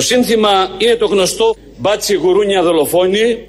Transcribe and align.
Το 0.00 0.06
σύνθημα 0.06 0.68
είναι 0.78 0.94
το 0.94 1.06
γνωστό 1.06 1.54
μπάτσι 1.76 2.14
γουρούνια 2.14 2.62
δολοφόνη. 2.62 3.46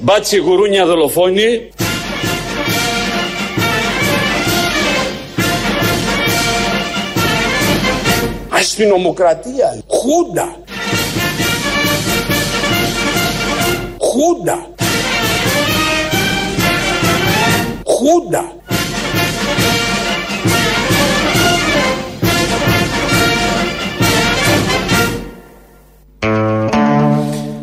Μπάτσι 0.00 0.36
γουρούνια 0.36 0.86
δολοφόνη. 0.86 1.68
Αστυνομοκρατία. 8.48 9.82
Χούντα. 9.88 10.56
Χούντα. 13.98 14.66
Χούντα. 17.84 18.61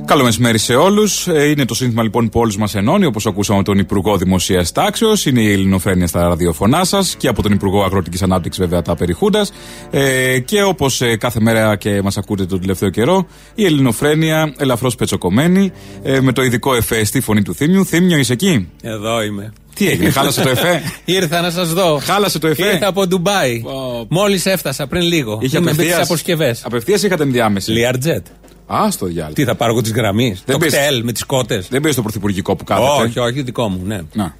Καλό 0.09 0.23
μεσημέρι 0.23 0.57
σε 0.57 0.75
όλους. 0.75 1.25
Είναι 1.27 1.65
το 1.65 1.73
σύνθημα 1.73 2.03
λοιπόν 2.03 2.29
που 2.29 2.39
όλους 2.39 2.57
μας 2.57 2.75
ενώνει, 2.75 3.05
όπως 3.05 3.25
ακούσαμε 3.25 3.63
τον 3.63 3.77
Υπουργό 3.77 4.17
Δημοσίας 4.17 4.71
Τάξεως. 4.71 5.25
Είναι 5.25 5.41
η 5.41 5.51
Ελληνοφρένεια 5.51 6.07
στα 6.07 6.27
ραδιοφωνά 6.27 6.83
σας 6.83 7.15
και 7.17 7.27
από 7.27 7.41
τον 7.41 7.51
Υπουργό 7.51 7.83
Αγροτικής 7.83 8.21
Ανάπτυξης, 8.21 8.61
βέβαια, 8.63 8.81
τα 8.81 8.95
περιχούντας. 8.95 9.51
Ε, 9.91 10.39
και 10.39 10.63
όπως 10.63 11.01
ε, 11.01 11.15
κάθε 11.17 11.39
μέρα 11.39 11.75
και 11.75 12.01
μας 12.01 12.17
ακούτε 12.17 12.45
τον 12.45 12.59
τελευταίο 12.61 12.89
καιρό, 12.89 13.27
η 13.55 13.65
Ελληνοφρένεια 13.65 14.53
ελαφρώς 14.57 14.95
πετσοκομμένη, 14.95 15.71
ε, 16.03 16.19
με 16.19 16.31
το 16.31 16.43
ειδικό 16.43 16.75
εφέ 16.75 17.03
στη 17.03 17.19
φωνή 17.21 17.41
του 17.41 17.53
Θήμιου. 17.55 17.85
Θήμιο, 17.85 18.17
είσαι 18.17 18.33
εκεί; 18.33 18.69
Εδώ 18.81 19.23
είμαι. 19.23 19.53
Τι 19.75 19.89
έγινε, 19.89 20.09
χάλασε 20.09 20.41
το 20.41 20.49
εφέ; 20.49 20.81
Ήρθα 21.05 21.41
να 21.41 21.49
σας 21.51 21.73
δω. 21.73 21.99
Χάλασε 22.03 22.39
το 22.39 22.47
εφέ; 22.47 22.65
Ήρθα 22.71 22.87
από 22.87 23.07
Ντουμπάι. 23.07 23.61
Oh. 23.65 24.05
Μόλις 24.09 24.45
έφτασα 24.45 24.87
πριν 24.87 25.01
λίγο. 25.01 25.39
Είχε 25.41 25.57
Είμαι 25.57 25.65
με 25.65 25.71
τις 25.71 25.79
απευθείας- 25.81 26.09
αποσκευές. 26.09 26.61
Απευθείας 26.65 27.03
είχατε 27.03 27.23
ενδιάμεση. 27.23 27.71
Λιαρτζέτ. 27.71 28.25
Α, 28.73 28.91
στο 28.91 29.05
διάλογο. 29.05 29.33
Τι 29.33 29.43
θα 29.43 29.55
πάρω 29.55 29.71
εγώ 29.71 29.81
τη 29.81 29.91
γραμμή. 29.91 30.37
Το 30.45 30.57
πες- 30.57 30.73
κτέλ 30.73 31.03
με 31.03 31.11
τις 31.11 31.23
κότες; 31.23 31.67
Δεν 31.69 31.81
πήρε 31.81 31.93
στο 31.93 32.01
πρωθυπουργικό 32.01 32.55
που 32.55 32.63
κάθεται. 32.63 33.03
Όχι, 33.03 33.19
όχι, 33.19 33.41
δικό 33.41 33.67
μου, 33.69 33.81
ναι. 33.85 33.99
Να. 34.13 34.35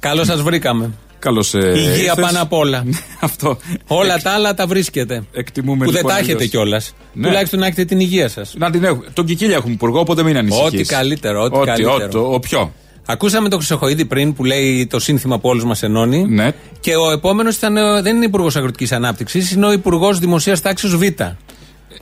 Καλώς 0.00 0.26
σας 0.26 0.42
βρήκαμε. 0.42 0.90
Καλώς. 1.18 1.54
Ε, 1.54 1.58
Υγεία 1.76 1.90
ήρθες. 1.90 2.14
πάνω 2.24 2.42
απ' 2.42 2.52
όλα. 2.52 2.84
Αυτό. 3.20 3.58
Όλα 3.86 4.18
τα 4.22 4.30
άλλα 4.30 4.54
τα 4.54 4.66
βρίσκετε. 4.66 5.22
Εκτιμούμε 5.32 5.84
Που 5.84 5.90
δεν 5.90 5.94
λοιπόν 6.00 6.10
τα 6.12 6.18
έχετε 6.18 6.32
αλλιώς. 6.34 6.50
κιόλας. 6.50 6.92
Ναι. 7.12 7.26
Τουλάχιστον 7.26 7.58
να 7.60 7.66
έχετε 7.66 7.84
την 7.84 8.00
υγεία 8.00 8.28
σας. 8.28 8.54
Να 8.58 8.70
την 8.70 8.84
έχουμε. 8.84 9.04
Τον 9.12 9.24
Κικίλια 9.26 9.56
έχουμε 9.56 9.72
υπουργό, 9.72 10.00
οπότε 10.00 10.22
μην 10.22 10.36
ανησυχείς. 10.36 10.66
Ό,τι 10.66 10.82
καλύτερο, 10.82 11.42
ό,τι 11.42 11.58
καλύτερο. 11.66 11.94
ό,τι, 12.04 12.16
ο 12.16 12.38
ποιο. 12.40 12.72
Ακούσαμε 13.06 13.48
τον 13.48 13.58
Χρυσοχοίδη 13.58 14.04
πριν 14.04 14.34
που 14.34 14.44
λέει 14.44 14.86
το 14.86 14.98
σύνθημα 15.00 15.38
που 15.38 15.48
όλους 15.48 15.64
μας 15.64 15.82
ενώνει. 15.82 16.24
Ναι. 16.28 16.50
Και 16.80 16.96
ο 16.96 17.10
επόμενος 17.10 17.58
δεν 18.02 18.16
είναι 18.16 18.24
υπουργός 18.24 18.56
Αγροτικής 18.56 18.92
Ανάπτυξης, 18.92 19.50
είναι 19.52 19.66
ο 19.66 19.72
υπουργός 19.72 20.18
Δημοσίας 20.18 20.60
Τάξης 20.60 20.96
Β. 20.96 21.02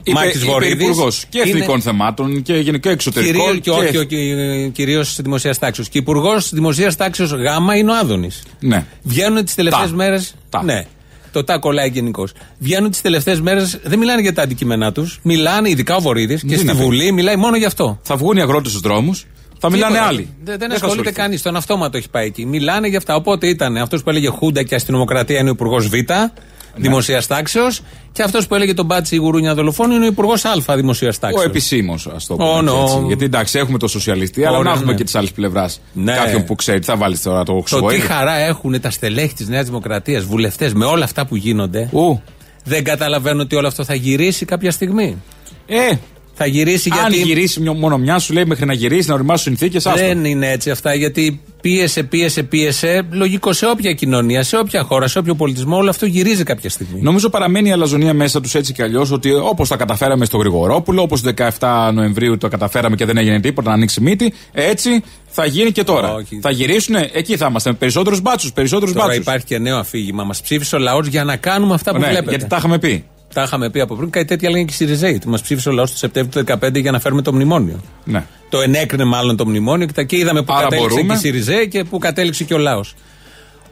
Μάκης 0.07 0.43
Βορύδης. 0.45 0.73
υπουργός 0.87 1.25
και 1.29 1.37
Είναι- 1.39 1.49
εθνικών 1.49 1.81
θεμάτων 1.81 2.41
και 2.41 2.53
γενικά 2.53 2.89
εξωτερικών. 2.89 3.61
Κυρίως 3.61 3.89
και 3.91 3.97
όχι 3.97 4.71
κυρίως 4.73 5.21
δημοσίας 5.21 5.59
τάξης. 5.59 5.89
Και 5.89 5.97
υπουργός 5.97 6.49
Δημοσίας 6.53 6.95
Τάξης 6.95 7.31
Γ 7.31 7.75
είναι 7.77 7.91
ο 7.91 7.95
Άδωνης. 7.95 8.43
Ναι. 8.59 8.85
Βγαίνουν 9.03 9.45
τις 9.45 9.55
τελευταίες 9.55 9.89
Τα. 9.89 9.95
μέρε. 9.95 10.17
Τα. 10.49 10.63
Ναι. 10.63 10.85
Το 11.31 11.43
τα 11.43 11.57
κολλάει 11.57 11.89
γενικώς. 11.89 12.31
Βγαίνουν 12.59 12.91
τις 12.91 13.01
τελευταίες 13.01 13.41
μέρε, 13.41 13.63
δεν 13.83 13.99
μιλάνε 13.99 14.21
για 14.21 14.33
τα 14.33 14.41
αντικείμενά 14.41 14.91
τους. 14.91 15.19
Μιλάνε, 15.23 15.69
ειδικά 15.69 15.95
ο 15.95 15.99
Βορύδης, 16.01 16.41
και 16.41 16.47
Τι 16.47 16.55
στη 16.55 16.65
να 16.65 16.75
πει. 16.75 16.81
Βουλή 16.83 17.11
μιλάει 17.11 17.35
μόνο 17.35 17.57
γι' 17.57 17.65
αυτό. 17.65 17.99
Θα 18.03 18.15
βγουν 18.15 18.37
οι 18.37 18.41
αγρότες 18.41 18.69
στους 18.71 18.81
δρόμους, 18.83 19.25
θα 19.59 19.69
μιλάνε 19.71 19.91
Τίποτα. 19.93 20.09
άλλοι. 20.09 20.21
Δεν, 20.21 20.29
δεν 20.43 20.57
θα 20.57 20.65
ασχολείται 20.65 20.85
ασχοληθούν. 20.85 21.13
κανείς. 21.13 21.41
Τον 21.41 21.55
αυτόματο 21.55 21.97
έχει 21.97 22.09
πάει 22.09 22.25
εκεί. 22.25 22.45
Μιλάνε 22.45 22.87
για 22.87 22.97
αυτά. 22.97 23.15
Οπότε 23.15 23.47
ήταν 23.47 23.77
αυτός 23.77 24.03
που 24.03 24.09
έλεγε 24.09 24.29
Χούντα 24.29 24.63
και 24.63 24.75
αστυνομοκρατία 24.75 25.39
είναι 25.39 25.49
ο 25.49 25.51
υπουργός 25.53 25.87
Β. 25.87 25.93
Ναι. 26.75 26.81
Δημοσία 26.81 27.23
τάξεω. 27.27 27.67
Και 28.11 28.23
αυτός 28.23 28.47
που 28.47 28.55
έλεγε 28.55 28.73
τον 28.73 28.85
Μπάτσι 28.85 29.15
Γουρούνια 29.15 29.53
δολοφόνο 29.53 29.95
είναι 29.95 30.03
ο 30.03 30.07
υπουργός 30.07 30.45
Α. 30.45 30.51
Δημοσία 30.75 31.13
τάξεω. 31.19 31.41
Ο 31.41 31.45
επισήμως, 31.45 32.07
ας 32.07 32.25
το 32.25 32.35
πούμε. 32.35 32.49
Ω, 32.49 32.55
και 32.55 32.61
νο. 32.61 32.81
έτσι. 32.83 33.03
Γιατί 33.07 33.25
εντάξει, 33.25 33.59
έχουμε 33.59 33.77
το 33.77 33.87
σοσιαλιστή, 33.87 34.45
αλλά 34.45 34.57
Ωραία, 34.57 34.71
να 34.71 34.77
έχουμε 34.77 34.91
ναι. 34.91 34.97
και 34.97 35.03
τη 35.03 35.11
άλλη 35.17 35.29
πλευράς. 35.35 35.81
Ναι. 35.93 36.13
Κάποιον 36.13 36.43
που 36.43 36.55
ξέρει, 36.55 36.79
τι 36.79 36.85
θα 36.85 36.95
βάλεις 36.97 37.21
τώρα 37.21 37.43
το 37.43 37.53
Το 37.53 37.57
τι 37.61 37.69
Χρυσοβοίδη. 37.69 38.01
χαρά 38.01 38.35
έχουν 38.37 38.81
τα 38.81 38.89
στελέχη 38.89 39.33
της 39.33 39.47
Νέας 39.47 39.65
Δημοκρατίας, 39.65 40.23
βουλευτές, 40.23 40.73
με 40.73 40.85
όλα 40.85 41.03
αυτά 41.03 41.25
που 41.25 41.35
γίνονται. 41.35 41.89
Ου. 41.91 42.21
Δεν 42.63 42.83
καταλαβαίνω 42.83 43.41
ότι 43.41 43.55
όλο 43.55 43.67
αυτό 43.67 43.83
θα 43.83 43.93
γυρίσει 43.93 44.45
κάποια 44.45 44.71
στιγμή. 44.71 45.21
Ε, 45.65 45.89
Θα 46.33 46.45
γυρίσει 46.47 46.89
αν 47.03 47.11
γιατί. 47.11 47.27
γυρίσει 47.27 47.59
μια- 47.61 47.73
μόνο 47.73 47.97
μια, 47.97 48.19
σου 48.19 48.33
λέει 48.33 48.45
μέχρι 48.45 48.65
να 48.65 48.73
γυρίσει, 48.73 49.07
να 49.07 49.13
οριμάσουν 49.13 49.43
συνθήκες, 49.43 49.85
άστο. 49.85 50.05
Δεν 50.05 50.25
είναι 50.25 50.51
έτσι 50.51 50.69
αυτά, 50.71 50.93
γιατί 50.93 51.41
πίεσε, 51.61 52.03
πίεσε, 52.03 52.43
πίεσε. 52.43 53.01
Λογικό 53.11 53.53
σε 53.53 53.65
όποια 53.65 53.93
κοινωνία, 53.93 54.43
σε 54.43 54.57
όποια 54.57 54.83
χώρα, 54.83 55.07
σε 55.07 55.19
όποιο 55.19 55.35
πολιτισμό, 55.35 55.77
όλο 55.77 55.89
αυτό 55.89 56.05
γυρίζει 56.05 56.43
κάποια 56.43 56.69
στιγμή. 56.69 57.01
Νομίζω 57.01 57.29
παραμένει 57.29 57.69
η 57.69 57.71
αλαζονία 57.71 58.13
μέσα 58.13 58.41
τους 58.41 58.55
έτσι 58.55 58.73
κι 58.73 58.81
αλλιώς 58.81 59.11
ότι 59.11 59.33
όπως 59.33 59.67
τα 59.67 59.75
καταφέραμε 59.75 60.25
στο 60.25 60.37
Γρηγορόπουλο, 60.37 61.01
όπως 61.01 61.21
17 61.59 61.89
Νοεμβρίου 61.93 62.37
το 62.37 62.47
καταφέραμε 62.47 62.95
και 62.95 63.05
δεν 63.05 63.17
έγινε 63.17 63.39
τίποτα 63.39 63.69
να 63.69 63.75
ανοίξει 63.75 64.01
μύτη, 64.01 64.33
έτσι 64.51 65.03
θα 65.27 65.45
γίνει 65.45 65.71
και 65.71 65.83
τώρα. 65.83 66.13
Όχι. 66.13 66.39
Θα 66.41 66.51
γυρίσουν, 66.51 66.95
εκεί 67.13 67.37
θα 67.37 67.47
είμαστε 67.49 67.69
με 67.69 67.75
περισσότερους 67.75 68.21
μπάτσους. 68.21 68.53
Περισσότερους 68.53 68.93
Τώρα 68.93 69.05
μπάτσους. 69.05 69.23
υπάρχει 69.23 69.45
και 69.45 69.57
νέο 69.57 69.77
αφήγημα. 69.77 70.23
Μας 70.23 70.41
ψήφισε 70.41 70.75
ο 70.75 70.79
λαός 70.79 71.07
για 71.07 71.23
να 71.23 71.35
κάνουμε 71.35 71.73
αυτά 71.73 71.91
που 71.91 71.99
Ναι, 71.99 72.07
βλέπετε. 72.07 72.29
γιατί 72.29 72.47
τα 72.47 72.55
είχαμε 72.57 72.79
πει. 72.79 73.03
Τα 73.33 73.41
είχαμε 73.43 73.69
πει 73.69 73.79
από 73.79 73.95
πριν. 73.95 74.09
Κάτι 74.09 74.25
τέτοια 74.25 74.49
λένε 74.49 74.63
και 74.63 74.71
οι 74.73 74.75
Σιριζέοι. 74.75 75.21
Μας 75.25 75.41
ψήφισε 75.41 75.69
ο 75.69 75.71
λαός 75.71 75.91
το 75.91 75.97
Σεπτέμβριο 75.97 76.43
του 76.43 76.53
2015 76.65 76.81
για 76.81 76.91
να 76.91 76.99
φέρουμε 76.99 77.21
το 77.21 77.33
μνημόνιο. 77.33 77.79
Ναι. 78.03 78.25
Το 78.49 78.61
ενέκρινε 78.61 79.03
μάλλον 79.03 79.35
το 79.37 79.45
μνημόνιο 79.47 79.85
και, 79.85 79.93
τα- 79.93 80.03
και 80.03 80.17
είδαμε 80.17 80.41
που 80.43 80.53
Άρα 80.53 80.63
κατέληξε 80.63 80.89
μπορούμε. 80.95 81.13
και 81.13 81.19
η 81.19 81.21
Σιριζέ 81.31 81.65
και 81.65 81.83
που 81.83 81.97
κατέληξε 81.97 82.43
και 82.43 82.53
ο 82.53 82.57
λαός. 82.57 82.95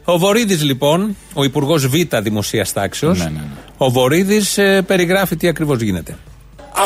Ο 0.06 0.18
Βορύδης 0.18 0.64
λοιπόν, 0.64 1.16
ο 1.34 1.44
Υπουργός 1.44 1.88
Β 1.88 1.94
Δημοσίας 2.22 2.74
Τάξεως, 2.74 3.18
Ναι, 3.18 3.24
ναι, 3.24 3.30
ναι. 3.30 3.44
ο 3.78 3.90
Βορύδης 3.92 4.60
περιγράφει 4.86 5.36
τι 5.36 5.48
ακριβώς 5.48 5.82
γίνεται. 5.82 6.18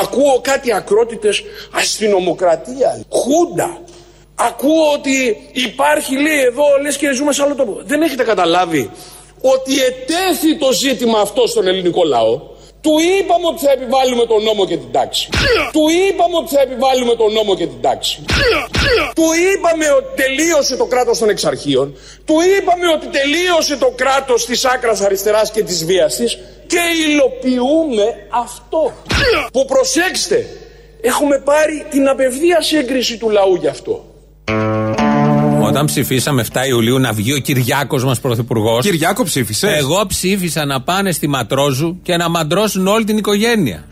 Ακούω 0.03 0.39
κάτι 0.41 0.73
ακρότητες 0.73 1.43
αστυνομοκρατία, 1.71 3.03
χούντα. 3.09 3.81
Ακούω 4.35 4.91
ότι 4.97 5.37
υπάρχει 5.67 6.13
λέει 6.13 6.39
εδώ 6.47 6.63
λες 6.81 6.97
και 6.97 7.13
ζούμε 7.13 7.33
σε 7.33 7.41
άλλο 7.43 7.55
τόπο. 7.55 7.81
Δεν 7.85 8.01
έχετε 8.01 8.23
καταλάβει 8.23 8.89
ότι 9.41 9.73
ετέθη 9.83 10.57
το 10.57 10.71
ζήτημα 10.71 11.19
αυτό 11.19 11.47
στον 11.47 11.67
ελληνικό 11.67 12.03
λαό; 12.03 12.41
Του 12.81 12.93
είπαμε 13.19 13.47
ότι 13.47 13.65
θα 13.65 13.71
επιβάλλουμε 13.71 14.25
τον 14.25 14.43
νόμο 14.43 14.65
και 14.65 14.77
την 14.77 14.91
τάξη. 14.91 15.29
Του 15.71 15.83
είπαμε 16.07 16.35
ότι 16.37 16.55
θα 16.55 16.61
επιβάλλουμε 16.61 17.15
τον 17.15 17.31
νόμο 17.33 17.55
και 17.55 17.67
την 17.67 17.81
τάξη. 17.81 18.23
Του 19.15 19.27
είπαμε 19.49 19.85
ότι 19.97 20.09
τελείωσε 20.21 20.75
το 20.75 20.85
κράτος 20.85 21.17
των 21.17 21.29
εξαρχείων. 21.29 21.97
Του 22.25 22.35
είπαμε 22.57 22.87
ότι 22.95 23.07
τελείωσε 23.07 23.77
το 23.77 23.93
κράτος 23.95 24.45
της 24.45 24.65
άκρας 24.65 25.01
αριστεράς 25.01 25.51
και 25.51 25.63
της 25.63 25.85
βίας 25.85 26.15
της. 26.15 26.37
Και 26.67 26.81
υλοποιούμε 27.07 28.27
αυτό. 28.29 28.93
Που 29.53 29.65
προσέξτε, 29.65 30.45
έχουμε 31.01 31.39
πάρει 31.39 31.85
την 31.89 32.07
απευθείας 32.07 32.73
έγκριση 32.73 33.17
του 33.17 33.29
λαού 33.29 33.55
γι' 33.55 33.67
αυτό. 33.67 34.05
Όταν 35.71 35.85
ψηφίσαμε 35.85 36.45
7 36.53 36.67
Ιουλίου 36.67 36.99
να 36.99 37.13
βγει 37.13 37.33
ο 37.33 37.37
Κυριάκος 37.37 38.03
μας 38.03 38.19
πρωθυπουργός. 38.19 38.85
Κυριάκο 38.85 39.23
ψήφισες; 39.23 39.77
Εγώ 39.77 40.05
ψήφισα 40.07 40.65
να 40.65 40.81
πάνε 40.81 41.11
στη 41.11 41.27
Ματρόζου 41.27 41.99
και 42.01 42.17
να 42.17 42.29
μαντρώσουν 42.29 42.87
όλη 42.87 43.03
την 43.03 43.17
οικογένεια. 43.17 43.83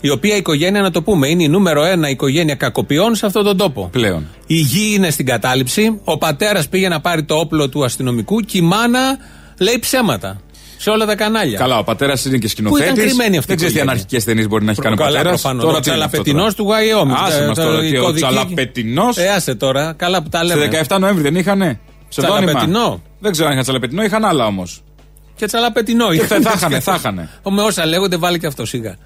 Η 0.00 0.10
οποία 0.10 0.36
οικογένεια, 0.36 0.82
να 0.82 0.90
το 0.90 1.02
πούμε, 1.02 1.28
είναι 1.28 1.42
η 1.42 1.48
νούμερο 1.48 1.84
ένα 1.84 2.08
οικογένεια 2.08 2.54
κακοποιών 2.54 3.14
σε 3.14 3.26
αυτόν 3.26 3.44
τον 3.44 3.56
τόπο. 3.56 3.88
Πλέον. 3.92 4.26
Η 4.46 4.54
γη 4.54 4.94
είναι 4.94 5.10
στην 5.10 5.26
κατάληψη. 5.26 6.00
Ο 6.04 6.18
πατέρας 6.18 6.68
πήγε 6.68 6.88
να 6.88 7.00
πάρει 7.00 7.24
το 7.24 7.34
όπλο 7.34 7.68
του 7.68 7.84
αστυνομικού 7.84 8.40
και 8.40 8.58
η 8.58 8.60
μάνα 8.60 9.18
λέει 9.58 9.78
ψέματα. 9.80 10.40
Σε 10.78 10.90
όλα 10.90 11.06
τα 11.06 11.14
κανάλια. 11.16 11.58
Καλά, 11.58 11.78
ο 11.78 11.84
πατέρας 11.84 12.24
είναι 12.24 12.34
και 12.36 12.42
Πού 12.42 12.48
σκηνοθέτη. 12.48 12.82
ήταν 12.90 12.94
κρυμμένη 13.04 13.36
αυτή 13.36 13.52
η 13.52 13.56
Δεν 13.56 13.56
ξέρεις 13.56 13.58
τι 13.58 13.64
οικογένεια. 13.66 13.82
αναρχικές 13.82 14.24
ταινίες 14.24 14.48
μπορεί 14.48 14.64
να 14.64 14.70
έχει 14.70 14.80
κάνει 14.80 14.94
ο 14.94 14.98
Καλά, 14.98 15.10
πατέρας. 15.16 15.40
προφανώς. 15.40 15.74
Ο 15.76 15.80
τσαλαπετινός 15.80 16.54
του 16.54 16.68
Γαϊόμι. 16.70 17.12
Άσε 17.16 17.46
μας 17.46 17.56
τώρα. 17.58 17.88
Και 17.88 17.98
ο 17.98 18.12
τσαλαπετινός. 18.12 19.16
Ε, 19.16 19.28
άσε 19.28 19.54
τώρα. 19.54 19.92
Καλά 19.96 20.22
που 20.22 20.28
τα 20.28 20.44
λέμε. 20.44 20.60
Σε 20.60 20.66
17 20.88 20.98
Νοέμβρη 20.98 21.22
δεν 21.22 21.34
είχανε. 21.36 21.80
Ψευδόνυμα; 22.08 22.46
Τσαλαπετινό. 22.46 23.02
Δεν 23.20 23.32
ξέρω 23.32 23.46
αν 23.46 23.52
είχαν 23.52 23.64
τσαλαπετινό, 23.64 24.02
είχαν 24.02 24.24
άλλα 24.24 24.46
όμως. 24.46 24.82
Και 25.36 25.46
τσαλαπετινό. 25.46 26.12
Και 26.14 26.20
θα- 26.22 26.40
θα 26.40 26.52
είχανε, 26.56 26.80
θα 26.80 26.94
είχανε. 26.94 27.28
Με 27.50 27.62
όσα 27.62 27.86
λέγονται, 27.86 28.16
βάλει 28.16 28.38
και 28.38 28.46
αυτό 28.46 28.66
σιγά. 28.66 28.96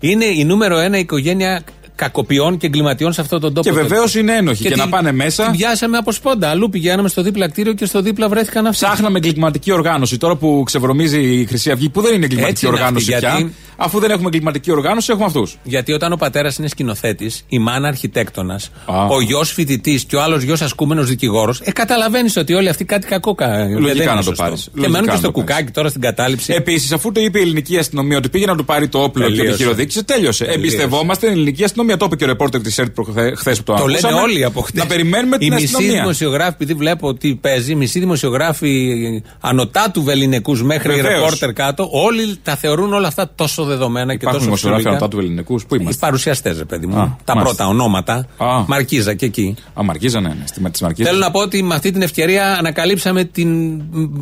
Είναι 0.00 0.24
η 0.24 0.44
νούμερο 0.44 0.78
ένα 0.78 0.98
οικογένεια 0.98 1.62
κακοποιών 1.96 2.56
και 2.56 2.66
εγκληματιών 2.66 3.12
σε 3.12 3.20
αυτόν 3.20 3.40
τον 3.40 3.54
τόπο. 3.54 3.68
Και 3.68 3.74
βεβαίως 3.74 4.14
είναι 4.14 4.36
ένοχοι. 4.36 4.62
Και, 4.62 4.68
την- 4.68 4.78
να 4.78 4.88
πάνε 4.88 5.12
μέσα. 5.12 5.44
Την 5.44 5.56
πιάσαμε 5.56 5.96
από 5.96 6.12
σπόντα. 6.12 6.48
Αλλού 6.50 6.68
πηγαίναμε 6.68 7.08
στο 7.08 7.22
δίπλα 7.22 7.48
κτίριο 7.48 7.72
και 7.72 7.86
στο 7.86 8.02
δίπλα 8.02 8.28
βρέθηκαν 8.28 8.66
αυτοί. 8.66 8.84
Ψάχναμε 8.84 9.18
εγκληματική 9.18 9.72
οργάνωση. 9.72 10.18
Τώρα 10.18 10.36
που 10.36 10.62
ξεβρωμίζει 10.66 11.20
η 11.20 11.46
Χρυσή 11.46 11.70
Αυγή, 11.70 11.88
που 11.88 12.00
δεν 12.00 12.14
είναι 12.14 12.24
εγκληματική 12.24 12.52
Έτσι 12.52 12.66
είναι 12.66 12.74
οργάνωση 12.74 13.14
αυτή, 13.14 13.26
πια, 13.26 13.36
γιατί- 13.38 13.54
Αφού 13.76 13.98
δεν 13.98 14.10
έχουμε 14.10 14.26
εγκληματική 14.26 14.70
οργάνωση, 14.70 15.08
έχουμε 15.10 15.26
αυτούς. 15.26 15.56
Γιατί 15.62 15.92
όταν 15.92 16.12
ο 16.12 16.16
πατέρας 16.16 16.56
είναι 16.56 16.68
σκηνοθέτης, 16.68 17.44
η 17.48 17.58
μάνα 17.58 17.88
αρχιτέκτονας, 17.88 18.70
ο 19.08 19.20
γιος 19.20 19.50
φοιτητής 19.52 20.04
και 20.04 20.16
ο 20.16 20.22
άλλος 20.22 20.42
γιος 20.42 20.60
ασκούμενος 20.62 21.08
δικηγόρος, 21.08 21.60
ε, 21.64 21.70
καταλαβαίνεις 21.72 22.36
ότι 22.36 22.54
όλοι 22.54 22.68
αυτοί 22.68 22.84
κάτι 22.84 23.06
κακό 23.06 23.34
κάνουν. 23.34 23.80
Λογικά 23.80 24.14
να 24.14 24.22
το 24.22 24.32
πάρεις. 24.32 24.68
Και 24.80 24.88
μένουν 24.88 25.08
και 25.08 25.16
στο 25.16 25.30
κουκάκι 25.30 25.70
τώρα 25.70 25.88
στην 25.88 26.00
κατάληψη. 26.00 26.52
Επίσης, 26.52 26.92
αφού 26.92 27.12
το 27.12 27.20
είπε 27.20 27.38
η 27.38 27.42
ελληνική 27.42 27.78
αστυνομία 27.78 28.16
ότι 28.16 28.28
πήγε 28.28 28.46
να 28.46 28.56
του 28.56 28.64
πάρει 28.64 28.88
το 28.88 28.98
όπλο 29.02 29.22
Τελείωσε. 29.24 29.42
και 29.44 29.50
το 29.50 29.56
χειροδίκησε, 29.56 30.02
τέλειωσε. 30.04 30.44
Εμπιστευόμαστε 30.44 31.26
την 31.26 31.34
ελληνική 31.36 31.64
αστυνομία. 31.64 31.96
Το 31.96 32.04
είπε 32.04 32.16
και 32.16 32.24
ο 32.24 32.26
ρεπόρτερ 32.26 32.60
της 32.60 32.78
ΕΡΤ 32.78 32.96
χθες 33.36 33.56
που 33.58 33.62
το 33.64 33.74
Το 33.74 33.84
λένε 33.86 33.98
ακούσαμε. 34.02 34.20
όλοι 34.20 34.44
από 34.44 34.60
χτες. 34.60 34.82
Να 34.82 34.86
περιμένουμε 34.88 35.38
την 35.38 35.46
Οι 35.46 35.50
μισοί 35.54 35.64
αστυνομία. 35.64 36.00
δημοσιογράφοι, 36.00 36.52
επειδή 36.52 36.74
βλέπω 36.74 37.08
ότι 37.08 37.34
παίζει, 37.40 37.72
οι 37.72 37.74
μισοί 37.74 37.98
δημοσιογράφοι 37.98 39.22
ανωτά 39.40 39.90
του 39.90 40.02
βεληνικούς 40.02 40.62
μέχρι 40.62 40.94
Βεβαίως. 40.94 41.14
ρεπόρτερ 41.20 41.52
κάτω, 41.52 41.88
όλοι 41.92 42.36
τα 42.42 42.56
θεωρούν 42.56 42.92
όλα 42.92 43.08
αυτά 43.08 43.30
τόσο 43.34 43.64
δεδομένα 43.66 44.10
και 44.12 44.18
Υπάρχουν 44.20 44.32
τόσο 44.32 44.44
δημοσιογράφοι 44.44 44.82
φυσιολογικά. 44.82 44.90
ανωτά 44.90 45.08
του 45.08 45.18
ελληνικούς. 45.18 45.66
Πού 45.66 45.74
Οι 45.74 45.78
είμαστε. 45.80 46.06
παρουσιαστές, 46.06 46.58
ρε 46.58 46.64
παιδί 46.64 46.86
μου. 46.86 46.98
Α, 46.98 47.16
τα 47.24 47.34
μάλιστα. 47.34 47.56
πρώτα 47.56 47.66
ονόματα. 47.70 48.26
Α. 48.36 48.64
Μαρκίζα 48.66 49.14
και 49.14 49.26
εκεί. 49.26 49.54
Α, 49.74 49.82
Μαρκίζα, 49.82 50.20
ναι, 50.20 50.28
ναι. 50.28 50.44
Στη 50.46 50.70
τη 50.70 50.82
Μαρκίζα. 50.82 51.08
Θέλω 51.08 51.20
να 51.20 51.30
πω 51.30 51.40
ότι 51.40 51.62
με 51.62 51.74
αυτή 51.74 51.90
την 51.90 52.02
ευκαιρία 52.02 52.56
ανακαλύψαμε 52.58 53.24
την 53.24 53.80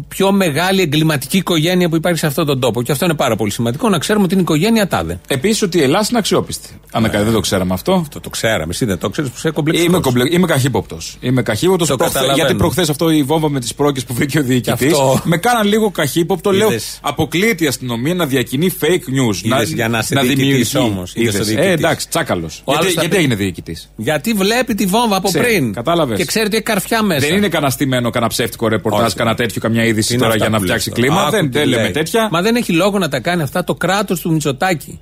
πιο 0.08 0.32
μεγάλη 0.32 0.81
εγκληματική 0.82 1.37
οικογένεια 1.37 1.88
που 1.88 1.96
υπάρχει 1.96 2.19
σε 2.19 2.26
αυτόν 2.26 2.46
τον 2.46 2.61
τόπο. 2.61 2.82
Και 2.82 2.93
αυτό 2.93 3.05
είναι 3.05 3.14
πάρα 3.14 3.37
πολύ 3.37 3.50
σημαντικό 3.50 3.88
να 3.88 3.99
ξέρουμε 3.99 4.25
ότι 4.25 4.32
είναι 4.35 4.43
η 4.43 4.44
οικογένεια 4.49 4.88
τάδε. 4.88 5.20
Επίσης 5.29 5.62
ότι 5.62 5.79
η 5.79 5.82
Ελλάδα 5.82 6.06
είναι 6.08 6.19
αξιόπιστη. 6.19 6.69
Αν 6.93 7.11
δεν 7.12 7.32
το 7.32 7.41
ξέραμε 7.41 7.73
αυτό. 7.75 8.06
Το, 8.11 8.20
το 8.20 8.29
ξέραμε. 8.31 8.67
Εσύ 8.70 8.85
δεν 8.85 8.99
το 8.99 9.08
ξέρεις 9.08 9.31
που 9.31 9.38
σε 9.38 9.50
κομπλεξικό. 9.50 9.91
Είμαι, 9.91 10.00
κομπλε... 10.00 10.25
είμαι 10.31 10.46
καχύποπτος. 10.46 11.17
Είμαι 11.20 11.43
καχύποπτος 11.43 11.88
Το 11.88 11.96
καταλαβαίνω. 11.96 12.35
γιατί 12.35 12.55
προχθές 12.55 12.88
αυτό 12.91 13.11
η 13.11 13.23
βόμβα 13.23 13.49
με 13.50 13.61
τις 13.61 13.75
πρόκειε 13.75 14.02
που 14.06 14.14
βρήκε 14.14 14.38
ο 14.38 14.43
διοικητή. 14.43 14.70
αυτό- 14.70 15.20
Με 15.25 15.37
κάναν 15.37 15.67
λίγο 15.67 15.91
καχύποπτο. 15.91 16.50
Λέω 16.52 16.69
Είδες. 16.69 16.99
αποκλείεται 17.02 17.64
η 17.64 17.67
αστυνομία 17.67 18.14
να 18.14 18.26
διακινεί 18.26 18.70
fake 18.81 18.85
news. 18.87 19.34
Είδες, 19.43 19.71
για 19.73 19.89
να 19.89 19.99
είσαι 19.99 20.15
διοικητής 20.21 20.37
δημιουργεί. 20.71 20.77
όμως. 20.79 21.13
Είδες 21.15 21.35
Είδες. 21.35 21.41
ο 21.41 21.45
διοικητής. 21.49 21.69
Ε, 21.71 21.73
εντάξει, 21.73 22.09
τσάκαλος. 22.09 22.63
Ο 22.65 22.73
άλλος 22.73 22.81
Γιατί, 22.85 22.95
θα 22.95 23.01
γιατί 23.01 23.09
πει- 23.17 23.21
έγινε 23.23 23.35
διοικητής; 23.35 23.91
Γιατί 23.97 24.33
βλέπει 24.33 24.75
τη 24.75 24.87
βόμβα 24.87 25.17
από 25.17 25.29
Ξέρει, 25.29 25.45
πριν. 25.45 25.73
κατάλαβες. 25.73 26.19
Και 26.19 26.25
ξέρει 26.25 26.47
ότι 26.47 26.55
έχει 26.55 26.65
καρφιά 26.65 27.03
μέσα. 27.03 27.27
Δεν 27.27 27.37
είναι 27.37 27.49
κανένα 27.49 27.71
στημένο, 27.71 28.11
κανένα 28.11 28.31
ψεύτικο 28.31 28.69
ρεπορτάζ, 28.69 29.05
Όχι. 29.07 29.17
κανένα 29.17 29.37
τέτοιο, 29.37 29.61
καμιά 29.61 29.85
είδηση 29.85 30.13
Είναι 30.13 30.23
τώρα 30.23 30.35
αυτά 30.35 30.45
για 30.45 30.53
να 30.55 30.59
που 30.59 30.65
φτιάξει 30.65 30.89
λες 30.89 30.99
κλίμα. 30.99 31.17
τώρα. 31.17 31.31
Δεν, 31.31 31.41
Άκου 31.41 31.49
τι 31.49 31.59
δεν 31.59 31.69
λέμε 31.69 31.83
λέει. 31.83 31.91
τέτοια. 31.91 32.29
Μα 32.31 32.43
δεν 32.43 32.57
έχει 32.57 32.73
λόγο 32.73 32.99
να 32.99 33.09
τα 33.09 33.21
κάνει 33.21 33.43
αυτά 33.43 33.65
το 33.65 33.75
κράτος 33.75 34.21
του 34.21 34.33
Μητσοτάκη. 34.33 35.01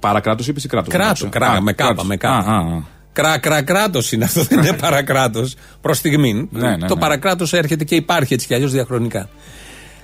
Παρακράτος 0.00 0.48
είπε 0.48 0.60
ή 0.64 0.68
κράτο. 0.68 0.90
Κράτο, 0.90 1.28
κρά, 1.28 1.60
με 1.60 1.72
κάπα, 1.72 2.04
με 2.04 2.16
κάπα. 2.16 2.84
Κρά, 3.12 3.38
κρά, 3.38 3.62
κράτος 3.62 4.12
είναι 4.12 4.24
αυτό, 4.24 4.42
δεν 4.42 4.58
είναι 4.58 4.72
παρακράτος. 4.72 5.54
Προς 5.80 5.96
στιγμή. 5.98 6.48
Ναι, 6.50 6.76
ναι, 6.76 6.86
το 6.86 6.94
ναι. 6.94 7.00
παρακράτος 7.00 7.52
έρχεται 7.52 7.84
και 7.84 7.94
υπάρχει 7.94 8.34
έτσι 8.34 8.46
κι 8.46 8.54
αλλιώς 8.54 8.72
διαχρονικά. 8.72 9.28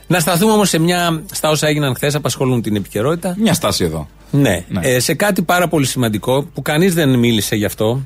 Να 0.09 0.21
σταθούμε 0.21 0.53
όμως 0.53 0.69
σε 0.69 0.79
μια. 0.79 1.23
στα 1.33 1.51
όσα 1.51 1.67
έγιναν 1.69 1.95
χθες, 1.95 2.15
απασχολούν 2.15 2.63
την 2.63 2.77
επικαιρότητα. 2.77 3.35
Μια 3.39 3.55
στάση 3.55 3.85
εδώ. 3.85 4.09
Ναι. 4.31 4.65
Ναι. 4.69 4.81
Ε, 4.83 5.01
σε 5.01 5.15
κάτι 5.15 5.43
πάρα 5.43 5.69
πολύ 5.69 5.87
σημαντικό 5.87 6.43
που 6.55 6.63
κανείς 6.63 6.95
δεν 6.95 7.19
μίλησε 7.19 7.57
γι' 7.57 7.65
αυτό. 7.65 8.05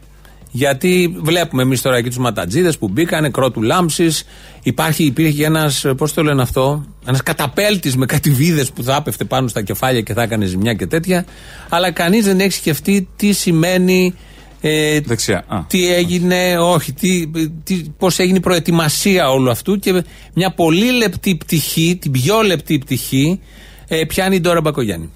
Γιατί 0.54 1.16
βλέπουμε 1.22 1.62
εμείς 1.62 1.82
τώρα 1.82 1.96
εκεί 1.96 2.08
τους 2.08 2.18
ματατζίδες 2.18 2.78
που 2.78 2.88
μπήκαν, 2.88 3.30
κρότου 3.30 3.62
λάμψης. 3.62 4.24
Υπάρχει, 4.62 5.04
υπήρχε 5.04 5.32
και 5.32 5.44
ένας, 5.44 5.84
πώς 5.96 6.12
το 6.12 6.22
λένε 6.22 6.42
αυτό, 6.42 6.84
ένας 7.06 7.22
καταπέλτης 7.22 7.96
με 7.96 8.06
κάτι 8.06 8.30
βίδε 8.30 8.66
που 8.74 8.82
θα 8.82 8.96
έπεφτε 8.96 9.24
πάνω 9.24 9.48
στα 9.48 9.62
κεφάλια 9.62 10.00
και 10.00 10.12
θα 10.12 10.22
έκανε 10.22 10.44
ζημιά 10.44 10.74
και 10.74 10.86
τέτοια. 10.86 11.24
Αλλά 11.68 11.90
κανείς 11.90 12.24
δεν 12.24 12.40
έχει 12.40 12.52
σκεφτεί 12.52 13.08
τι 13.16 13.32
σημαίνει. 13.32 14.14
Ε, 14.64 15.00
Δεξιά. 15.00 15.44
Α, 15.48 15.58
τι 15.68 15.94
έγινε, 15.94 16.58
όχι, 16.58 16.92
τι, 16.92 17.30
τι, 17.64 17.74
πώς 17.98 18.18
έγινε 18.18 18.36
η 18.36 18.40
προετοιμασία 18.40 19.30
όλου 19.30 19.50
αυτού 19.50 19.78
και 19.78 20.04
μια 20.34 20.50
πολύ 20.50 20.90
λεπτή 20.90 21.36
πτυχή, 21.36 21.98
την 22.00 22.10
πιο 22.10 22.42
λεπτή 22.42 22.78
πτυχή, 22.78 23.40
ε, 23.88 24.04
πιάνει 24.04 24.36
η 24.36 24.40
Ντόρα 24.40 24.60
Μπακογιάννη. 24.60 25.10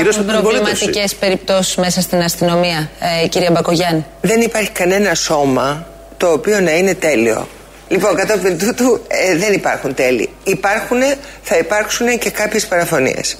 Υπάρχουν 0.00 0.26
προβληματικές 0.26 1.14
περιπτώσεις 1.14 1.76
μέσα 1.76 2.00
στην 2.00 2.18
αστυνομία, 2.18 2.90
ε, 3.24 3.28
κυρία 3.28 3.50
Μπακογιάννη; 3.50 4.04
δεν 4.20 4.40
υπάρχει 4.40 4.70
κανένα 4.70 5.14
σώμα 5.14 5.86
το 6.16 6.32
οποίο 6.32 6.60
να 6.60 6.76
είναι 6.76 6.94
τέλειο. 6.94 7.48
Λοιπόν, 7.88 8.16
κατόπιν 8.16 8.58
τούτου 8.58 9.00
ε, 9.08 9.36
δεν 9.36 9.52
υπάρχουν 9.52 9.94
τέλειοι. 9.94 10.28
Υπάρχουν, 10.44 10.98
θα 11.42 11.56
υπάρξουν 11.56 12.18
και 12.18 12.30
κάποιες 12.30 12.66
παραφωνίες. 12.66 13.36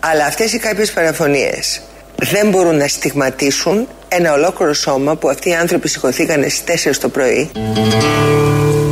Αλλά 0.00 0.24
αυτές 0.24 0.52
οι 0.52 0.58
κάποιες 0.58 0.92
παραφωνίες 0.92 1.80
δεν 2.16 2.48
μπορούν 2.50 2.76
να 2.76 2.88
στιγματίσουν 2.88 3.86
ένα 4.08 4.32
ολόκληρο 4.32 4.72
σώμα 4.74 5.16
που 5.16 5.28
αυτοί 5.28 5.48
οι 5.48 5.54
άνθρωποι 5.54 5.88
σηκωθήκανε 5.88 6.48
στις 6.48 6.92
4 6.92 6.96
το 7.00 7.08
πρωί 7.08 7.50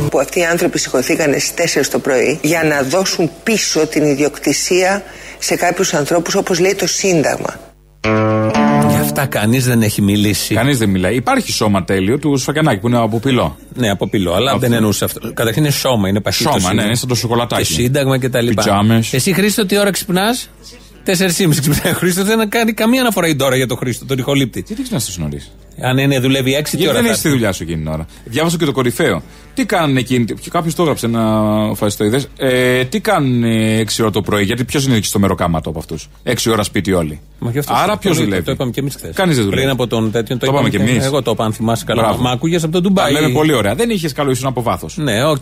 που 0.09 0.19
αυτοί 0.19 0.39
οι 0.39 0.45
άνθρωποι 0.45 0.79
σηκωθήκανε 0.79 1.37
στις 1.39 1.77
4 1.77 1.85
το 1.91 1.99
πρωί 1.99 2.39
για 2.41 2.63
να 2.63 2.81
δώσουν 2.81 3.31
πίσω 3.43 3.87
την 3.87 4.03
ιδιοκτησία 4.03 5.03
σε 5.39 5.55
κάποιους 5.55 5.93
ανθρώπους 5.93 6.35
όπως 6.35 6.59
λέει 6.59 6.75
το 6.75 6.87
Σύνταγμα. 6.87 7.59
Για 8.89 8.99
αυτά 9.01 9.25
κανείς 9.25 9.65
δεν 9.65 9.81
έχει 9.81 10.01
μιλήσει. 10.01 10.53
Κανείς 10.55 10.77
δεν 10.77 10.89
μιλάει. 10.89 11.15
Υπάρχει 11.15 11.51
σώμα 11.51 11.83
τέλειο 11.83 12.17
του 12.19 12.37
Σφακιανάκη 12.37 12.79
που 12.79 12.87
είναι 12.87 12.97
από 12.97 13.19
πυλό. 13.19 13.57
Ναι, 13.73 13.89
από 13.89 14.09
πυλό, 14.09 14.33
αλλά 14.33 14.51
Αυτό. 14.51 14.59
δεν 14.59 14.73
εννοούσε 14.73 15.03
αυτό. 15.05 15.33
Καταρχήν 15.33 15.63
είναι 15.63 15.71
σώμα, 15.71 16.07
είναι 16.09 16.21
παχύ 16.21 16.43
Σώμα, 16.43 16.51
το 16.51 16.59
ναι, 16.61 16.67
σύνταγμα. 16.67 16.85
είναι 16.85 16.95
σαν 16.95 17.07
το 17.09 17.15
σοκολατάκι. 17.15 17.63
Και 17.67 17.73
σύνταγμα 17.73 18.17
και 18.17 18.29
τα 18.29 18.41
λοιπά. 18.41 18.61
Πιτζάμες. 18.61 19.13
Εσύ 19.13 19.33
Χρήστο, 19.33 19.65
τι 19.65 19.77
ώρα 19.77 19.91
ξυπνάς; 19.91 20.49
Τέσσερις 21.03 21.39
ή 21.39 21.47
ξυπνάει 21.47 21.93
ο 21.93 21.95
Χρήστο, 21.95 22.23
δεν 22.23 22.49
κάνει 22.49 22.73
καμία 22.73 23.01
αναφορά 23.01 23.27
η 23.27 23.35
τώρα 23.35 23.55
για 23.55 23.67
τον 23.67 23.77
Χρήστο, 23.77 24.05
τον 24.05 24.17
ηχολήπτη. 24.17 24.61
Τι 24.61 24.73
δείχνεις 24.73 24.91
να 24.91 24.99
στο 24.99 25.21
νωρίς; 25.21 25.51
Αν 25.83 25.97
είναι 25.97 26.19
δουλεύει 26.19 26.53
έξι, 26.53 26.71
τι 26.71 26.77
Γιατί 26.83 26.93
ώρα 26.93 26.93
δεν 27.03 27.03
θα 27.03 27.09
έχεις 27.09 27.21
τη 27.21 27.27
έρθει. 27.27 27.37
δουλειά 27.39 27.53
σου 27.53 27.63
εκείνη 27.63 27.77
την 27.77 27.87
ώρα; 27.87 28.05
Διάβασα 28.25 28.57
και 28.57 28.65
το 28.65 28.71
κορυφαίο. 28.71 29.21
Τι 29.53 29.65
κάνουν 29.65 29.97
εκείνοι; 29.97 30.25
Και 30.25 30.49
κάποιος 30.49 30.75
το 30.75 30.81
έγραψε 30.81 31.05
ένα 31.05 31.41
φασιστοειδέ. 31.75 32.21
Ε, 32.37 32.83
τι 32.85 32.99
κάνουν 32.99 33.43
6 33.43 34.01
ώρα 34.01 34.11
το 34.11 34.21
πρωί; 34.21 34.43
Γιατί 34.43 34.63
ποιος 34.63 34.85
είναι 34.85 34.95
εκεί 34.95 35.07
στο 35.07 35.19
μεροκάματο 35.19 35.69
από 35.69 35.79
αυτούς; 35.79 36.09
6 36.23 36.51
ώρα 36.51 36.63
σπίτι 36.63 36.91
όλοι. 36.93 37.19
Μα 37.39 37.51
γι' 37.51 37.59
αυτός 37.59 37.77
Άρα 37.77 37.91
το- 37.91 37.97
ποιος 37.97 38.17
το- 38.17 38.23
δουλεύει; 38.23 38.43
Το 38.43 38.51
είπαμε 38.51 38.71
και 38.71 38.79
εμείς 38.79 38.95
χθες. 38.95 39.15
Κανείς 39.15 39.35
δεν 39.35 39.43
δουλεύει. 39.43 39.61
Πριν 39.61 39.73
από 39.73 39.87
τον 39.87 40.11
τέτοιο 40.11 40.37
το, 40.37 40.45
Το 40.45 40.51
είπαμε 40.51 40.67
είπαμε 40.67 40.85
κι 40.85 40.91
εμείς. 40.91 41.05
Εγώ 41.05 41.21
το 41.21 41.31
είπα, 41.31 41.45
αν 41.45 41.53
θυμάσαι 41.53 41.85
καλά. 41.85 42.01
Μπράβο. 42.01 42.21
Μα 42.21 42.31
άκουγες 42.31 42.63
από 42.63 42.71
τον 42.71 42.81
Τα 42.83 42.87
Ντουμπάι. 42.89 43.11
λέμε 43.13 43.29
πολύ 43.33 43.53
ωραία. 43.53 43.75
Δεν 43.75 43.89
είχες 43.89 44.13
καλό 44.13 44.31
ήσουν 44.31 44.47
από 44.47 44.61
βάθο. 44.61 44.87
Ναι, 44.95 45.25
οκ. 45.25 45.41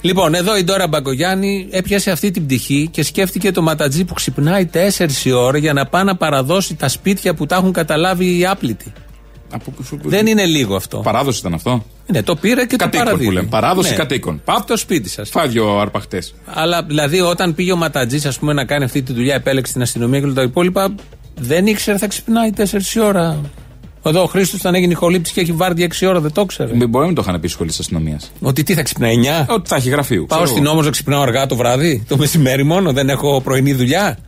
Λοιπόν, 0.00 0.34
εδώ 0.34 0.56
η 0.58 0.64
Ντόρα 0.64 0.88
Μπαγκογιάννη 0.88 1.66
έπιασε 1.70 2.10
αυτή 2.10 2.30
την 2.30 2.44
πτυχή 2.46 2.88
και 2.90 3.02
σκέφτηκε 3.02 3.50
το 3.52 3.62
ματατζή 3.62 4.04
που 4.04 4.14
ξυπνάει 4.14 4.66
4 4.66 5.24
η 5.24 5.32
ώρα 5.32 5.58
για 5.58 5.72
να 5.72 5.86
πάει 5.86 6.04
να 6.04 6.16
παραδώσει 6.16 6.74
τα 6.74 6.88
σπίτια 6.88 7.34
που 7.34 7.46
τα 7.46 7.56
έχουν 7.56 7.72
καταλάβει 7.72 8.38
οι 8.38 8.46
άπλητοι. 8.46 8.92
Δεν 10.02 10.26
είναι 10.26 10.44
λίγο 10.46 10.76
αυτό. 10.76 10.98
Παράδοση 10.98 11.38
ήταν 11.38 11.54
αυτό. 11.54 11.84
Ναι, 12.06 12.22
το 12.22 12.36
πήρε 12.36 12.64
και 12.64 12.76
το 12.76 12.84
Κατοίκων 12.84 13.04
παραδίδει. 13.04 13.28
που 13.28 13.34
λέμε. 13.34 13.46
Παράδοση 13.48 13.90
Ναι. 13.90 13.96
κατοίκων. 13.96 14.40
Πάπ 14.44 14.66
το 14.66 14.76
σπίτι 14.76 15.08
σας. 15.08 15.28
Φάει 15.30 15.48
δυο 15.48 15.78
αρπαχτές. 15.78 16.34
Αλλά 16.46 16.82
δηλαδή 16.82 17.20
όταν 17.20 17.54
πήγε 17.54 17.72
ο 17.72 17.76
Ματατζής, 17.76 18.26
ας 18.26 18.38
πούμε, 18.38 18.52
να 18.52 18.64
κάνει 18.64 18.84
αυτή 18.84 19.02
τη 19.02 19.12
δουλειά, 19.12 19.34
επέλεξε 19.34 19.72
την 19.72 19.82
αστυνομία 19.82 20.18
και 20.18 20.24
όλα 20.24 20.34
τα 20.34 20.42
υπόλοιπα, 20.42 20.94
δεν 21.40 21.66
ήξερε 21.66 21.98
θα 21.98 22.06
ξυπνάει 22.06 22.50
4 22.56 22.94
η 22.94 23.00
ώρα. 23.00 23.40
Εδώ 24.06 24.22
ο 24.22 24.26
Χρήστος 24.26 24.60
όταν 24.60 24.74
έγινε 24.74 24.92
ηχολήπτης 24.92 25.32
και 25.32 25.40
έχει 25.40 25.52
βάρδια 25.52 25.84
6 25.84 26.06
ώρα, 26.06 26.20
δεν 26.20 26.32
το 26.32 26.40
ήξερε. 26.40 26.72
Μπορεί 26.74 26.88
να 26.90 27.04
μην 27.06 27.14
το 27.14 27.22
είχαν 27.26 27.40
πει 27.40 27.48
σχολή 27.48 27.68
της 27.70 27.78
αστυνομίας. 27.78 28.30
Ότι 28.40 28.62
τι 28.62 28.74
θα 28.74 28.82
ξυπνάει 28.82 29.14
9. 29.14 29.46
Ότι 29.54 29.68
θα 29.68 29.76
έχει 29.76 29.88
γραφείου. 29.88 30.26
Πάω 30.28 30.38
ξέρω 30.38 30.50
στην 30.50 30.64
εγώ. 30.64 30.72
όμω 30.72 30.82
να 30.82 30.90
ξυπνάω 30.90 31.20
αργά 31.22 31.46
το 31.46 31.56
βράδυ, 31.56 32.04
το 32.08 32.16
μεσημέρι 32.16 32.62
μόνο, 32.64 32.92
δεν 32.92 33.08
έχω 33.08 33.40
πρωινή 33.40 33.72
δουλειά. 33.74 34.18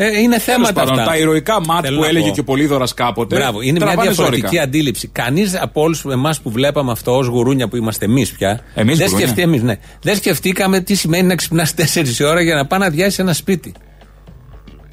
Ε, 0.00 0.06
είναι 0.06 0.20
Τέλος 0.20 0.42
θέματα 0.44 0.72
πάντων, 0.72 0.98
αυτά. 0.98 1.10
τα 1.10 1.16
ηρωικά 1.18 1.60
μάτ 1.66 1.80
Θέλω 1.84 1.96
που 1.96 2.02
να 2.02 2.08
έλεγε 2.08 2.28
πω. 2.28 2.34
και 2.34 2.40
ο 2.40 2.44
Πολύδωρας 2.44 2.94
κάποτε. 2.94 3.36
Μπράβο, 3.36 3.60
είναι 3.60 3.70
μια 3.72 3.80
τραβάνε 3.80 4.08
διαφορετική 4.08 4.46
ζώρικα. 4.46 4.62
αντίληψη. 4.62 5.08
Κανείς 5.08 5.54
από 5.60 5.80
όλους 5.80 6.04
εμάς 6.04 6.40
που 6.40 6.50
βλέπαμε 6.50 6.90
αυτό 6.92 7.16
ως 7.16 7.26
γουρούνια 7.26 7.68
που 7.68 7.76
είμαστε 7.76 8.04
εμείς 8.04 8.30
πια. 8.30 8.60
Εμείς 8.74 8.96
δεν, 8.98 9.06
γουρούνια. 9.06 9.26
σκεφτεί, 9.26 9.42
εμείς, 9.42 9.62
ναι. 9.62 9.76
δεν 10.02 10.16
σκεφτήκαμε 10.16 10.80
τι 10.80 10.94
σημαίνει 10.94 11.26
να 11.26 11.34
ξυπνάς 11.34 11.74
4 11.74 12.18
η 12.18 12.24
ώρα 12.24 12.40
για 12.40 12.54
να 12.54 12.66
πάει 12.66 12.80
να 12.80 12.90
διάσει 12.90 13.20
ένα 13.20 13.32
σπίτι. 13.32 13.72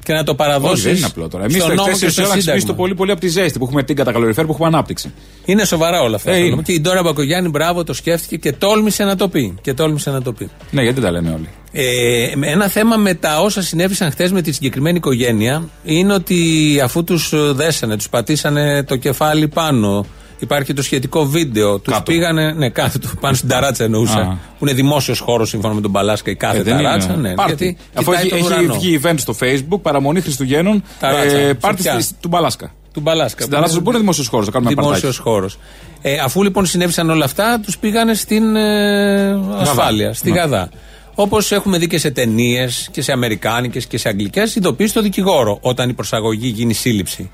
Και 0.06 0.12
να 0.12 0.24
το 0.24 0.34
παραδώσεις. 0.34 0.84
Όχι, 0.84 0.88
δεν 0.88 0.96
είναι 0.96 1.06
απλό 1.06 1.28
τώρα. 1.28 1.44
Εμείς 1.44 1.56
στον 1.56 1.68
τα 1.68 1.74
νόμο 1.74 1.96
και 1.98 2.06
4 2.06 2.10
στο 2.10 2.22
ώρα 2.22 2.30
ξυπνήσει 2.30 2.46
το 2.46 2.60
σύνταγμα. 2.60 2.74
πολύ 2.74 2.94
πολύ 2.94 3.10
από 3.10 3.20
τη 3.20 3.28
ζέστη 3.28 3.58
που 3.58 3.64
έχουμε 3.64 3.82
την 3.82 3.96
κατακαλωριφέρ 3.96 4.44
που 4.44 4.52
έχουμε 4.52 4.66
ανάπτυξη. 4.66 5.12
Είναι 5.44 5.64
σοβαρά 5.64 6.02
όλα 6.02 6.16
αυτά. 6.16 6.30
Ε, 6.30 6.32
θέλω 6.32 6.44
να 6.44 6.52
είναι. 6.52 6.56
πω. 6.56 6.62
Και 6.62 6.72
η 6.72 6.80
Ντόρα 6.80 7.02
Μπακογιάννη, 7.02 7.48
μπράβο, 7.48 7.84
το 7.84 7.92
σκέφτηκε 7.92 8.36
και 8.36 8.52
τόλμησε 8.52 9.04
να 9.04 9.16
το 9.16 9.28
πει. 9.28 9.54
Και 9.60 9.74
τόλμησε 9.74 10.10
να 10.10 10.22
το 10.22 10.32
πει. 10.32 10.50
Ναι, 10.70 10.82
γιατί 10.82 11.00
δεν 11.00 11.12
τα 11.12 11.20
λένε 11.20 11.34
όλοι. 11.34 11.48
Ε, 11.72 12.50
ένα 12.50 12.68
θέμα 12.68 12.96
με 12.96 13.14
τα 13.14 13.40
όσα 13.40 13.62
συνέβησαν 13.62 14.10
χθες 14.10 14.32
με 14.32 14.42
τη 14.42 14.52
συγκεκριμένη 14.52 14.96
οικογένεια 14.96 15.68
είναι 15.84 16.14
ότι 16.14 16.40
αφού 16.84 17.04
τους 17.04 17.32
δέσανε, 17.54 17.96
τους 17.96 18.08
πατήσανε 18.08 18.84
το 18.84 18.96
κεφάλι 18.96 19.48
πάνω. 19.48 20.06
Υπάρχει 20.38 20.72
το 20.74 20.82
σχετικό 20.82 21.24
βίντεο. 21.26 21.78
Τους 21.78 21.92
Κάτω. 21.92 22.12
πήγανε. 22.12 22.52
Ναι, 22.52 22.68
κάτω 22.70 22.98
του, 22.98 23.10
πάνω 23.20 23.34
στην 23.34 23.48
ταράτσα 23.48 23.84
εννοούσα. 23.84 24.18
Α. 24.20 24.26
Που 24.58 24.66
είναι 24.66 24.72
δημόσιος 24.72 25.18
χώρος 25.18 25.48
σύμφωνα 25.48 25.74
με 25.74 25.80
τον 25.80 25.90
Μπαλάσκα 25.90 26.30
η 26.30 26.34
κάθε 26.36 26.58
Ε, 26.58 26.62
δεν 26.62 26.76
ταράτσα. 26.76 27.12
είναι. 27.12 27.28
Ναι, 27.28 27.34
Πάρτι. 27.34 27.54
γιατί 27.64 27.76
Αφού 27.94 28.10
κοιτάει 28.10 28.20
έχει, 28.26 28.28
τον 28.30 28.38
έχει 28.38 28.46
ουρανό. 28.64 28.74
βγει 28.80 29.00
event 29.02 29.14
στο 29.16 29.34
facebook, 29.40 29.80
παραμονή 29.82 30.20
Χριστουγέννων. 30.20 30.82
Ταράτσα. 31.00 31.36
Ε, 31.36 31.46
Σε 31.46 31.54
πάρτι 31.54 31.82
ποια; 31.82 32.00
στη- 32.00 32.14
του 32.20 32.28
Μπαλάσκα. 32.28 32.72
Του 32.92 33.00
Μπαλάσκα. 33.00 33.40
Στην 33.40 33.52
ταράτσα 33.54 33.80
που 33.80 33.90
είναι 33.90 33.98
δημόσιος 33.98 34.26
χώρος, 34.28 34.46
θα 34.46 34.52
κάνουμε 34.52 34.70
ένα 34.72 34.80
Δημόσιος 34.82 35.02
παρτάκι. 35.16 35.28
χώρος. 35.28 35.58
Ε, 36.02 36.18
αφού 36.18 36.42
λοιπόν 36.42 36.66
συνέβησαν 36.66 37.10
όλα 37.10 37.24
αυτά, 37.24 37.60
τους 37.64 37.78
πήγανε 37.78 38.14
στην 38.14 38.56
ε, 38.56 39.38
ασφάλεια, 39.58 40.12
στη 40.14 40.30
Ναι. 40.30 40.38
Γαδά. 40.38 40.68
Όπως 41.14 41.52
έχουμε 41.52 41.78
δει 41.78 41.86
και 41.86 41.98
σε 41.98 42.10
ταινίες 42.10 42.88
και 42.92 43.02
σε 43.02 43.12
αμερικάνικες 43.12 43.86
και 43.86 43.98
σε 43.98 44.08
αγγλικές, 44.08 44.54
ειδοποιήσει 44.54 44.94
το 44.94 45.02
δικηγόρο 45.02 45.58
όταν 45.60 45.88
η 45.88 45.92
προσαγωγή 45.92 46.48
γίνει 46.48 46.72
σύλληψη. 46.72 47.30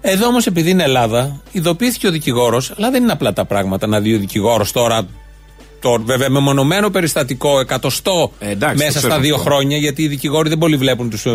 Εδώ 0.00 0.26
όμως, 0.26 0.46
επειδή 0.46 0.70
είναι 0.70 0.82
Ελλάδα, 0.82 1.42
ειδοποιήθηκε 1.52 2.06
ο 2.06 2.10
δικηγόρος, 2.10 2.72
αλλά 2.78 2.90
δεν 2.90 3.02
είναι 3.02 3.12
απλά 3.12 3.32
τα 3.32 3.44
πράγματα 3.44 3.86
να 3.86 4.00
δει 4.00 4.14
ο 4.14 4.18
δικηγόρος 4.18 4.72
τώρα. 4.72 5.06
Το 5.80 6.02
βέβαια 6.04 6.30
μεμονωμένο 6.30 6.90
περιστατικό, 6.90 7.60
εκατοστό 7.60 8.32
Ε, 8.38 8.50
εντάξει, 8.50 8.76
το 8.76 8.84
μέσα 8.84 8.98
ξέρω 8.98 9.12
στα 9.12 9.22
δύο 9.22 9.34
αυτό. 9.34 9.46
χρόνια, 9.50 9.76
γιατί 9.76 10.02
οι 10.02 10.08
δικηγόροι 10.08 10.48
δεν 10.48 10.58
πολύ 10.58 10.76
βλέπουν 10.76 11.10
τους 11.10 11.26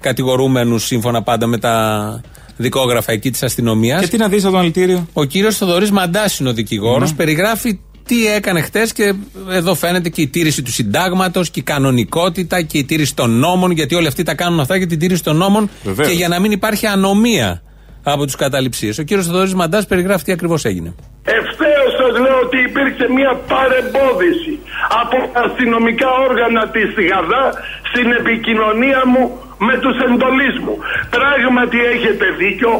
κατηγορούμενους 0.00 0.84
σύμφωνα 0.84 1.22
πάντα 1.22 1.46
με 1.46 1.58
τα 1.58 2.20
δικόγραφα 2.56 3.12
εκεί 3.12 3.30
της 3.30 3.42
αστυνομίας. 3.42 4.00
Και 4.00 4.06
τι 4.08 4.16
να 4.16 4.28
δεις 4.28 4.44
από 4.44 4.52
το 4.52 4.58
αλητήριο. 4.58 5.06
Ο 5.12 5.24
κύριος 5.24 5.56
Θοδωρής 5.56 5.90
Μαντάς 5.90 6.38
είναι 6.38 6.48
ο 6.48 6.52
δικηγόρος. 6.52 7.10
Ναι. 7.10 7.16
Περιγράφει 7.16 7.78
τι 8.06 8.26
έκανε 8.26 8.60
χτες 8.60 8.92
και 8.92 9.14
εδώ 9.50 9.74
φαίνεται 9.74 10.08
και 10.08 10.22
η 10.22 10.26
τήρηση 10.28 10.62
του 10.62 10.72
συντάγματος 10.72 11.50
και 11.50 11.60
η 11.60 11.62
κανονικότητα 11.62 12.62
και 12.62 12.78
η 12.78 12.84
τήρηση 12.84 13.14
των 13.14 13.30
νόμων. 13.38 13.70
Γιατί 13.70 13.94
όλοι 13.94 14.06
αυτοί 14.06 14.22
τα 14.22 14.34
κάνουν 14.34 14.60
αυτά 14.60 14.76
για 14.76 14.86
την 14.86 14.98
τήρηση 14.98 15.22
των 15.22 15.36
νόμων 15.36 15.70
Βεβαίως. 15.84 16.08
και 16.08 16.14
για 16.14 16.28
να 16.28 16.40
μην 16.40 16.50
υπάρχει 16.50 16.86
ανομία 16.86 17.62
από 18.02 18.24
τους 18.24 18.36
καταληψίες. 18.36 18.98
Ο 18.98 19.02
κύριος 19.02 19.26
Θοδωρής 19.26 19.54
Μαντάς 19.54 19.86
περιγράφει 19.86 20.24
τι 20.24 20.32
ακριβώς 20.32 20.64
έγινε. 20.64 20.94
Ευθέως 21.24 21.90
σας 22.00 22.18
λέω 22.24 22.38
ότι 22.46 22.58
υπήρξε 22.68 23.06
μια 23.18 23.32
παρεμπόδιση 23.52 24.54
από 25.02 25.16
τα 25.32 25.40
αστυνομικά 25.40 26.10
όργανα 26.28 26.62
της 26.74 26.88
ΓΑΔΑ 27.08 27.44
στην 27.90 28.08
επικοινωνία 28.20 29.02
μου 29.12 29.22
με 29.66 29.74
τους 29.82 29.96
εντολεί 30.06 30.50
μου. 30.64 30.74
Πράγματι 31.16 31.78
έχετε 31.94 32.26
δίκιο. 32.42 32.72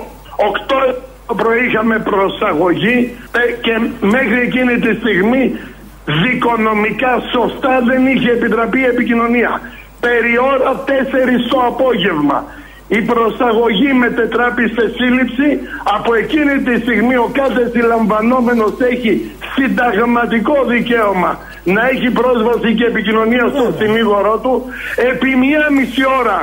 8 0.91 0.95
το 1.29 1.35
πρωί 1.35 1.67
είχαμε 1.67 1.97
προσαγωγή 1.99 2.99
ε, 3.41 3.53
και 3.65 3.75
μέχρι 4.15 4.41
εκείνη 4.49 4.75
τη 4.85 4.93
στιγμή 5.01 5.45
δικονομικά 6.27 7.13
σωστά 7.35 7.75
δεν 7.89 8.07
είχε 8.07 8.31
επιτραπεί 8.31 8.81
η 8.81 8.91
επικοινωνία. 8.95 9.61
Περί 10.01 10.35
ώρα 10.53 10.85
4 10.87 10.91
το 11.51 11.59
απόγευμα. 11.73 12.39
Η 12.89 13.01
προσαγωγή 13.03 13.93
μετετράπη 13.93 14.65
σε 14.77 14.85
σύλληψη. 14.97 15.61
Από 15.97 16.15
εκείνη 16.15 16.63
τη 16.63 16.81
στιγμή 16.81 17.17
ο 17.17 17.31
κάθε 17.33 17.71
συλλαμβανόμενος 17.73 18.75
έχει 18.93 19.31
συνταγματικό 19.55 20.65
δικαίωμα 20.65 21.39
να 21.65 21.89
έχει 21.89 22.11
πρόσβαση 22.11 22.75
και 22.75 22.85
επικοινωνία 22.85 23.47
στον 23.55 23.75
συνήγορό 23.79 24.39
του. 24.39 24.65
Επί 25.11 25.35
μία 25.35 25.67
μισή 25.71 26.05
ώρα 26.21 26.39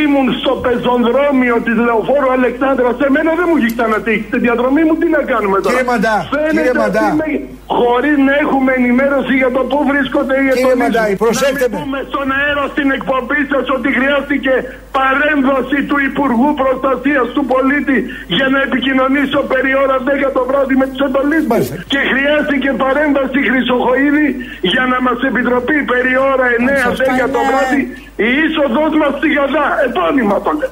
ήμουν 0.00 0.26
στο 0.40 0.52
πεζονδρόμιο 0.64 1.56
της 1.66 1.76
Λεωφόρου 1.86 2.30
Αλεξάνδρας. 2.38 2.92
Σε 3.02 3.06
μένα 3.14 3.30
δεν 3.38 3.46
μου 3.48 3.56
έχει 3.60 3.70
ξανατύχει. 3.76 4.24
Στη 4.30 4.38
διαδρομή 4.46 4.82
μου 4.88 4.94
τι 5.00 5.06
να 5.16 5.22
κάνουμε 5.32 5.56
τώρα; 5.60 5.68
Κύριε 5.76 5.90
Μαντά, 5.92 6.16
Φαίνεται 6.34 6.54
κύριε 6.56 6.74
Μαντά. 6.82 7.04
ότι 7.06 7.14
είμαι- 7.14 7.40
Χωρίς 7.80 8.16
να 8.28 8.32
έχουμε 8.44 8.70
ενημέρωση 8.80 9.32
για 9.42 9.50
το 9.56 9.62
πού 9.70 9.78
βρίσκονται 9.90 10.34
οι 10.40 10.44
Κύριε 10.48 10.62
ετονείς. 10.64 10.82
Μαντάη, 10.84 11.12
προσέξτε 11.24 11.66
Να 11.66 11.70
με. 11.70 11.74
μην 11.74 11.80
πούμε 11.82 11.98
στον 12.10 12.26
αέρα 12.38 12.64
στην 12.74 12.88
εκπομπή 12.96 13.40
σας 13.52 13.64
ότι 13.76 13.88
χρειάστηκε 13.98 14.52
παρέμβαση 14.98 15.78
του 15.88 15.96
Υπουργού 16.10 16.48
Προστασίας 16.62 17.26
του 17.36 17.42
Πολίτη 17.52 17.98
για 18.38 18.48
να 18.54 18.58
επικοινωνήσω 18.66 19.40
περί 19.52 19.72
ώρα 19.84 19.96
10 20.08 20.28
το 20.36 20.42
βράδυ 20.48 20.74
με 20.82 20.86
τους 20.90 21.00
εντολείς 21.08 21.42
μου. 21.44 21.52
Μάλιστα. 21.54 21.76
Και 21.92 22.00
χρειάστηκε 22.12 22.68
παρέμβαση 22.84 23.38
Χρυσοχοίδη 23.48 24.26
για 24.72 24.84
να 24.92 24.98
μας 25.06 25.18
επιτροπεί 25.30 25.76
περί 25.92 26.12
ώρα 26.32 26.46
9-10 26.58 27.24
το 27.36 27.40
βράδυ 27.48 27.80
η 28.28 28.30
είσοδος 28.42 28.92
μας 29.00 29.12
στη 29.18 29.28
Γαδά. 29.36 29.68
Επώνυμα 29.88 30.40
το 30.42 30.50
λέω. 30.58 30.70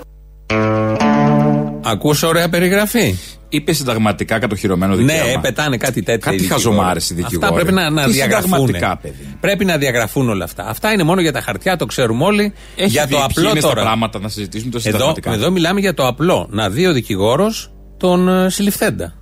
Ακούς 1.85 2.23
ωραία 2.23 2.49
περιγραφή; 2.49 3.15
Είπε 3.49 3.73
συνταγματικά 3.73 4.39
κατοχυρωμένο 4.39 4.95
Ναι, 4.95 5.13
δικαίωμα. 5.13 5.41
πετάνε 5.41 5.77
κάτι 5.77 6.03
τέτοια. 6.03 6.17
Κάτι 6.19 6.35
οι 6.35 6.39
δικηγόροι. 6.39 6.63
χαζομάρες 6.65 7.11
οι 7.11 7.15
δικηγόροι. 7.15 7.45
Αυτά 7.47 7.55
πρέπει 7.57 7.73
να, 7.73 7.91
να 7.91 8.05
Τι 8.05 8.11
διαγραφούν. 8.11 8.43
συνταγματικά, 8.51 8.97
παιδί. 8.97 9.37
Πρέπει 9.41 9.65
να 9.65 9.77
διαγραφούν 9.77 10.29
όλα 10.29 10.45
αυτά. 10.45 10.67
Αυτά 10.69 10.93
είναι 10.93 11.03
μόνο 11.03 11.21
για 11.21 11.33
τα 11.33 11.41
χαρτιά, 11.41 11.77
το 11.77 11.87
ξέρουμε 11.87 12.25
όλοι. 12.25 12.53
Έχει 12.77 12.89
για 12.89 13.05
δει 13.07 13.13
το 13.13 13.17
ποιοι 13.17 13.27
απλό 13.31 13.51
είναι 13.51 13.61
στα 13.61 13.69
τώρα. 13.69 13.83
πράγματα 13.83 14.19
να 14.19 14.29
συζητήσουμε 14.29 14.71
το 14.71 14.77
Εδώ, 14.79 14.91
συνταγματικά. 14.91 15.33
εδώ 15.33 15.51
μιλάμε 15.51 15.81
για 15.81 15.95
το 15.95 16.07
απλό. 16.07 16.47
Να 16.51 16.71
δει 16.71 16.87
ο 16.87 16.93
δικηγόρος 16.93 17.71
τον 17.97 18.29
ε, 18.29 18.51
συλληφθέντα. 18.51 19.13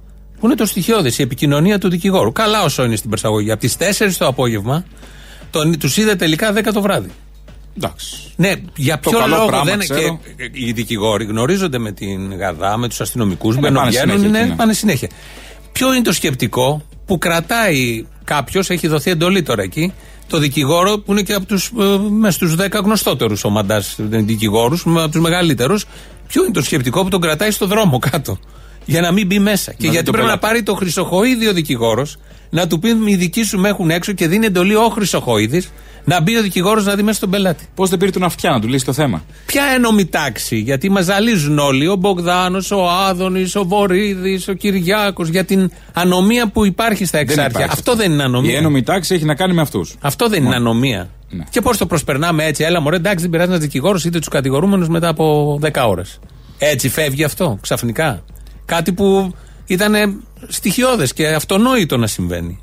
Που 0.40 0.46
είναι 0.46 0.54
το 0.54 0.66
στοιχειώδε, 0.66 1.08
η 1.16 1.22
επικοινωνία 1.22 1.78
του 1.78 1.88
δικηγόρου. 1.90 2.32
Καλά 2.32 2.62
όσο 2.62 2.84
είναι 2.84 2.96
στην 2.96 3.10
προσαγωγή. 3.10 3.50
Από 3.50 3.60
τις 3.60 3.76
4 3.78 4.12
το 4.18 4.26
απόγευμα 4.26 4.84
τους 5.78 5.96
είδε 5.96 6.14
τελικά 6.14 6.52
10 6.54 6.62
το 6.72 6.80
βράδυ. 6.82 7.10
Εντάξει. 7.82 8.16
Ναι, 8.36 8.52
για 8.76 8.98
Το 9.00 9.10
ποιο 9.10 9.18
καλό 9.18 9.36
λόγο 9.36 9.46
πράγμα, 9.46 9.64
δεν. 9.64 9.78
ξέρω. 9.78 10.20
Και 10.36 10.50
οι 10.52 10.72
δικηγόροι 10.72 11.24
γνωρίζονται 11.24 11.78
με 11.78 11.92
την 11.92 12.36
Γαδά, 12.38 12.76
με 12.76 12.88
τους 12.88 13.00
αστυνομικούς, 13.00 13.54
Ναι, 13.54 13.60
μπαίνουν, 13.60 13.76
πάνε 13.76 13.88
βγαίνουν, 13.90 14.08
συνέχεια 14.10 14.28
είναι, 14.28 14.38
εκεί, 14.38 14.48
ναι. 14.48 14.56
πάνε 14.56 14.72
συνέχεια. 14.72 15.08
Ποιο 15.72 15.94
είναι 15.94 16.02
το 16.02 16.12
σκεπτικό 16.12 16.82
που 17.06 17.18
κρατάει 17.18 18.06
κάποιος, 18.24 18.70
έχει 18.70 18.86
δοθεί 18.88 19.10
εντολή 19.10 19.42
τώρα 19.42 19.62
εκεί, 19.62 19.92
το 20.26 20.38
δικηγόρο 20.38 20.98
που 20.98 21.12
είναι 21.12 21.22
και 21.22 21.32
από 21.34 21.46
τους 21.46 21.70
μες 22.10 22.34
στου 22.34 22.54
10 22.56 22.80
γνωστότερους 22.84 23.44
ο 23.44 23.50
Μαντάς 23.50 23.94
δικηγόρους, 23.98 24.84
από 24.86 25.08
τους 25.08 25.20
μεγαλύτερους. 25.20 25.84
Ποιο 26.28 26.42
είναι 26.44 26.52
το 26.52 26.62
σκεπτικό 26.62 27.02
που 27.02 27.08
τον 27.08 27.20
κρατάει 27.20 27.50
στο 27.50 27.66
δρόμο 27.66 27.98
κάτω, 27.98 28.38
για 28.84 29.00
να 29.00 29.12
μην 29.12 29.26
μπει 29.26 29.38
μέσα; 29.38 29.70
και 29.72 29.76
δει 29.80 29.88
γιατί 29.88 30.04
το 30.04 30.10
πρέπει 30.12 30.26
να 30.28 30.38
πελάτη. 30.38 30.46
πάρει 30.54 30.62
το 30.62 30.74
Χρυσοχοίδη 30.74 31.46
ο 31.48 31.52
δικηγόρος, 31.52 32.16
να 32.50 32.66
του 32.66 32.78
πεις 32.78 32.94
οι 33.06 33.14
δικοί 33.16 33.42
σου 33.42 33.58
με 33.58 33.68
έχουν 33.68 33.90
έξω 33.90 34.12
και 34.12 34.28
δίνει 34.28 34.46
εντολή 34.46 34.74
ο 34.74 34.88
Χρυσοχοίδης 34.88 35.70
να 36.04 36.20
μπει 36.20 36.36
ο 36.36 36.42
δικηγόρος 36.42 36.84
να 36.84 36.94
δει 36.94 37.02
μέσα 37.02 37.16
στον 37.16 37.30
πελάτη. 37.30 37.64
Πώς 37.74 37.90
δεν 37.90 37.98
πήρε 37.98 38.10
τον 38.10 38.22
αυτιά 38.22 38.50
να 38.50 38.60
του 38.60 38.68
λύσει 38.68 38.84
το 38.84 38.92
θέμα; 38.92 39.24
Ποια 39.46 39.62
ένομη 39.74 40.06
τάξη, 40.06 40.56
γιατί 40.56 40.90
μας 40.90 41.04
ζαλίζουν 41.04 41.58
όλοι, 41.58 41.88
ο 41.88 41.96
Μπογδάνος, 41.96 42.70
ο 42.70 42.88
Άδωνης, 42.90 43.56
ο 43.56 43.64
Βορύδης, 43.64 44.48
ο 44.48 44.52
Κυριάκος, 44.52 45.28
για 45.28 45.44
την 45.44 45.70
ανομία 45.92 46.48
που 46.48 46.64
υπάρχει 46.66 47.04
στα 47.04 47.18
εξάρτια. 47.18 47.46
υπάρχει 47.48 47.70
Αυτό 47.78 47.94
δεν 47.94 48.12
είναι 48.12 48.22
Η 48.22 48.24
ανομία. 48.24 48.56
ένωμη 48.58 48.82
τάξη 48.82 49.14
έχει 49.14 49.24
να 49.24 49.34
κάνει 49.34 49.54
με 49.54 49.60
αυτούς. 49.60 49.94
Αυτό 50.00 50.28
δεν 50.28 50.44
είναι 50.44 50.54
ανομία. 50.54 51.08
Ναι. 51.30 51.44
Και 51.50 51.60
πώς 51.60 51.76
το 51.78 51.86
προσπερνάμε 51.86 52.44
έτσι, 52.44 52.64
έλα 52.64 52.80
μωρέ, 52.80 52.96
εντάξει, 52.96 53.20
δεν 53.22 53.30
πειράζει 53.30 53.50
ένα 53.50 53.58
δικηγόρος 53.58 54.04
είτε 54.04 54.18
τους 54.18 54.28
κατηγορούμενους 54.28 54.88
μετά 54.88 55.08
από 55.08 55.58
10 55.62 55.88
ώρες. 55.88 56.18
Έτσι 56.58 56.88
φεύγει 56.88 57.24
αυτό, 57.24 57.58
ξαφνικά. 57.60 58.24
Κάτι 58.64 58.92
που 58.92 59.34
ήταν 59.68 60.22
στοιχειώδες 60.48 61.12
και 61.12 61.28
αυτονόητο 61.28 61.96
να 61.96 62.06
συμβαίνει. 62.06 62.60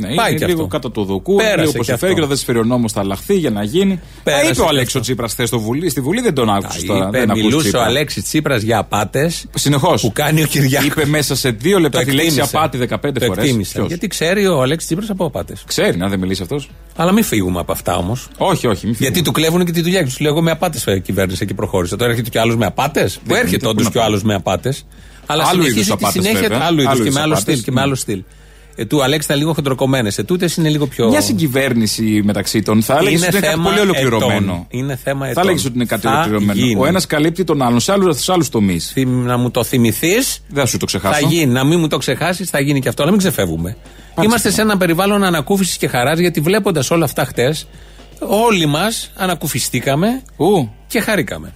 Ναι, 0.00 0.14
Πάει 0.14 0.30
είναι 0.30 0.38
και 0.38 0.46
λίγο 0.46 0.62
αυτό. 0.62 0.66
κάτω 0.72 0.90
το 0.90 1.04
δοκού, 1.04 1.36
Πέρασε 1.36 1.56
λίγο 1.58 1.70
και 1.72 1.78
όπω 1.78 1.92
αυτό. 1.92 2.06
φέρει 2.06 2.20
και 2.20 2.26
δεν 2.26 2.36
σφαίρει 2.36 2.58
ο 2.58 2.64
νόμο 2.64 2.88
θα 2.88 3.00
αλλάχθει 3.00 3.34
για 3.34 3.50
να 3.50 3.62
γίνει. 3.62 4.00
Πέρασε 4.22 4.46
Α, 4.46 4.50
είπε 4.50 4.60
ο 4.60 4.64
και 4.64 4.68
Αλέξο 4.70 4.86
αυτό. 4.98 5.00
Τσίπρας 5.00 5.32
χθες 5.32 5.48
στο 5.48 5.58
Βουλή. 5.58 5.88
Στη 5.90 6.00
Βουλή 6.00 6.20
δεν 6.20 6.34
τον 6.34 6.50
άκουσε 6.50 6.84
τώρα. 6.86 7.06
Είπε, 7.08 7.18
δεν 7.18 7.30
ακούς 7.30 7.42
μιλούσε 7.42 7.56
ο 7.58 7.60
Τσίπρα. 7.70 7.84
Αλέξης 7.84 8.22
Τσίπρας 8.24 8.62
για 8.62 8.78
απάτες 8.78 9.46
Συνεχώς. 9.54 10.00
που 10.02 10.12
κάνει 10.12 10.42
ο 10.42 10.46
Κυριάκος. 10.46 10.86
Είπε 10.88 11.06
μέσα 11.06 11.36
σε 11.36 11.50
δύο 11.50 11.78
λεπτά 11.78 12.04
τη 12.04 12.10
λέξη 12.10 12.40
απάτη 12.40 12.78
15 12.78 13.18
το 13.20 13.24
φορές. 13.26 13.44
εκτίμησα. 13.44 13.84
Γιατί 13.86 14.06
ξέρει 14.06 14.46
ο 14.46 14.62
Αλέξης 14.62 14.86
Τσίπρας 14.88 15.10
από 15.10 15.24
απάτες. 15.24 15.62
Ξέρει 15.66 15.96
να 15.96 16.08
δεν 16.08 16.18
μιλήσει 16.18 16.42
αυτός. 16.42 16.70
Αλλά 16.96 17.12
μην 17.12 17.24
φύγουμε 17.24 17.60
από 17.60 17.72
αυτά 17.72 17.96
όμως. 17.96 18.28
Όχι, 18.36 18.66
όχι. 18.66 18.86
Μην 18.86 18.96
Γιατί 18.98 19.22
του 19.22 19.32
κλέβουν 19.32 19.64
και 19.64 19.72
τη 19.72 19.80
δουλειά 19.82 20.04
τους. 20.04 20.14
Του 20.16 20.22
λέω 20.22 20.32
εγώ 20.32 20.42
με 20.42 20.50
απάτες 20.50 20.84
κυβέρνησε 21.02 21.44
και 21.44 21.54
προχώρησε. 21.54 21.96
Τώρα 21.96 22.10
έρχεται 22.10 22.30
κι 22.30 22.38
άλλος 22.38 22.56
με 22.56 22.66
απάτες. 22.66 23.14
Που 23.14 23.20
γίνεται, 23.26 23.40
έρχεται 23.44 23.64
πού 23.64 23.70
όντως 23.70 23.84
να 23.84 23.90
κι 23.90 23.96
ο 23.96 24.00
πάει. 24.00 24.08
άλλος 24.08 24.22
με 24.22 24.34
απάτες. 24.34 24.86
Αλλά 25.26 25.42
Άλλου 25.42 25.62
συνεχίζει 25.62 25.74
είδους 25.78 25.86
τη 25.86 25.92
απάτες, 25.92 26.22
συνέχεια. 26.24 26.48
βέβαια. 26.48 26.66
Άλλου 26.66 26.80
είδους 26.80 26.92
Άλλου 26.92 26.98
και 27.04 27.04
με 27.04 27.08
είδους 27.10 27.22
άλλο 27.22 27.32
απάτες, 27.32 27.52
στυλ. 27.54 27.64
Και 27.64 27.70
με 27.70 27.76
ναι. 27.76 27.82
άλλο 27.86 27.94
στυλ. 27.94 28.22
Ε, 28.74 28.84
του 28.84 29.02
Αλέξη 29.02 29.26
ήταν 29.26 29.38
λίγο 29.38 29.52
χοντροκομμένες. 29.52 30.18
Ε, 30.18 30.22
τούτες 30.22 30.56
είναι 30.56 30.68
λίγο 30.68 30.86
πιο. 30.86 31.08
Μια 31.08 31.20
συγκυβέρνηση 31.20 32.20
μεταξύ 32.24 32.62
των 32.62 32.82
θα 32.82 32.96
έλεγες 32.96 33.20
ότι 33.22 33.30
είναι 33.30 33.40
κάτι 33.40 33.52
θέμα 33.52 33.68
πολύ 33.68 33.80
ολοκληρωμένο. 33.80 34.52
ετών. 34.52 34.66
Είναι 34.68 34.96
θέμα 35.04 35.24
Θα 35.24 35.30
ετών. 35.30 35.42
έλεγες 35.42 35.64
ότι 35.64 35.74
είναι 35.74 35.84
κάτι 35.84 36.02
Θα 36.02 36.12
ολοκληρωμένο. 36.12 36.52
γίνει. 36.60 36.80
Ο 36.80 36.86
ένας 36.86 37.06
καλύπτει 37.06 37.44
τον 37.44 37.62
άλλον 37.62 37.80
σε 37.80 37.92
άλλου 38.32 38.48
τομείς. 38.50 38.90
Θυμ- 38.92 39.24
Να 39.26 39.36
μου 39.36 39.50
το 39.50 39.64
θυμηθείς. 39.64 40.42
Δεν 40.48 40.62
θα 40.62 40.66
σου 40.68 40.76
το 40.76 40.86
Θα 40.88 40.98
ξεχάσω. 40.98 41.26
γίνει. 41.26 41.52
Να 41.52 41.64
μην 41.64 41.80
μου 41.80 41.86
το 41.86 41.96
ξεχάσεις, 41.98 42.50
θα 42.50 42.60
γίνει 42.60 42.80
και 42.80 42.88
αυτό. 42.88 43.02
Αλλά 43.02 43.10
μην 43.10 43.20
ξεφεύγουμε. 43.20 43.76
Είμαστε 44.22 44.50
σε 44.50 44.60
ένα 44.60 44.76
περιβάλλον 44.76 45.24
ανακούφισης 45.24 45.76
και 45.76 45.88
χαράς 45.88 46.18
γιατί 46.18 46.40
βλέποντας 46.40 46.90
όλα 46.90 47.04
αυτά 47.04 47.24
χτες, 47.24 47.66
όλοι 48.18 48.66
μας 48.66 49.10
ανακουφιστήκαμε 49.16 50.22
Ου, 50.36 50.68
και 50.86 51.00
χαρήκαμε. 51.00 51.52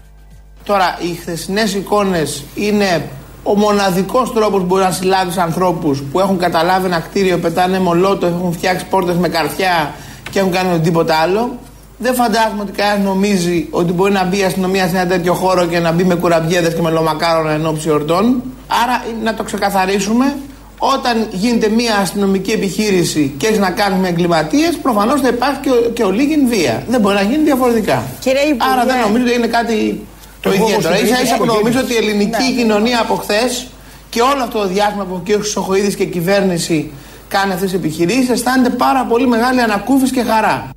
Τώρα, 0.65 0.99
οι 1.11 1.15
χθεσινές 1.21 1.75
εικόνες 1.75 2.43
είναι 2.55 3.09
ο 3.47 3.55
μοναδικός 3.57 4.33
τρόπος 4.33 4.61
που 4.61 4.67
μπορεί 4.67 4.83
να 4.83 4.91
συλλάβεις 4.91 5.37
ανθρώπους 5.39 6.03
που 6.13 6.21
έχουν 6.21 6.39
καταλάβει 6.39 6.87
ένα 6.87 6.99
κτίριο, 6.99 7.39
πετάνε 7.39 7.79
μολότο, 7.81 8.27
έχουν 8.27 8.53
φτιάξει 8.53 8.87
πόρτες 8.91 9.17
με 9.17 9.29
καρφιά 9.29 9.95
και 10.31 10.39
έχουν 10.39 10.51
κάνει 10.53 10.79
τίποτα 10.81 11.15
άλλο. 11.17 11.59
Δεν 11.99 12.15
φαντάζομαι 12.15 12.61
ότι 12.63 12.73
κανένας 12.73 13.05
νομίζει 13.05 13.67
ότι 13.71 13.93
μπορεί 13.93 14.13
να 14.13 14.25
μπει 14.25 14.39
η 14.39 14.43
αστυνομία 14.45 14.89
σε 14.89 14.97
ένα 14.97 15.07
τέτοιο 15.07 15.35
χώρο 15.35 15.67
και 15.67 15.79
να 15.79 15.93
μπει 15.93 16.05
με 16.05 16.15
κουραμπιέδες 16.15 16.75
και 16.75 16.83
με 16.83 16.91
λομακάρονα 16.91 17.51
εν 17.51 17.67
ώψη 17.67 17.89
εορτών. 17.89 18.43
Άρα, 18.83 19.03
να 19.25 19.35
το 19.35 19.43
ξεκαθαρίσουμε. 19.43 20.35
Όταν 20.79 21.27
γίνεται 21.31 21.69
μια 21.69 21.97
αστυνομική 21.97 22.51
επιχείρηση 22.51 23.35
και 23.37 23.47
έχεις 23.47 23.59
να 23.59 23.71
κάνεις 23.71 23.99
με 24.01 24.09
εγκληματίες, 24.09 24.77
προφανώς 24.83 25.21
θα 25.21 25.29
υπάρχει 25.29 25.59
και, 25.61 25.71
ο- 25.71 25.91
και 25.95 26.03
ολίγην 26.05 26.49
βία. 26.49 26.83
Δεν 26.89 27.01
μπορεί 27.01 27.15
να 27.15 27.23
γίνει 27.23 27.43
διαφορετικά. 27.45 28.03
Κύριε 28.21 28.41
Υπουργέ. 28.41 28.73
Άρα 28.73 28.85
δεν 28.85 28.97
νομίζω 29.07 29.25
ότι 29.25 29.35
είναι 29.35 29.47
κάτι 29.47 30.07
το 30.45 30.51
Εγώ 30.51 30.65
όμως 30.65 30.77
ιδιαίτερο. 30.77 31.01
το 31.01 31.07
σα 31.07 31.13
ίσα 31.13 31.23
ίδιο 31.23 31.37
που 31.37 31.45
έχω 31.45 31.53
νομίζω 31.59 31.79
γίνει. 31.81 31.85
ότι 31.85 31.93
η 31.93 31.97
ελληνική 32.07 32.47
κοινωνία 32.57 33.01
από 33.01 33.15
χθες 33.15 33.67
και 34.11 34.21
όλο 34.21 34.43
αυτό 34.43 34.59
το 34.59 34.67
διάστημα 34.69 35.05
που 35.05 35.15
ο 35.15 35.23
κ. 35.25 35.33
Χρυσοχοίδης 35.33 35.95
και 35.95 36.03
η 36.03 36.07
κυβέρνηση 36.07 36.91
κάνει 37.29 37.53
αυτές 37.53 37.71
τις 37.71 37.79
επιχειρήσεις, 37.79 38.29
αισθάνεται 38.29 38.71
πάρα 38.77 39.05
πολύ 39.05 39.27
μεγάλη 39.27 39.61
ανακούφιση 39.61 40.13
και 40.13 40.23
χαρά. 40.23 40.71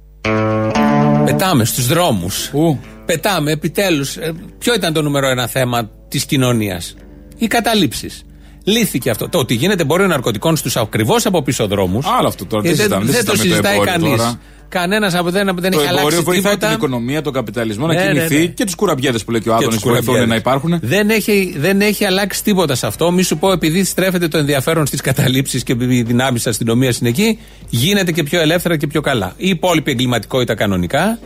Πετάμε 1.26 1.66
στους 1.66 1.88
δρόμους. 1.88 2.50
ου. 2.54 2.80
Πετάμε 3.06 3.52
επιτέλους. 3.52 4.18
ποιο 4.58 4.74
ήταν 4.74 4.94
το 4.94 5.02
νούμερο 5.02 5.28
ένα 5.28 5.48
θέμα 5.48 5.90
της 6.08 6.26
κοινωνίας, 6.26 6.96
Οι 7.38 7.48
καταλήψεις. 7.48 8.26
Λύθηκε 8.68 9.10
αυτό. 9.10 9.30
Το 9.30 9.38
ότι 9.38 9.54
γίνεται 9.54 9.82
εμπόριο 9.82 10.08
ναρκωτικών 10.08 10.56
στους 10.56 10.76
ακριβώς 10.78 11.26
από 11.26 11.42
πίσω 11.44 11.68
δρόμους. 11.68 12.06
Άλλο 12.20 12.28
αυτό 12.28 12.46
τώρα, 12.46 12.64
τι 12.64 12.70
συζητάμε, 12.70 13.06
δεν 13.06 13.14
δεν 13.14 13.26
το 13.26 13.36
συζητάμε 13.36 13.38
το 13.38 13.44
συζητάει 13.50 13.74
εμπόριο 13.74 13.92
κανείς. 13.94 14.18
τώρα. 14.18 14.40
Κανένας 14.70 15.16
από 15.16 15.30
δεν, 15.30 15.46
δεν 15.46 15.56
Το 15.56 15.80
έχει 15.80 15.88
εμπόριο 15.88 16.00
αλλάξει 16.00 16.22
βοηθάει 16.22 16.54
τίποτα. 16.54 16.68
την 16.68 16.76
οικονομία, 16.78 17.22
τον 17.22 17.34
καπιταλισμό 17.34 17.88
να 17.88 17.94
Ναι, 17.94 18.00
ναι, 18.04 18.08
κινηθεί 18.12 18.38
ναι. 18.38 18.46
και 18.46 18.66
του 18.66 18.72
κουραμπιέδες 18.78 19.24
που 19.24 19.32
λέει 19.32 19.42
και 19.42 19.50
ο 19.50 19.52
Και 19.52 19.58
Άδωνης 19.58 19.74
τους 19.76 19.84
που 19.84 19.90
βοηθούν 19.90 20.06
κουραμπιέδες. 20.06 20.44
να 20.44 20.50
υπάρχουν. 20.52 20.80
Δεν 20.82 21.10
έχει, 21.10 21.56
δεν 21.58 21.82
έχει 21.82 22.06
αλλάξει 22.06 22.44
τίποτα 22.44 22.76
σε 22.76 22.88
αυτό. 22.88 23.12
Μη 23.12 23.22
σου 23.24 23.38
πω, 23.38 23.52
επειδή 23.52 23.84
στρέφεται 23.84 24.28
το 24.28 24.38
ενδιαφέρον 24.38 24.86
στις 24.86 25.02
καταλήψεις 25.02 25.64
και 25.64 25.76
οι 25.80 26.02
δυνάμεις 26.04 26.42
της 26.44 26.52
αστυνομίας 26.52 26.98
είναι 26.98 27.10
εκεί, 27.10 27.40
γίνεται 27.70 28.12
και 28.12 28.24
πιο 28.24 28.40
ελεύθερα 28.42 28.78
και 28.78 28.88
πιο 28.88 29.02
καλά. 29.02 29.34
Η 29.38 29.50
υπόλοιπη 29.50 29.92
εγκληματικότητα 29.92 30.56
κανονικά. 30.56 31.20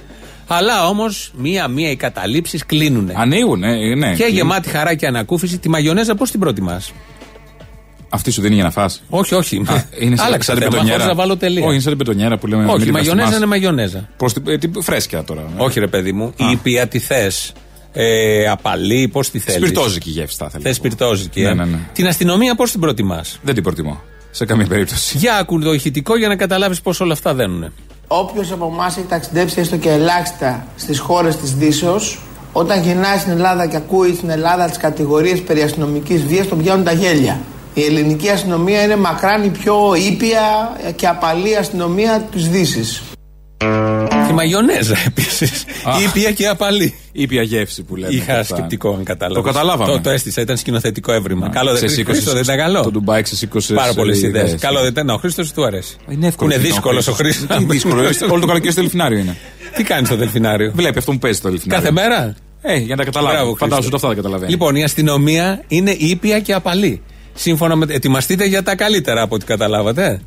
Αλλά 0.48 0.88
όμως 0.88 1.32
μία-μία 1.38 1.90
οι 1.92 1.96
καταλήψεις 1.96 2.66
κλείνουν. 2.66 3.12
Ανοίγουν, 3.14 3.60
ναι. 3.60 3.68
Και 4.10 4.14
κλείνουν. 4.16 4.34
γεμάτη 4.34 4.70
χαρά 4.70 4.94
και 4.96 5.08
ανακούφιση, 5.08 5.58
τη 5.58 5.70
μαγιονέζα 5.70 6.16
πώς 6.16 6.32
την 6.32 6.40
προτιμάς; 6.40 6.92
Αυτή 8.14 8.32
σου 8.32 8.42
δίνει 8.42 8.56
για 8.56 8.64
να 8.64 8.72
φας. 8.72 9.02
Όχι, 9.10 9.36
όχι. 9.36 9.56
Είναι 10.00 10.16
σαν, 10.16 10.26
Άλλαξα 10.26 10.52
σαν 10.52 10.56
την 10.56 10.64
θέμα, 10.64 10.70
πετονιέρα. 10.70 10.92
χωρίς 10.92 11.06
να 11.06 11.16
βάλω 11.16 11.38
τελεία. 11.38 11.64
Όχι, 11.64 11.72
είναι 11.72 11.82
σαν 11.82 11.98
την 11.98 12.06
πετονιέρα 12.06 12.38
που 12.38 12.48
λέμε. 12.48 12.62
Όχι, 12.64 12.72
μην 12.72 12.82
η 12.82 12.84
την 12.84 12.94
μαγιονέζα 12.94 13.28
αστιμάς. 13.28 13.38
είναι 13.38 13.50
μαγιονέζα. 13.50 14.10
Προς 14.18 14.34
την, 14.34 14.44
ε, 14.48 14.58
την 14.58 14.74
φρέσκια 14.82 15.24
τώρα. 15.24 15.42
ναι. 15.42 15.64
Όχι, 15.64 15.80
ρε 15.80 15.88
παιδί 15.88 16.12
μου. 16.12 16.34
Η 16.36 16.46
ήπια 16.52 16.88
τι 16.88 17.00
θες. 17.00 17.54
Ε, 17.94 18.48
απαλή, 18.50 19.08
πώς 19.08 19.30
τη 19.30 19.40
θέλεις; 19.40 19.68
Σπιρτόζικη 19.70 20.10
γεύση 20.10 20.36
θα 20.40 20.46
ήθελα. 20.50 20.64
Θες 20.64 20.76
σπιρτόζικη. 20.76 21.42
Ναι, 21.42 21.50
ε; 21.50 21.54
ναι, 21.54 21.66
ναι. 21.66 21.78
Την 21.94 22.08
αστυνομία 22.08 22.56
πώς 22.56 22.72
την 22.72 22.80
προτιμάς; 22.80 23.40
Δεν 23.42 23.54
την 23.54 23.64
προτιμώ. 23.64 24.02
Σε 24.32 24.46
καμία 24.46 24.66
περίπτωση. 24.68 25.18
Για 25.18 25.36
άκου 25.38 25.60
το 25.60 25.74
ηχητικό 25.74 26.18
για 26.18 26.28
να 26.28 26.36
καταλάβεις 26.36 26.82
πώς 26.82 27.00
όλα 27.00 27.14
αυτά 27.14 27.34
δένουν. 27.34 27.72
Όποιος 28.08 28.52
από 28.52 28.72
εμάς 28.74 28.98
έχει 28.98 29.06
ταξιδέψει 29.06 29.60
έστω 29.60 29.78
και 29.78 29.90
ελάχιστα 29.90 30.66
στις 30.76 31.00
χώρες 31.00 31.36
της 31.36 31.54
Δύσεως, 31.56 32.20
όταν 32.52 32.82
γυρνάει 32.82 33.18
στην 33.18 33.32
Ελλάδα 33.32 33.68
και 33.68 33.76
ακούει 33.76 34.14
στην 34.14 34.30
Ελλάδα 34.30 34.66
τις 34.66 34.78
κατηγορίες 34.78 35.42
περί 35.42 35.62
αστυνομικής 35.62 36.24
βίας, 36.26 36.48
τον 36.48 36.58
πιάνουν 36.64 36.86
τα 36.86 36.92
γέλια. 36.92 37.40
Η 37.74 37.84
ελληνική 37.84 38.30
αστυνομία 38.30 38.84
είναι 38.84 38.96
μακράν 38.96 39.44
η 39.44 39.50
πιο 39.50 39.76
ήπια 40.12 40.42
και 40.96 41.08
απαλή 41.08 41.56
αστυνομία 41.58 42.28
της 42.32 42.50
Δύσης. 42.50 43.02
Τη 44.28 44.34
μαγιονέζα 44.34 44.96
επίσης. 45.08 45.66
Ήπια 46.08 46.32
και 46.32 46.48
απαλή. 46.48 46.96
Ήπια 47.12 47.42
γεύση 47.42 47.84
που 47.84 47.96
λέμε. 47.96 48.14
Είχα 48.14 48.40
αυτά. 48.40 48.56
σκεπτικό, 48.56 48.90
αν 48.94 49.04
κατάλαβα. 49.04 49.42
Το 49.42 49.48
καταλάβαμε. 49.48 49.92
Το, 49.92 50.02
το 50.02 50.10
έστησα, 50.10 50.42
ήταν 50.42 50.58
σκηνοθετικό 50.58 51.12
έβριμα. 51.12 51.50
Καλό 51.50 51.72
δεν 51.72 51.80
Σε 51.80 51.88
σήκωσες- 51.88 52.06
Χρήστο, 52.24 52.32
δεν 52.34 52.42
ήταν 52.44 52.58
καλό. 52.58 52.82
Το 52.84 52.92
Ντουμπάι 52.92 53.22
ξεσήκωσε. 53.22 53.74
Πάρα 53.74 53.94
πολλές 53.94 54.22
ιδέες. 54.22 54.56
Καλό 54.60 54.80
δεν 54.80 54.90
ήταν. 54.90 55.10
Ο 55.10 55.18
Χρήστος 55.18 55.52
του 55.52 55.66
αρέσει. 55.66 55.96
Είναι 56.10 56.28
εύκολο. 56.28 56.54
Είναι 56.54 56.62
δύσκολος 56.62 57.08
ο 57.08 57.12
Χρήστος. 57.12 57.58
Είναι 57.58 57.74
δύσκολο. 57.74 58.02
Όλο 58.32 58.42
το 58.42 58.48
καλοκαίρι 58.48 58.72
στο 58.72 58.82
Δελφινάριο 58.82 59.18
είναι. 59.18 59.38
Τι 59.76 59.84
κάνει 59.84 60.06
στο 60.06 60.16
Δελφινάριο. 60.16 60.72
Βλέπει 60.76 60.98
αυτό 60.98 61.12
που 61.12 61.18
παίζει 61.18 61.38
στο 61.38 61.50
Δελφινάριο. 61.50 61.84
Κάθε 61.84 61.94
μέρα; 62.10 62.36
Ε, 62.62 62.76
για 62.78 62.96
να 62.96 63.04
τα 63.04 63.04
καταλάβει. 63.12 63.36
Μπράβο, 63.36 63.56
Φαντάζομαι 63.56 63.76
Χρήστο. 63.76 63.88
ότι 63.88 63.96
αυτά 63.96 64.08
δεν 64.08 64.16
καταλαβαίνει. 64.18 64.52
Λοιπόν, 64.52 64.76
η 64.76 64.84
αστυνομία 64.84 65.64
είναι 65.68 65.92
ήπια 65.98 66.40
και 66.40 66.54
απαλή. 66.54 67.02
Σύμφωνα 67.42 67.76
με. 67.76 67.86
Ετοιμαστείτε 67.90 68.46
για 68.46 68.64
τα 68.64 68.76
καλύτερα 68.76 69.22
από 69.22 69.36
ό,τι 69.36 69.46
καταλάβατε. 69.46 70.22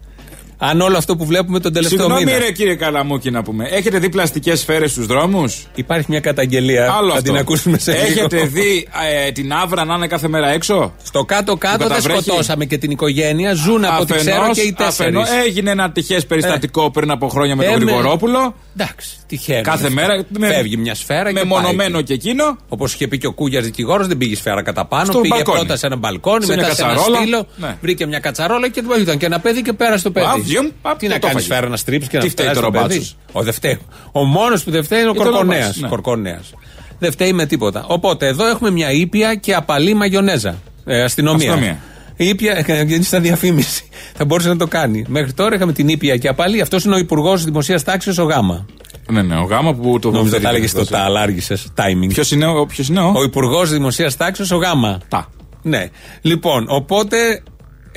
Αν 0.58 0.80
όλο 0.80 0.96
αυτό 0.96 1.16
που 1.16 1.24
βλέπουμε 1.26 1.60
τον 1.60 1.72
τελευταίο 1.72 1.98
Συγγνώμη, 1.98 2.24
μήνα. 2.24 2.38
ρε 2.38 2.52
κύριε 2.52 2.74
Καλαμούκη, 2.74 3.30
να 3.30 3.42
πούμε. 3.42 3.68
Έχετε 3.70 3.98
δει 3.98 4.08
πλαστικές 4.08 4.60
σφαίρες 4.60 4.90
στους 4.90 5.06
δρόμους; 5.06 5.66
Υπάρχει 5.74 6.06
μια 6.08 6.20
καταγγελία. 6.20 6.92
Άλλο 6.92 7.08
θα 7.08 7.12
αυτό. 7.16 7.22
την 7.30 7.36
ακούσουμε 7.36 7.78
σε 7.78 7.92
λίγο. 7.92 8.04
Έχετε 8.04 8.42
δει 8.44 8.88
ε, 9.26 9.30
την 9.32 9.52
άβρα 9.52 9.84
να 9.84 9.94
είναι 9.94 10.06
κάθε 10.06 10.28
μέρα 10.28 10.48
έξω; 10.48 10.92
Στο 11.02 11.24
κάτω-κάτω 11.24 11.76
Που 11.76 11.82
δεν 11.82 11.88
καταβρέχει. 11.96 12.22
σκοτώσαμε 12.22 12.64
και 12.64 12.78
την 12.78 12.90
οικογένεια. 12.90 13.54
Ζουν 13.54 13.84
από 13.84 14.02
ό,τι 14.02 14.14
ξέρω 14.14 14.50
και 14.52 14.60
οι 14.60 14.72
τέσσερις. 14.72 15.00
αφενός 15.00 15.28
έγινε 15.46 15.70
ένα 15.70 15.90
τυχές 15.92 16.26
περιστατικό 16.26 16.90
πριν 16.90 17.10
από 17.10 17.28
χρόνια 17.28 17.56
με 17.56 17.64
Ε, 17.64 17.70
τον 17.70 17.82
με- 17.82 17.90
Γρηγορόπουλο. 17.92 18.54
Εντάξει, 18.78 19.08
τυχαίο. 19.26 19.62
Κάθε 19.62 19.90
μέρα. 19.90 20.24
με- 20.38 20.46
Φεύγει 20.46 20.76
μια 20.76 20.94
σφαίρα 20.94 21.28
και 21.32 21.32
Μεμονωμένο 21.38 21.92
πάει. 21.92 22.02
και 22.02 22.12
εκείνο. 22.12 22.56
Όπως 22.68 22.94
είχε 22.94 23.08
πει 23.08 23.18
και 23.18 23.26
ο 23.26 23.32
Κούγιας 23.32 23.64
δικηγόρος, 23.64 24.06
δεν 24.06 24.16
πήγε 24.16 24.36
σφαίρα 24.36 24.62
κατά 24.62 24.84
πάνω. 24.86 25.04
Στο 25.04 25.20
πήγε 25.20 25.34
μπαλκόνι. 25.34 25.58
πρώτα 25.58 25.76
σε 25.76 25.86
ένα 25.86 25.96
μπαλκόνι, 25.96 26.44
Σε 26.44 26.52
μια 26.52 26.62
μετά 26.62 26.74
σε 26.74 26.82
ένα 26.82 26.90
κατσαρόλα. 26.92 27.18
στήλο. 27.20 27.46
Ναι. 27.56 27.76
Βρήκε 27.80 28.06
μια 28.06 28.18
κατσαρόλα 28.18 28.68
και 28.68 28.82
του 28.82 28.88
ήταν 29.00 29.18
και 29.18 29.26
ένα 29.26 29.40
παιδί 29.40 29.62
και 29.62 29.72
πέρασε 29.72 30.02
το 30.02 30.10
παιδί. 30.10 30.26
Α, 30.44 30.48
βιουμ, 30.48 30.66
παπ, 30.82 30.98
Τι 30.98 31.06
και 31.06 31.12
να 31.12 31.18
το 31.18 31.26
κάνεις 31.26 31.42
έφαγε. 31.42 31.54
σφαίρα 31.54 31.68
να 31.70 31.76
στρίψει 31.76 32.08
και 32.08 32.16
να 32.16 32.22
Τι 32.22 32.28
φταίει 32.28 32.46
φτάσεις 32.46 32.62
τώρα 32.62 32.72
το 32.72 32.78
ο 32.78 32.82
παιδί. 32.82 32.94
Μπάτσος; 32.98 33.16
Ο, 33.32 33.42
δεν 33.42 33.52
φταίει. 33.52 33.78
ο 34.12 34.24
μόνος 34.24 34.64
που 34.64 34.70
δεν 34.70 34.84
φταίει 34.84 35.00
είναι 35.00 35.08
ο 35.08 35.12
Ήταν 35.14 35.26
ο 35.26 35.30
Κορκονέας. 35.30 35.64
Μπάτσος, 35.64 35.82
ναι. 35.82 35.88
Κορκονέας. 35.88 36.52
Δεν 36.98 37.12
φταίει 37.12 37.32
με 37.32 37.46
τίποτα. 37.46 37.84
Οπότε 37.88 38.26
εδώ 38.26 38.46
έχουμε 38.46 38.70
μια 38.70 38.90
ήπια 38.90 39.34
και 39.34 39.54
απαλή 39.54 39.94
μαγιονέζα. 39.94 40.56
Ε, 40.84 41.02
αστυνομία. 41.02 41.52
Αστυνομία. 41.52 41.78
Η 42.16 42.28
ήπια, 42.28 42.60
γιατί 42.86 43.02
στα 43.02 43.20
διαφήμιση. 43.20 43.84
Θα 44.18 44.24
μπορούσε 44.24 44.48
να 44.48 44.56
το 44.56 44.66
κάνει. 44.66 45.04
Μέχρι 45.08 45.32
τώρα 45.32 45.54
είχαμε 45.54 45.72
την 45.72 45.88
ήπια 45.88 46.16
και 46.16 46.28
απαλή. 46.28 46.60
Αυτός 46.60 46.84
είναι 46.84 46.94
ο 46.94 46.98
Υπουργός 46.98 47.44
Δημοσίας 47.44 47.82
Τάξης, 47.82 48.18
ο 48.18 48.24
Γάμα. 48.24 48.66
Ναι, 49.10 49.22
ναι, 49.22 49.36
ο 49.36 49.42
γάμα 49.42 49.74
που 49.74 49.98
το 49.98 50.10
Νόμιζα 50.10 50.40
θα 50.40 50.48
έλεγες 50.48 50.70
αυτό. 50.72 50.84
το 50.84 50.90
τα, 50.90 50.98
αλλά 50.98 51.20
άργησε. 51.20 51.56
Timing. 51.76 52.08
Ποιος 52.08 52.30
είναι 52.30 52.46
ο. 52.46 52.66
Ποιος 52.66 52.88
είναι 52.88 53.00
ο... 53.00 53.12
Ο 53.16 53.22
Υπουργός 53.22 53.70
Δημοσίας 53.70 54.16
Τάξης, 54.16 54.50
ο 54.50 54.56
Γάμα. 54.56 55.00
Τα. 55.08 55.28
Ναι. 55.62 55.88
Λοιπόν, 56.22 56.64
οπότε 56.68 57.42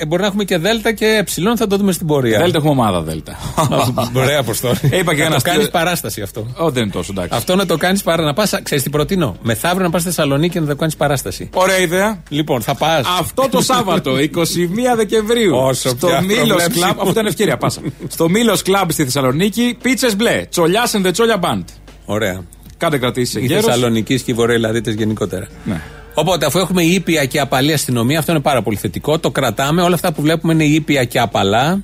ε, 0.00 0.06
μπορεί 0.06 0.20
να 0.22 0.26
έχουμε 0.28 0.44
και 0.44 0.58
Δέλτα 0.58 0.92
και 0.92 1.06
Ε. 1.06 1.56
Θα 1.56 1.66
το 1.66 1.76
δούμε 1.76 1.92
στην 1.92 2.06
πορεία. 2.06 2.38
Δέλτα 2.38 2.56
έχουμε 2.56 2.70
ομάδα 2.70 3.02
Δέλτα. 3.02 3.36
Ωραία 4.22 4.38
αποστόλη. 4.40 4.78
Ε, 4.90 4.96
είπα 4.98 5.14
και 5.14 5.20
να 5.20 5.26
ένας 5.26 5.42
το 5.42 5.48
κάνεις 5.48 5.64
αστείο- 5.64 5.70
παράσταση 5.70 6.22
αυτό. 6.22 6.46
Ω, 6.58 6.70
δεν 6.70 6.82
είναι 6.82 6.92
τόσο 6.92 7.12
εντάξει. 7.12 7.30
Αυτό 7.36 7.56
να 7.56 7.66
το 7.66 7.76
κάνεις 7.76 8.02
παρά 8.02 8.22
να 8.24 8.32
πας. 8.32 8.58
Ξέρεις 8.62 8.84
τι 8.84 8.90
προτείνω; 8.90 9.36
Μεθαύριο 9.42 9.84
να 9.84 9.90
πας 9.90 10.00
στη 10.00 10.10
Θεσσαλονίκη 10.10 10.52
και 10.52 10.60
να 10.60 10.66
το 10.66 10.76
κάνεις 10.76 10.96
παράσταση. 10.96 11.48
Ωραία 11.54 11.78
ιδέα. 11.78 12.22
Λοιπόν, 12.28 12.62
θα 12.62 12.74
πας. 12.74 13.06
Αυτό 13.20 13.48
το 13.50 13.60
Σάββατο, 13.62 14.12
21 14.18 14.96
Δεκεμβρίου. 14.96 15.56
Όσο 15.56 15.88
στο 15.88 16.06
πια 16.06 16.20
Μήλος 16.20 16.38
προβλέψεις. 16.46 16.82
Κλαμπ. 16.82 16.98
Αυτό 16.98 17.10
ήταν 17.10 17.26
ευκαιρία, 17.26 17.56
πάσα. 17.56 17.80
στο 18.08 18.28
Μήλος 18.28 18.62
Κλαμπ 18.62 18.90
στη 18.90 19.04
Θεσσαλονίκη, 19.04 19.76
πίτσες 19.82 20.16
μπλε. 20.16 20.46
Τσολιά 20.50 20.90
and 20.90 21.06
the 21.06 21.12
Τσόλια 21.12 21.38
Band. 21.42 21.64
Ωραία. 22.04 22.40
Κάντε 22.76 22.98
κρατήσεις 22.98 23.42
Η 23.42 23.46
γέρος. 23.46 23.64
Θεσσαλονίκη 23.64 24.20
και 24.20 24.30
οι 24.30 24.34
Βορειοελλαδίτες 24.34 24.94
γενικότερα. 24.94 25.46
Ναι. 25.64 25.80
Οπότε, 26.18 26.46
αφού 26.46 26.58
έχουμε 26.58 26.82
ήπια 26.82 27.24
και 27.24 27.40
απαλή 27.40 27.72
αστυνομία, 27.72 28.18
αυτό 28.18 28.32
είναι 28.32 28.40
πάρα 28.40 28.62
πολύ 28.62 28.76
θετικό. 28.76 29.18
Το 29.18 29.30
κρατάμε. 29.30 29.82
Όλα 29.82 29.94
αυτά 29.94 30.12
που 30.12 30.22
βλέπουμε 30.22 30.52
είναι 30.52 30.64
ήπια 30.64 31.04
και 31.04 31.18
απαλά. 31.20 31.82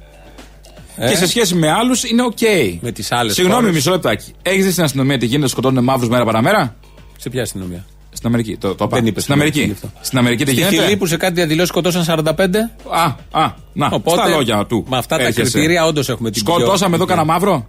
Ε, 0.96 1.08
Και 1.08 1.16
σε 1.16 1.26
σχέση 1.26 1.54
με 1.54 1.70
άλλους 1.70 2.04
είναι 2.04 2.22
οκ. 2.22 2.38
Με 2.80 2.90
τις 2.92 3.12
άλλες 3.12 3.34
Συγγνώμη, 3.34 3.60
χώρες. 3.60 3.74
μισό 3.74 3.90
λεπτάκι. 3.90 4.32
Έχεις 4.42 4.64
δει 4.64 4.70
στην 4.70 4.84
αστυνομία 4.84 5.18
τι 5.18 5.26
γίνεται, 5.26 5.48
σκοτώνουν 5.48 5.84
μαύρους 5.84 6.08
μέρα 6.08 6.24
παραμέρα; 6.24 6.74
Σε 7.18 7.30
ποια 7.30 7.42
αστυνομία; 7.42 7.84
Στην 8.12 8.26
Αμερική. 8.28 8.56
Το, 8.56 8.74
το 8.74 8.84
είπα. 8.84 8.96
Δεν 8.96 9.06
είπες 9.06 9.22
Στην 9.22 9.34
Αμερική. 9.34 9.62
γι' 9.62 9.72
αυτό. 9.72 9.90
Στην 10.00 10.18
Αμερική 10.18 10.44
τι 10.44 10.50
Στη 10.50 10.60
γίνεται; 10.60 10.82
Χιλή 10.82 10.96
που 10.96 11.06
σε 11.06 11.16
κάτι 11.16 11.34
διαδηλώσει 11.34 11.68
σκοτώσαν 11.68 12.04
45. 12.04 12.70
Α, 12.90 13.04
α, 13.42 13.52
να, 13.72 13.86
Οπότε, 13.92 14.20
στα 14.20 14.28
λόγια 14.28 14.66
του. 14.66 14.84
με 14.88 14.96
αυτά 14.96 15.16
τα 15.16 15.22
έρχεσαι. 15.22 15.50
κριτήρια 15.50 15.84
όντως 15.86 16.08
έχουμε 16.08 16.30
την 16.30 16.44
πιο- 16.44 16.54
Σκοτώσαμε 16.54 16.96
εδώ 16.96 17.04
κανένα 17.04 17.26
μαύρο; 17.26 17.66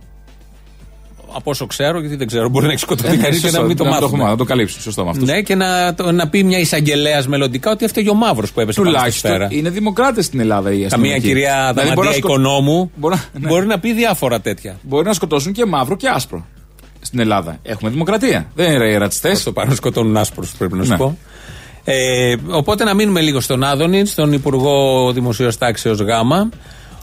Από 1.37 1.49
όσο 1.51 1.65
ξέρω, 1.65 1.99
γιατί 1.99 2.15
δεν 2.15 2.27
ξέρω, 2.27 2.49
μπορεί 2.49 2.65
να 2.65 2.71
έχει 2.71 2.79
σκοτωθεί 2.81 3.17
κανείς 3.17 3.39
και 3.39 3.45
Σωστό, 3.47 3.61
να 3.61 3.67
μην 3.67 3.77
το 3.77 3.83
να 3.83 3.89
μάθουμε. 3.89 4.07
έχουμε, 4.07 4.29
να 4.29 4.37
το 4.37 4.43
καλύψει. 4.43 4.81
Σωστό 4.81 5.03
με 5.03 5.09
αυτός. 5.09 5.27
Ναι, 5.27 5.41
και 5.41 5.55
να, 5.55 5.93
το- 5.95 6.11
να 6.11 6.27
πει 6.29 6.43
μια 6.43 6.59
εισαγγελέας 6.59 7.27
μελλοντικά 7.27 7.71
ότι 7.71 7.85
έφταιγε 7.85 8.09
ο 8.09 8.13
μαύρος 8.13 8.51
που 8.51 8.59
έπεσε 8.59 8.79
πάνω 8.79 8.89
στη 8.89 8.97
Τουλάχιστον 8.99 9.31
σφαίρα. 9.31 9.47
είναι 9.51 9.69
δημοκράτες 9.69 10.25
στην 10.25 10.39
Ελλάδα 10.39 10.69
οι 10.69 10.73
Καμία 10.73 10.85
αστυνομικοί. 10.87 11.27
κυρία 11.27 11.51
Δηλαδή, 11.53 11.73
μπορεί 11.73 11.89
Δαμαντία 11.89 12.09
να 12.09 12.11
σκο- 12.17 12.27
Οικονόμου 12.27 12.91
Μπορεί 12.95 13.15
να- 13.15 13.39
ναι. 13.39 13.47
μπορεί 13.47 13.65
να 13.65 13.79
πει 13.79 13.93
διάφορα 13.93 14.41
τέτοια. 14.41 14.79
Μπορεί 14.81 15.05
να 15.05 15.13
σκοτώσουν 15.13 15.51
και 15.53 15.65
μαύρο 15.65 15.95
και 15.95 16.07
άσπρο. 16.07 16.45
Στην 17.01 17.19
Ελλάδα. 17.19 17.57
Έχουμε 17.63 17.89
δημοκρατία. 17.89 18.51
Δεν 18.55 18.71
είναι 18.73 18.85
οι 18.89 18.97
ρατσιστές. 18.97 19.39
Στο 19.39 19.51
πάνω 19.51 19.75
σκοτώνουν 19.75 20.17
άσπρους, 20.17 20.51
πρέπει 20.57 20.77
να 20.77 20.83
σου 20.83 20.89
Ναι. 20.91 20.97
πω. 20.97 21.17
Ε, 21.83 22.35
οπότε 22.51 22.83
να 22.83 22.93
μείνουμε 22.93 23.21
λίγο 23.21 23.39
στον 23.39 23.63
Άδωνη, 23.63 24.05
στον 24.05 24.33
Υπουργό 24.33 25.11
Δημοσίου 25.13 25.49
Τάξεως 25.59 25.99
Γάμα, 26.01 26.49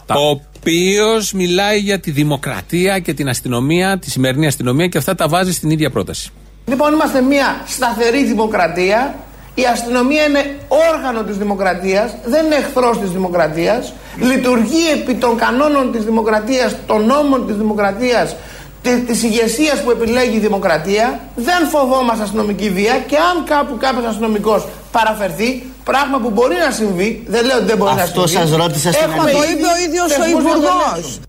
ο 0.07 0.41
οποίος 0.63 1.33
μιλάει 1.33 1.79
για 1.79 2.01
τη 2.01 2.11
δημοκρατία 2.11 2.99
και 2.99 3.15
την 3.15 3.29
αστυνομία, 3.29 3.99
τη 3.99 4.11
σημερινή 4.11 4.47
αστυνομία 4.47 4.87
και 4.87 4.99
αυτά 4.99 5.15
τα 5.15 5.29
βάζει 5.29 5.53
στην 5.53 5.71
ίδια 5.71 5.91
πρόταση. 5.91 6.31
Λοιπόν, 6.67 6.93
είμαστε 6.93 7.21
μια 7.21 7.63
σταθερή 7.67 8.25
δημοκρατία. 8.25 9.15
Η 9.55 9.63
αστυνομία 9.73 10.25
είναι 10.25 10.57
όργανο 10.95 11.23
της 11.23 11.37
δημοκρατίας, 11.37 12.15
δεν 12.25 12.45
είναι 12.45 12.55
εχθρός 12.55 12.99
της 12.99 13.11
δημοκρατίας. 13.11 13.93
Λειτουργεί 14.21 14.91
επί 14.93 15.15
των 15.15 15.37
κανόνων 15.37 15.93
της 15.93 16.05
δημοκρατίας, 16.05 16.77
των 16.87 17.07
νόμων 17.07 17.47
της 17.47 17.57
δημοκρατίας, 17.57 18.37
τη- 18.83 19.01
της 19.01 19.23
ηγεσίας 19.23 19.83
που 19.83 19.91
επιλέγει 19.91 20.37
η 20.37 20.39
δημοκρατία. 20.39 21.21
Δεν 21.35 21.69
φοβόμαστε 21.69 22.23
αστυνομική 22.23 22.71
βία 22.71 22.99
και 23.07 23.17
αν 23.17 23.45
κάπου 23.45 23.77
κάποιος 23.81 24.05
αστυνομικός 24.07 24.67
παραφερθεί, 24.93 25.63
πράγμα 25.85 26.19
που 26.23 26.31
μπορεί 26.31 26.55
να 26.67 26.71
συμβεί, 26.71 27.25
δεν 27.27 27.45
λέω 27.47 27.57
ότι 27.57 27.67
δεν 27.67 27.77
μπορεί 27.77 27.91
Αυτό 28.01 28.21
να 28.21 28.27
συμβεί. 28.27 28.47
σας 28.47 28.57
ρώτησα 28.57 28.93
στην 28.93 29.05
έχουμε 29.11 29.23
αρχή. 29.23 29.37
ήδη 29.37 29.45
Το 29.45 29.51
είπε 29.59 29.67
ο 29.67 29.85
ίδιος 29.87 30.07
ο 30.19 30.23
θεσμούς 30.23 30.43
να 30.45 30.51
το 30.51 30.57
Υπουργός. 30.57 31.21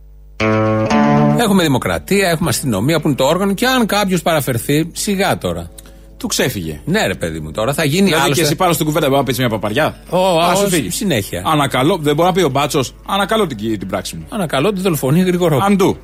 ελέγξουν. 0.44 1.40
Έχουμε 1.40 1.64
δημοκρατία, 1.64 2.30
έχουμε 2.30 2.50
αστυνομία 2.50 3.00
που 3.02 3.08
είναι 3.08 3.18
το 3.18 3.24
όργανο 3.26 3.54
και 3.54 3.68
αν 3.68 3.86
κάποιος 3.86 4.22
παραφερθεί, 4.22 4.90
σιγά 4.94 5.38
τώρα. 5.38 5.70
Του 6.18 6.28
ξέφυγε. 6.30 6.80
Ναι, 6.86 7.08
ρε 7.08 7.14
παιδί 7.16 7.40
μου, 7.40 7.52
τώρα 7.52 7.74
θα 7.74 7.84
γίνει 7.84 8.06
Δηλαδή 8.08 8.24
άλλο. 8.26 8.34
και 8.34 8.42
εσύ 8.42 8.56
πάνω 8.56 8.74
στην 8.74 8.86
κουβέντα 8.86 9.06
μπορεί 9.08 9.20
να 9.20 9.26
πεις 9.26 9.38
μια 9.38 9.50
παπαριά. 9.50 9.96
Ω, 10.10 10.18
Α 10.40 10.50
α, 10.52 10.56
σου 10.56 10.64
ως 10.66 10.70
φύγει. 10.74 10.90
συνέχεια. 10.90 11.44
Ανακαλώ, 11.46 11.98
δεν 12.02 12.16
μπορεί 12.16 12.28
να 12.28 12.34
πει 12.34 12.42
ο 12.42 12.50
μπάτσος. 12.50 12.96
Ανακαλώ 13.08 13.48
την, 13.48 13.58
την 13.80 13.88
πράξη 13.88 14.16
μου. 14.16 14.26
Ανακαλώ 14.30 14.74
τη 14.74 14.82
δολοφονία 14.82 15.24
γρήγορα. 15.24 15.58
Αντού. 15.62 15.98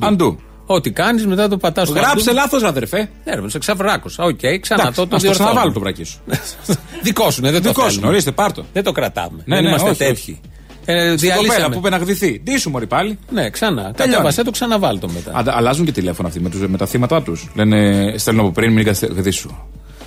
Αντού. 0.00 0.38
Αντού. 0.68 0.74
Ό,τι 0.74 0.90
κάνεις 0.90 1.26
μετά 1.26 1.48
το 1.48 1.56
πατάς 1.56 1.88
στο 1.88 1.96
Γράψε 1.98 2.30
αντού. 2.30 2.38
λάθος, 2.38 2.62
αδερφέ. 2.62 3.08
Ναι, 3.24 3.34
ρε, 3.34 3.48
σε 3.50 3.58
ξαβράκωσα. 3.58 4.24
Οκ, 4.24 4.38
ξανά 4.60 4.80
Εντάξει, 4.82 5.00
το, 5.00 5.06
το 5.06 5.16
ας 5.16 5.22
το 5.22 5.28
διορθώνω. 5.28 5.48
ξαναβάλω 5.48 5.72
το 5.72 5.80
βρακί 5.80 6.04
σου. 6.04 6.18
Δικό 7.02 7.30
σου, 7.30 7.40
ναι, 7.40 7.50
δεν 7.50 7.62
το 7.62 7.68
Δικό 7.68 7.82
σου, 7.82 7.90
θέλουμε. 7.90 8.08
ορίστε, 8.08 8.30
πάρτο. 8.32 8.64
Δεν 8.72 8.82
το 8.84 8.92
κρατάμε. 8.92 9.42
Ναι, 9.44 9.54
δεν 9.54 9.62
ναι, 9.64 9.68
είμαστε 9.68 9.88
όχι, 9.88 9.98
τέτοιοι. 9.98 10.40
Ε, 10.84 11.16
Στην 11.16 11.28
κοπέλα 11.28 11.42
διαλύσαμε. 11.42 11.74
που 11.74 11.78
είπε 11.80 11.88
να 11.90 11.96
γδυθεί. 11.96 12.38
Τι 12.38 12.58
σου 12.58 12.70
μωρή 12.70 12.86
πάλι. 12.86 13.18
Ναι, 13.30 13.50
ξανά. 13.50 13.92
Κατέβασέ 13.96 14.42
το, 14.42 14.50
ξαναβάλ 14.50 14.98
το 14.98 15.08
μετά. 15.08 15.30
Αντα- 15.34 15.56
αλλάζουν 15.56 15.84
και 15.84 15.92
τηλέφωνα 15.92 16.28
αυτοί 16.28 16.40
με, 16.40 16.48
τους, 16.50 16.60
με 16.68 16.76
τα 16.76 16.86
θύματα 16.86 17.22
τους. 17.22 17.48
Λένε, 17.54 18.14
στέλνω 18.16 18.40
από 18.42 18.50
πριν, 18.50 18.72
μην 18.72 18.94
γδύσου. 19.16 19.50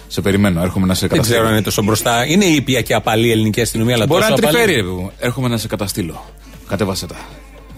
Σε 0.08 0.22
περιμένω, 0.22 0.62
έρχομαι 0.62 0.88
να 0.88 0.94
σε 0.94 1.00
Δεν 1.00 1.10
καταστήλω. 1.10 1.36
ξέρω 1.38 1.48
αν 1.50 1.54
είναι 1.58 1.64
τόσο 1.66 1.84
μπροστά. 1.84 2.26
Είναι 2.26 2.46
ήπια 2.46 2.82
και 2.82 2.94
απαλή 2.94 3.28
η 3.28 3.32
ελληνική 3.32 3.62
αστυνομία, 3.62 3.96
αλλά 3.96 4.06
Μπορεί 4.06 4.22
να 4.22 4.28
τόσο 4.28 4.38
είναι 4.42 4.50
απαλή. 4.50 4.64
τρυφέρει, 4.66 4.82
ρε 4.88 4.88
παιδί 4.94 5.02
μου. 5.04 5.12
Έρχομαι 5.20 5.48
να 5.48 5.58
σε 5.58 5.68
καταστήλω. 5.68 6.26
Κατέβασε 6.68 7.06
τα. 7.08 7.16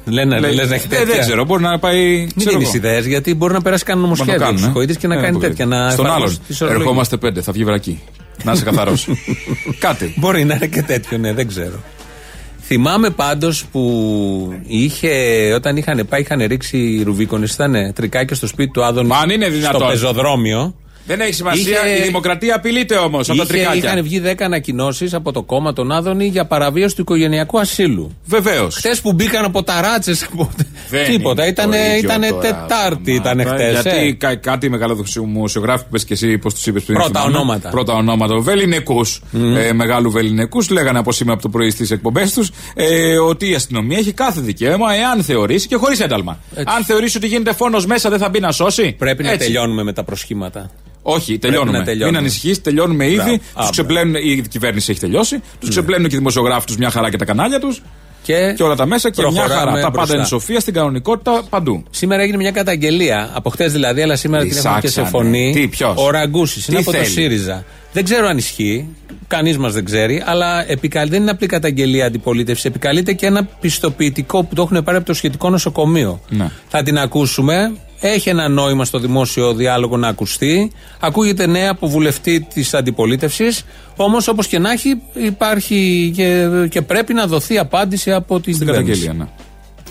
Λένε, 0.06 0.40
Λέει, 0.40 0.54
λες 0.54 0.70
να 0.70 0.76
έχει 0.76 0.86
«Ε, 0.86 0.90
τέτοια. 0.90 1.06
δεν 1.06 1.20
ξέρω, 1.20 1.46
μπορεί 1.46 1.64
να 1.64 1.80
πάει. 1.80 2.18
Μην 2.18 2.30
ξέρω 2.36 2.52
δίνει 2.58 2.64
εγώ. 2.64 2.72
ιδέες, 2.76 3.06
γιατί 3.06 3.36
μπορεί 3.36 3.54
να 3.54 3.62
περάσει 3.62 3.84
κανένα 3.84 4.08
Μπορεί 4.08 4.20
να 4.20 4.26
το 4.26 4.32
νομοσχέδιο 4.32 4.60
κάνουν, 4.62 4.74
του 4.74 4.80
ε. 4.80 4.82
Χοίδη 4.86 5.00
και 5.00 5.08
να 5.08 5.14
Ε, 5.14 5.18
κάνει 5.18 5.30
αποκλείεται. 5.30 5.56
τέτοια. 5.56 5.78
Να 5.78 5.90
Στον 5.92 6.06
εφαρμόσει 6.06 6.24
άλλον. 6.34 6.38
τη 6.48 6.54
ισορροπία. 6.54 6.80
Ερχόμαστε 6.82 7.18
πέντε, 7.18 7.42
θα 7.42 7.52
βγει 7.52 7.64
βρακή. 7.64 8.00
Να 8.44 8.52
είσαι 8.52 8.64
καθαρό. 8.64 8.94
Κάτι. 9.80 10.14
Μπορεί 10.18 10.44
να 10.44 10.56
είναι 10.56 10.68
και 10.68 10.82
τέτοιο, 10.82 11.18
ναι, 11.18 11.34
δεν 11.34 11.48
ξέρω. 11.48 11.84
Θυμάμαι 12.66 13.10
πάντως 13.10 13.66
που 13.72 14.54
είχε, 14.68 15.10
όταν 15.56 15.78
είχαν 15.78 16.06
πάει, 16.10 16.22
είχαν 16.22 16.44
ρίξει 16.48 17.02
Ρουβίκονες, 17.06 17.54
ήταν 17.54 17.94
τρικάκια 17.96 18.36
στο 18.36 18.48
σπίτι 18.48 18.72
του 18.72 18.84
Άδωνη. 18.84 19.08
Μα 19.08 19.18
αν 19.18 19.30
είναι 19.30 19.46
Στο 19.46 19.54
δυνατόν. 19.54 19.88
πεζοδρόμιο. 19.88 20.76
Δεν 21.06 21.22
έχει 21.22 21.34
σημασία. 21.34 21.86
Είχε- 21.88 22.00
Η 22.00 22.02
δημοκρατία 22.06 22.56
απειλείται 22.56 22.96
όμως 22.96 23.30
από 23.30 23.38
τα 23.38 23.44
Είχε, 23.44 23.54
τρικάκια. 23.54 23.90
είχαν 23.92 24.04
βγει 24.04 24.20
10 24.20 24.44
ανακοινώσεις 24.46 25.14
από 25.14 25.32
το 25.32 25.44
κόμμα 25.44 25.74
των 25.74 25.92
Άδωνη 25.92 26.26
για 26.26 26.46
παραβίαση 26.46 26.96
του 26.96 27.02
οικογενειακού 27.02 27.60
ασύλου. 27.60 28.18
Βεβαίως. 28.26 28.76
Χθε 28.76 28.96
που 29.02 29.14
μπήκαν 29.14 29.46
από 29.46 29.64
ταράτσε. 29.64 30.12
Από... 30.34 30.50
Τίποτα. 31.08 31.48
Ήταν, 31.48 31.72
ήτανε 32.04 32.28
Τετάρτη, 32.42 33.14
ήταν 33.14 33.40
χθε. 33.46 33.72
Γιατί 33.72 34.16
κα- 34.16 34.36
κάτι 34.36 34.70
μεγαλοδημοσιογράφοι 34.70 35.84
που 35.84 35.90
πες 35.92 36.04
και 36.06 36.14
εσύ, 36.14 36.38
πώς 36.38 36.54
τους 36.54 36.66
είπες 36.68 36.84
πριν. 36.84 36.98
Πρώτα 36.98 37.20
θυμάμαι. 37.20 37.38
ονόματα. 37.38 37.70
Πρώτα 37.70 37.94
ονόματα. 37.94 38.36
Βεληνικού. 38.40 39.02
Ε, 39.58 39.74
μεγάλου 39.74 40.12
Βεληνικού. 40.12 40.64
Λέγανε 40.72 41.00
από 41.00 41.12
σήμερα 41.12 41.34
από 41.34 41.42
το 41.42 41.50
πρωί 41.50 41.70
στις 41.70 41.92
εκπομπές 41.92 42.34
τους 42.34 42.52
ε, 42.76 43.18
ότι 43.18 43.50
η 43.50 43.54
αστυνομία 43.56 43.98
έχει 43.98 44.12
κάθε 44.12 44.42
δικαίωμα, 44.42 44.94
εάν 44.96 45.24
θεωρήσει 45.24 45.68
και 45.68 45.76
χωρίς 45.76 46.00
ένταλμα. 46.00 46.40
Αν 46.56 46.84
θεωρήσει 46.84 47.18
ότι 47.18 47.28
γίνεται 47.28 47.54
φόνος 47.54 47.86
μέσα, 47.86 48.10
δεν 48.10 48.20
θα 48.20 48.30
μπει 48.30 48.40
να 48.40 48.52
σώσει. 48.52 48.92
Πρέπει 48.98 49.24
να 49.24 49.32
Έτσι. 49.32 49.46
τελειώνουμε 49.46 49.84
με 49.84 49.94
τα 49.94 50.04
προσχήματα. 50.04 50.70
Όχι, 51.06 51.38
τελειώνουμε. 51.38 51.78
να 51.78 51.84
τελειώνουμε. 51.84 52.18
Μην 52.18 52.28
ανησυχείς, 52.28 52.62
τελειώνουμε 52.62 53.06
ήδη. 53.06 53.16
Μπράβο. 53.16 53.38
Τους 53.56 53.66
Α, 53.68 53.70
ξεπλένουν, 53.72 54.16
η 54.16 54.42
κυβέρνηση 54.50 54.92
έχει 54.92 55.00
τελειώσει. 55.00 55.42
Τους 55.60 55.70
ξεπλένουν 55.70 56.08
και 56.08 56.16
οι 56.16 56.18
δημοσιογράφοι 56.18 56.66
τους 56.66 56.78
μια 56.78 56.90
χαρά 56.90 57.10
και 57.10 57.18
τα 57.18 57.26
κανάλια 57.26 57.60
τους. 57.60 57.82
Και, 58.24 58.54
Και 58.58 58.64
όλα 58.64 58.76
τα 58.76 58.86
μέσα 58.86 59.10
και 59.10 59.22
μια 59.22 59.32
προχωράμε 59.32 59.60
χαρά. 59.60 59.72
Τα 59.72 59.80
πάντα 59.80 59.90
μπροστά. 59.92 60.16
είναι 60.16 60.26
σοφία 60.26 60.60
στην 60.60 60.74
κανονικότητα 60.74 61.44
παντού. 61.50 61.84
Σήμερα 61.90 62.22
έγινε 62.22 62.38
μια 62.38 62.52
καταγγελία. 62.52 63.30
Από 63.34 63.50
χτες 63.50 63.72
δηλαδή, 63.72 64.02
αλλά 64.02 64.16
σήμερα 64.16 64.44
την 64.44 64.58
έχουμε 64.58 64.78
και 64.82 64.88
σε 64.88 65.02
Εισάξανε. 65.02 65.24
φωνή. 65.24 65.52
Τι, 65.56 65.68
ποιος; 65.68 65.94
Ο 65.98 66.10
Ραγκούσης. 66.10 66.66
Τι 66.66 66.72
Είναι 66.72 66.80
από 66.82 66.92
το 66.92 66.98
θέλει; 66.98 67.10
ΣΥΡΙΖΑ. 67.10 67.64
Δεν 67.94 68.04
ξέρω 68.04 68.28
αν 68.28 68.38
ισχύει. 68.38 68.88
Κανείς 69.28 69.58
μας 69.58 69.74
δεν 69.74 69.86
ξέρει. 69.86 70.24
Αλλά 70.26 70.70
επικαλεί, 70.72 71.10
δεν 71.10 71.22
είναι 71.22 71.32
απλή 71.32 71.48
καταγγελία 71.48 72.06
αντιπολίτευση. 72.06 72.68
Επικαλείται 72.68 73.14
και 73.14 73.26
ένα 73.26 73.44
πιστοποιητικό 73.62 74.44
που 74.44 74.56
το 74.56 74.62
έχουν 74.62 74.84
πάρει 74.84 74.98
από 74.98 75.06
το 75.06 75.14
σχετικό 75.14 75.50
νοσοκομείο. 75.50 76.22
Ναι. 76.30 76.50
Θα 76.68 76.84
την 76.84 76.98
ακούσουμε. 76.98 77.72
Έχει 78.06 78.30
ένα 78.30 78.48
νόημα 78.48 78.86
στο 78.86 79.00
δημόσιο 79.00 79.54
διάλογο 79.54 79.98
να 79.98 80.08
ακουστεί. 80.08 80.72
Ακούγεται 81.00 81.48
νέα 81.48 81.72
από 81.72 81.88
βουλευτή 81.88 82.48
της 82.54 82.74
αντιπολίτευσης. 82.74 83.66
Όμως, 83.96 84.28
όπως 84.28 84.48
και 84.48 84.60
να 84.60 84.72
έχει, 84.72 85.02
υπάρχει 85.14 86.12
και, 86.16 86.48
και 86.70 86.82
πρέπει 86.82 87.14
να 87.14 87.28
δοθεί 87.28 87.58
απάντηση 87.58 88.12
από 88.12 88.40
την 88.40 88.54
Στην 88.54 88.68
κυβέρνηση. 88.68 89.06
καταγγελία, 89.06 89.28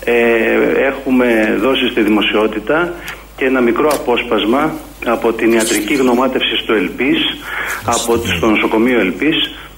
ναι. 0.05 0.11
Ε, 0.13 0.87
έχουμε 0.87 1.57
δώσει 1.61 1.87
στη 1.91 2.01
δημοσιότητα 2.01 2.93
και 3.37 3.45
ένα 3.45 3.61
μικρό 3.61 3.89
απόσπασμα 3.93 4.73
από 5.05 5.33
την 5.33 5.51
ιατρική 5.51 5.93
γνωμάτευση 5.93 6.55
στο 6.63 6.73
ΕΛΠΙΣ, 6.73 7.19
από, 7.85 8.17
στο 8.37 8.47
νοσοκομείο 8.49 8.99
ΕΛΠΙΣ, 8.99 9.35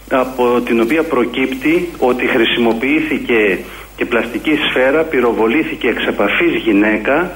από 0.10 0.62
την 0.62 0.82
οποία 0.82 1.04
προκύπτει 1.04 1.90
ότι 1.98 2.26
χρησιμοποιήθηκε 2.28 3.60
και 3.96 4.06
πλαστική 4.06 4.52
σφαίρα, 4.70 5.04
πυροβολήθηκε 5.04 5.88
εξ 5.88 6.06
επαφής 6.06 6.54
γυναίκα 6.64 7.32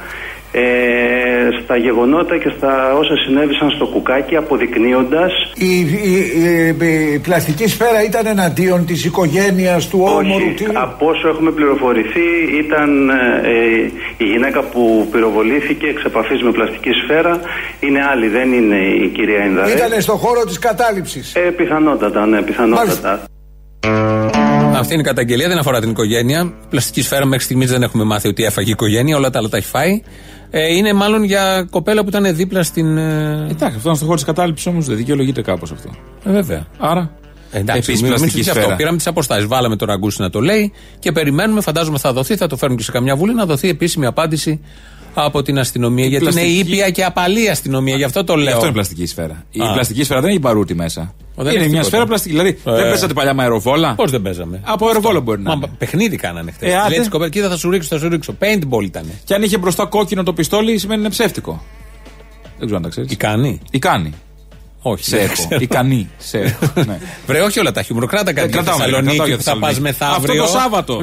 ε, 0.52 0.62
στα 1.64 1.76
γεγονότα 1.78 2.38
και 2.38 2.52
στα 2.58 2.94
όσα 2.94 3.16
συνέβησαν 3.26 3.70
στο 3.70 3.86
κουκάκι 3.86 4.36
αποδεικνύοντας 4.36 5.32
Η, 5.56 5.80
η, 5.80 5.86
η- 6.80 7.14
η 7.14 7.20
πλαστική 7.20 7.68
σφαίρα 7.68 8.04
ήταν 8.04 8.26
εναντίον 8.26 8.86
της 8.86 9.06
οικογένειας 9.06 9.88
του 9.90 10.00
όμορου. 10.02 10.46
Όχι, 10.46 10.54
Τι... 10.54 10.66
από 10.74 11.06
όσο 11.08 11.28
έχουμε 11.28 11.52
πληροφορηθεί 11.52 12.28
ήταν 12.64 13.10
ε, 13.10 13.14
η 14.18 14.24
γυναίκα 14.24 14.62
που 14.62 15.08
πυροβολήθηκε 15.12 15.88
εξ 15.88 16.04
επαφής 16.04 16.42
με 16.44 16.52
πλαστική 16.52 16.90
σφαίρα 17.04 17.40
είναι 17.80 18.00
άλλη, 18.12 18.28
δεν 18.28 18.54
είναι 18.54 18.78
η 19.06 19.08
κυρία 19.08 19.46
Ινδαρέ. 19.46 19.72
Ήταν 19.72 20.02
στον 20.02 20.18
χώρο 20.18 20.44
της 20.46 20.60
κατάληψης. 20.60 21.36
Ε, 21.36 21.40
πιθανότατα, 21.40 22.26
ναι, 22.26 22.42
πιθανότατα. 22.42 23.24
Αυτή 24.80 24.94
είναι 24.94 25.02
η 25.02 25.06
καταγγελία, 25.06 25.48
δεν 25.48 25.58
αφορά 25.58 25.80
την 25.80 25.90
οικογένεια. 25.90 26.54
Πλαστική 26.70 27.02
σφαίρα 27.02 27.26
μέχρι 27.26 27.44
στιγμής 27.44 27.70
δεν 27.72 27.84
έχουμε 27.84 28.04
μάθει 28.04 28.28
ότι 28.28 28.44
έφαγε 28.44 28.68
η 28.70 28.72
οικογένεια, 28.72 29.18
όλα 29.18 29.30
τα 29.30 29.40
άλλα 29.40 29.50
τα 29.50 29.58
έχει 29.58 29.68
φάει. 29.68 30.02
Ε, 30.52 30.76
είναι 30.76 30.94
μάλλον 30.94 31.24
για 31.24 31.68
κοπέλα 31.70 32.02
που 32.04 32.10
ήταν 32.10 32.36
δίπλα 32.36 32.64
στην. 32.64 32.98
Ε, 32.98 33.48
Εντάξει, 33.50 33.76
αυτό 33.76 33.88
είναι 33.88 33.96
στο 33.96 34.06
χώρο 34.06 34.16
της 34.16 34.24
κατάληψης 34.26 34.66
όμως 34.66 34.86
δεν 34.86 34.96
δικαιολογείται 34.98 35.42
κάπως 35.42 35.72
αυτό. 35.72 35.90
ε, 36.26 36.32
βέβαια. 36.32 36.66
Άρα. 36.80 37.12
Εντάξει, 37.52 37.72
Επίσης, 37.80 38.02
μην- 38.02 38.02
μην 38.02 38.10
πλαστική 38.10 38.30
συζητήσει 38.32 38.50
σφαίρα. 38.50 38.66
Αυτό. 38.66 38.76
Πήραμε 38.78 38.98
τις 38.98 39.08
αποστάσεις. 39.08 39.46
Βάλαμε 39.48 39.76
τον 39.76 39.88
Ραγκούση 39.88 40.22
να 40.22 40.30
το 40.30 40.40
λέει 40.42 40.72
και 41.00 41.12
περιμένουμε, 41.12 41.62
φαντάζομαι 41.62 41.98
θα 41.98 42.14
δοθεί, 42.14 42.36
θα 42.36 42.48
το 42.48 42.58
φέρουν 42.58 42.78
και 42.78 42.84
σε 42.84 42.92
καμιά 42.92 43.16
βουλή, 43.16 43.34
να 43.34 43.46
δοθεί 43.46 43.70
επίσημη 43.70 44.06
απάντηση 44.06 44.60
από 45.14 45.42
την 45.42 45.60
αστυνομία. 45.60 46.06
γιατί 46.06 46.24
είναι 46.24 46.34
πλαστική- 46.34 46.60
ήπια 46.72 46.90
και 46.90 47.04
απαλή 47.04 47.50
αστυνομία, 47.50 47.96
γι' 47.96 48.04
αυτό 48.04 48.24
το 48.24 48.34
Γι' 48.36 48.44
λέω. 48.44 48.54
αυτό 48.54 48.66
είναι 48.66 48.74
πλαστική 48.74 49.06
σφαίρα. 49.06 49.44
Η 49.52 49.60
Α. 49.62 49.74
πλαστική 49.74 50.04
σφαίρα 50.04 50.22
δεν 50.22 50.30
έχει 50.30 50.40
παρούτη 50.40 50.74
μέσα. 50.76 51.14
Δεν 51.44 51.54
είναι 51.54 51.62
έχει 51.64 51.72
μια 51.72 51.82
τίποτα. 51.82 51.84
σφαίρα 51.84 52.06
πλαστική. 52.06 52.36
Δηλαδή 52.36 52.50
Ε. 52.50 52.72
δεν 52.76 52.84
παίζατε 52.90 53.14
παλιά 53.14 53.34
με 53.34 53.42
αεροβόλα; 53.44 53.94
Πώς 53.96 54.12
δεν 54.12 54.22
παίζαμε. 54.22 54.62
Από 54.64 54.88
αεροβόλο 54.88 55.22
μπορεί 55.22 55.42
να 55.42 55.50
Μα 55.50 55.56
είναι. 55.56 55.76
παιχνίδι 55.78 56.16
κάνανε 56.16 56.52
χθες. 56.52 56.72
Ε, 56.72 56.76
άντε. 56.76 56.90
Λέει 56.90 57.00
της 57.00 57.10
κοπέλας, 57.10 57.34
κοίτα 57.34 57.50
θα 57.50 57.58
σου 57.58 57.70
ρίξω, 57.70 57.88
θα 57.88 57.98
σου 57.98 58.10
ρίξω. 58.10 58.36
Paintball 58.40 58.84
ήταν. 58.84 59.04
Και 59.24 59.34
αν 59.34 59.44
είχε 59.44 59.58
μπροστά 59.58 59.86
κόκκινο 59.86 60.24
το 60.24 60.34
πιστόλι 60.34 60.78
σημαίνει 60.78 61.00
είναι 61.00 61.10
ψεύτικο. 61.10 61.64
Δεν 62.44 62.68
ξέρω 62.68 62.76
αν 62.76 62.82
τα 62.82 62.90
ξέρεις. 62.90 63.10
Τι 63.10 63.16
κάνει. 63.16 63.60
Ή 63.72 63.80
κάνει. 63.80 64.14
Όχι. 64.82 65.04
Σε 65.04 65.16
δεν 65.18 65.26
έχω. 65.26 65.34
ξέρω. 65.34 65.62
Ικανή. 65.62 66.10
Σε 66.18 66.38
έχω. 66.38 66.72
Ναι. 66.76 66.98
Βρε, 67.28 67.42
όχι 67.42 67.60
όλα 67.60 67.72
τα 67.72 67.82
χιούμορ. 67.82 68.06
Κράτα 68.06 68.34
κάτι 68.34 68.40
Ε, 68.40 68.52
για 68.52 68.52
κρατάω, 68.62 68.76
Θεσσαλονίκη 68.78 69.08
κρατάω 69.16 69.28
για 69.28 69.38
που 69.38 69.44
θα 69.44 69.58
πας 69.58 69.78
Θεσσαλονίκη. 69.78 70.00
μεθαύριο. 70.00 70.44
Αυτό 70.44 70.54
το 70.54 70.60
Σάββατο. 70.60 71.02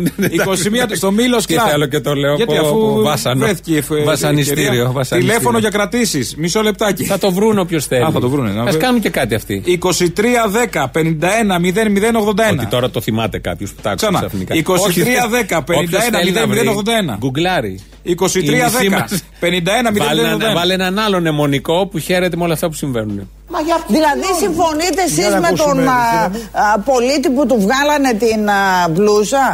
21 0.93 0.97
στο 0.97 1.11
Μήλος 1.11 1.47
Και 1.47 1.59
θέλω 1.71 1.87
και 1.87 2.01
το 2.01 2.15
λέω 2.15 2.35
Γιατί 2.37 2.57
από- 2.57 2.67
αφού 2.67 2.91
από 2.91 3.03
βάσανο. 3.03 3.45
βρέθηκε 3.45 3.73
η 3.73 3.77
ευ- 3.77 4.05
Βασανιστήριο, 4.05 4.63
ευκαιρία. 4.65 4.85
βασανιστήριο. 4.85 5.27
Τηλέφωνο 5.27 5.59
για 5.59 5.69
κρατήσεις. 5.71 6.35
Μισό 6.37 6.63
λεπτάκι. 6.63 7.05
Θα 7.05 7.19
το 7.19 7.33
βρουν 7.33 7.59
όποιος 7.59 7.87
θέλει. 7.87 8.05
Α, 8.05 8.11
θα 8.11 8.21
το 8.21 8.29
βρούνε, 8.29 8.51
να 8.53 8.63
Α 8.63 8.65
βρει. 8.65 8.77
κάνουν 8.77 9.01
και 9.01 9.11
κάτι 9.11 9.35
αυτοί. 9.35 9.63
2310 9.67 10.91
51 10.93 11.59
0081. 11.59 12.53
Ότι 12.53 12.67
τώρα 12.67 12.91
το 12.91 13.01
θυμάται 13.01 13.39
κάποιος 13.39 13.71
που 13.73 13.81
τα 13.83 13.91
άκουσε 13.91 14.07
Ξανά. 14.07 14.19
ξαφνικά. 14.27 14.55
23, 14.55 14.87
Όχι, 14.89 15.03
10, 15.03 15.63
51, 15.63 15.85
όποιος 15.85 16.05
θέλει 16.05 16.31
να 16.33 16.43
00, 16.45 16.49
βρει, 16.49 16.69
81. 16.69 17.17
Γκουγκλάρει. 17.19 17.81
23 18.03 18.43
Η 18.43 18.51
μισή 18.51 18.89
10 18.89 18.91
μας- 18.91 19.23
51 19.41 19.93
Βάλε 19.99 20.21
ένα- 20.21 20.37
00. 20.37 20.55
Βάλε 20.55 20.75
έναν 20.75 20.99
άλλο 20.99 21.23
αιμονικό 21.27 21.87
που 21.87 21.99
χαίρεται 21.99 22.37
με 22.37 22.43
όλα 22.45 22.53
αυτά 22.53 22.67
που 22.69 22.75
συμβαίνουν. 22.75 23.31
Μα 23.53 23.61
για 23.69 23.77
ποιο 23.83 23.95
Δηλαδή 23.97 24.27
λόγο; 24.29 24.39
συμφωνείτε 24.45 25.03
Για 25.07 25.09
εσείς 25.11 25.29
να 25.35 25.41
με 25.41 25.47
ακούσουμε, 25.47 25.85
τον 25.85 25.89
α, 25.89 25.99
κύριε 26.11 26.29
μου. 26.33 26.59
α, 26.65 26.79
πολίτη 26.91 27.29
που 27.35 27.43
του 27.51 27.57
βγάλανε 27.65 28.13
την 28.25 28.41
α, 28.51 28.89
μπλούζα; 28.93 29.47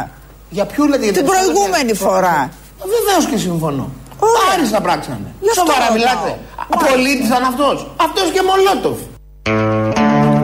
Για 0.55 0.65
ποιο 0.71 0.83
λέτε, 0.91 1.03
για 1.03 1.13
την 1.13 1.23
ποιο 1.25 1.31
προηγούμενη 1.33 1.91
λέτε; 1.93 2.05
φορά. 2.05 2.37
Βεβαίως 2.95 3.23
και 3.31 3.37
συμφωνώ. 3.47 3.85
Ωραία. 4.27 4.53
Άριστα 4.53 4.79
πράξανε. 4.87 5.27
Γι' 5.45 5.49
αυτό 5.49 5.61
Σοβαρά 5.61 5.79
ρωτάω. 5.79 5.95
μιλάτε. 5.97 6.31
Απολύτης 6.73 7.27
ήταν 7.31 7.43
αυτός. 7.51 7.77
Αυτός 8.05 8.25
και 8.35 8.41
Μολότοφ. 8.49 8.97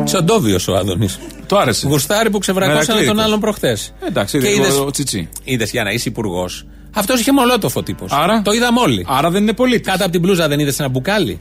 Τσοντόβιο 0.04 0.58
ο 0.70 0.76
Άδωνης. 0.76 1.20
Το 1.48 1.58
άρεσε. 1.58 1.88
Γουστάρι 1.88 2.30
που 2.30 2.38
ξεβρακώσανε 2.38 2.84
τον 2.86 2.94
Μερακλείδικος. 2.96 3.26
άλλον 3.26 3.40
προχθές. 3.40 3.94
Εντάξει, 4.08 4.38
είδε 4.38 4.68
ο- 4.80 4.86
ο 4.86 4.92
Τσιτσί. 4.92 5.30
Είδες 5.44 5.72
για 5.72 5.84
να 5.84 5.92
είσαι 5.92 6.10
υπουργός. 6.10 6.66
Αυτός 6.96 7.20
είχε 7.20 7.32
μολότοφο 7.32 7.84
τύπος. 7.84 8.12
Άρα; 8.12 8.42
Το 8.42 8.52
είδαμε 8.52 8.80
όλοι. 8.80 9.06
Άρα 9.10 9.30
δεν 9.30 9.42
είναι 9.42 9.54
πολίτης. 9.54 9.88
Κάτω 9.88 10.04
από 10.04 10.12
την 10.12 10.22
μπλούζα 10.22 10.48
δεν 10.48 10.60
είδες 10.60 10.80
ένα 10.80 10.90
μπουκάλι; 10.90 11.38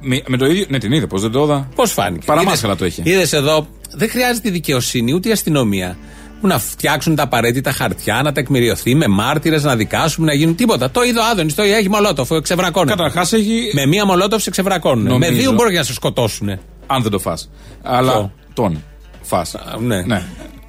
Με, 0.00 0.22
με 0.26 0.36
το 0.36 0.46
ίδιο. 0.46 0.64
Ναι, 0.68 0.78
την 0.78 0.92
είδε, 0.92 1.06
πώς 1.06 1.20
δεν 1.20 1.30
το 1.30 1.42
είδα. 1.42 1.68
Πώς 1.74 1.92
φάνηκε. 1.92 2.26
Παραμάσχαλα 2.26 2.76
το 2.76 2.86
είχε. 2.86 3.02
Είδες 3.04 3.32
εδώ, 3.32 3.66
δεν 3.90 4.10
χρειάζεται 4.10 4.48
η 4.48 4.50
δικαιοσύνη 4.50 5.12
ούτε 5.12 5.28
η 5.28 5.32
αστυνομία. 5.32 5.98
Που 6.40 6.46
να 6.46 6.58
φτιάξουν 6.58 7.14
τα 7.14 7.22
απαραίτητα 7.22 7.72
χαρτιά, 7.72 8.20
να 8.22 8.32
τεκμηριωθεί 8.32 8.94
με 8.94 9.06
μάρτυρες, 9.06 9.62
να 9.62 9.76
δικάσουν, 9.76 10.24
να 10.24 10.34
γίνουν 10.34 10.54
τίποτα. 10.54 10.90
Το 10.90 11.02
είδε 11.02 11.18
ο 11.18 11.22
Άδωνης, 11.30 11.54
το 11.54 11.64
είδε, 11.64 11.76
έχει 11.76 11.88
μολότοφο, 11.88 12.40
ξεβρακώνει. 12.40 12.88
Καταρχάς 12.88 13.32
έχει. 13.32 13.70
Με 13.74 13.86
μία 13.86 14.04
μολότοφ 14.04 14.42
σε 14.42 14.50
ξεβρακώνουν. 14.50 15.04
Νομίζω. 15.04 15.30
Με 15.30 15.36
δύο 15.36 15.52
μπορεί 15.52 15.74
να 15.74 15.82
σε 15.82 15.92
σκοτώσουν. 15.92 16.48
Αν 16.86 17.02
δεν 17.02 17.10
το 17.10 17.18
φά. 17.18 17.38
Αλλά. 17.82 18.12
Ποιο; 18.12 18.32
Τον. 18.54 18.82
Φά. 19.22 19.46
ναι. 19.80 20.02
ναι. 20.02 20.22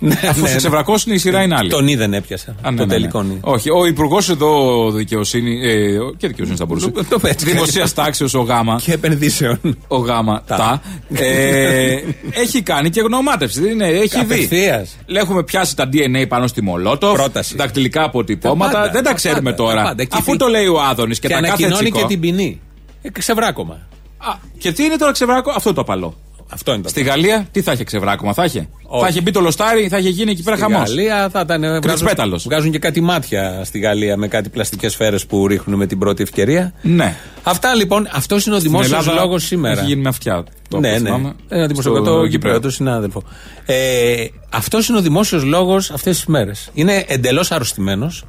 Ναι, 0.03 0.13
Αφού 0.29 0.39
ναι, 0.41 0.45
σε 0.47 0.51
ναι. 0.51 0.57
ξεβρακώσουν 0.57 1.13
η 1.13 1.17
σειρά 1.17 1.41
είναι 1.41 1.55
άλλη. 1.55 1.69
Τον 1.69 1.87
είδεν 1.87 2.13
έπιασα. 2.13 2.55
Α, 2.61 2.71
ναι, 2.71 2.77
το 2.77 2.85
ναι, 2.85 2.85
ναι. 2.85 2.99
τελικό 2.99 3.21
είναι. 3.21 3.37
Όχι, 3.41 3.69
ο 3.69 3.85
υπουργός 3.85 4.29
εδώ 4.29 4.91
δικαιοσύνη. 4.91 5.59
Ε, 5.67 5.97
και 6.17 6.27
δικαιοσύνης 6.27 6.59
θα 6.59 6.65
μπορούσε. 6.65 6.89
Το- 6.89 7.05
το 7.05 7.19
πέτυχε. 7.19 7.51
Δημοσίας 7.51 7.93
τάξεως 7.93 8.33
ο 8.33 8.41
Γάμα. 8.41 8.79
Και 8.83 8.93
επενδύσεων. 8.93 9.59
Ο 9.87 9.97
Γάμα. 9.97 10.43
Τα. 10.47 10.55
Τα. 10.57 10.81
ε, 11.25 11.99
έχει 12.33 12.61
κάνει 12.61 12.89
και 12.89 13.01
γνωμάτευση. 13.01 13.61
Δεν 13.61 13.71
είναι, 13.71 13.87
έχει 13.87 14.07
δει. 14.25 14.33
Απευθείας. 14.33 14.97
Έχουμε 15.05 15.43
πιάσει 15.43 15.75
τα 15.75 15.89
DNA 15.93 16.25
πάνω 16.27 16.47
στη 16.47 16.61
Μολότοφ. 16.61 17.13
Πρόταση. 17.13 17.55
Δακτυλικά 17.55 18.03
αποτυπώματα. 18.03 18.71
Τα 18.71 18.77
πάντα, 18.79 18.91
δεν 18.91 19.03
τα 19.03 19.09
τα 19.09 19.15
ξέρουμε 19.15 19.41
πάντα, 19.51 19.55
τώρα. 19.55 19.75
τα 19.81 19.83
πάντα. 19.87 20.01
Εκεί 20.01 20.15
Αφού 20.19 20.31
πει- 20.31 20.37
το 20.39 20.47
λέει 20.47 20.65
ο 20.67 20.81
Άδωνης 20.81 21.19
και, 21.19 21.27
Και, 21.27 21.33
τα 21.33 21.39
κάθε 21.39 21.47
ανακοινώνει 21.51 21.83
τσικό. 21.83 21.99
και 21.99 22.05
την 22.05 22.19
ποινή. 22.19 22.61
Ε, 23.01 23.09
ξεβράκωμα. 23.09 23.73
Α, 24.17 24.33
και 24.57 24.71
τι 24.71 24.83
είναι 24.83 24.95
τώρα 24.95 25.11
ξεβράκο, 25.11 25.51
αυτό 25.55 25.73
το 25.73 25.81
απαλό. 25.81 26.15
Αυτό 26.53 26.73
είναι 26.73 26.81
το 26.81 26.89
Στη 26.89 27.01
Γαλλία 27.01 27.47
τι 27.51 27.61
θα 27.61 27.71
είχε 27.71 27.83
ξεβράκωμα, 27.83 28.33
θα 28.33 28.43
είχε. 28.45 28.67
Όχι. 28.83 29.03
Θα 29.03 29.07
είχε 29.09 29.21
μπει 29.21 29.31
το 29.31 29.39
λοστάρι, 29.41 29.87
θα 29.87 29.97
είχε 29.97 30.09
γίνει 30.09 30.31
εκεί 30.31 30.43
πέρα 30.43 30.55
Στη 30.55 30.65
χαμός. 30.65 30.87
Γαλλία 30.89 31.29
θα 31.29 31.39
ήταν. 31.39 31.81
Βγάζουν, 31.81 32.07
πέταλος. 32.07 32.43
βγάζουν 32.43 32.71
και 32.71 32.79
κάτι 32.79 33.01
μάτια 33.01 33.61
στη 33.63 33.79
Γαλλία 33.79 34.17
με 34.17 34.27
κάτι 34.27 34.49
πλαστικές 34.49 34.91
σφαίρες 34.91 35.25
που 35.25 35.47
ρίχνουν 35.47 35.77
με 35.77 35.85
την 35.85 35.99
πρώτη 35.99 36.23
ευκαιρία. 36.23 36.73
Ναι. 36.81 37.15
Αυτά 37.43 37.75
λοιπόν, 37.75 38.07
αυτός 38.11 38.45
είναι 38.45 38.55
ο 38.55 38.59
δημόσιος 38.59 39.05
λόγος 39.13 39.43
σήμερα. 39.43 39.79
Έχει 39.79 39.87
γίνει 39.87 40.01
με 40.01 40.09
αυτιά. 40.09 40.43
Το 40.67 40.79
ναι, 40.79 40.87
όπως 40.89 41.01
ναι. 41.01 41.07
θυμάμαι, 41.07 41.33
Ένα 41.49 41.63
στο 41.63 41.67
δημοσιογράφο, 41.67 42.19
το 42.21 42.27
Κυπρέο, 42.27 42.59
το 42.59 42.69
συνάδελφο. 42.69 43.23
Ε, 43.65 44.25
αυτός 44.49 44.87
είναι 44.87 44.97
ο 44.97 45.01
δημόσιος 45.01 45.43
λόγος 45.43 45.91
αυτές 45.91 46.15
τις 46.15 46.25
μέρες. 46.25 46.69
Είναι 46.73 47.05
εντελώς 47.07 47.51
αρρωστημένος, 47.51 48.23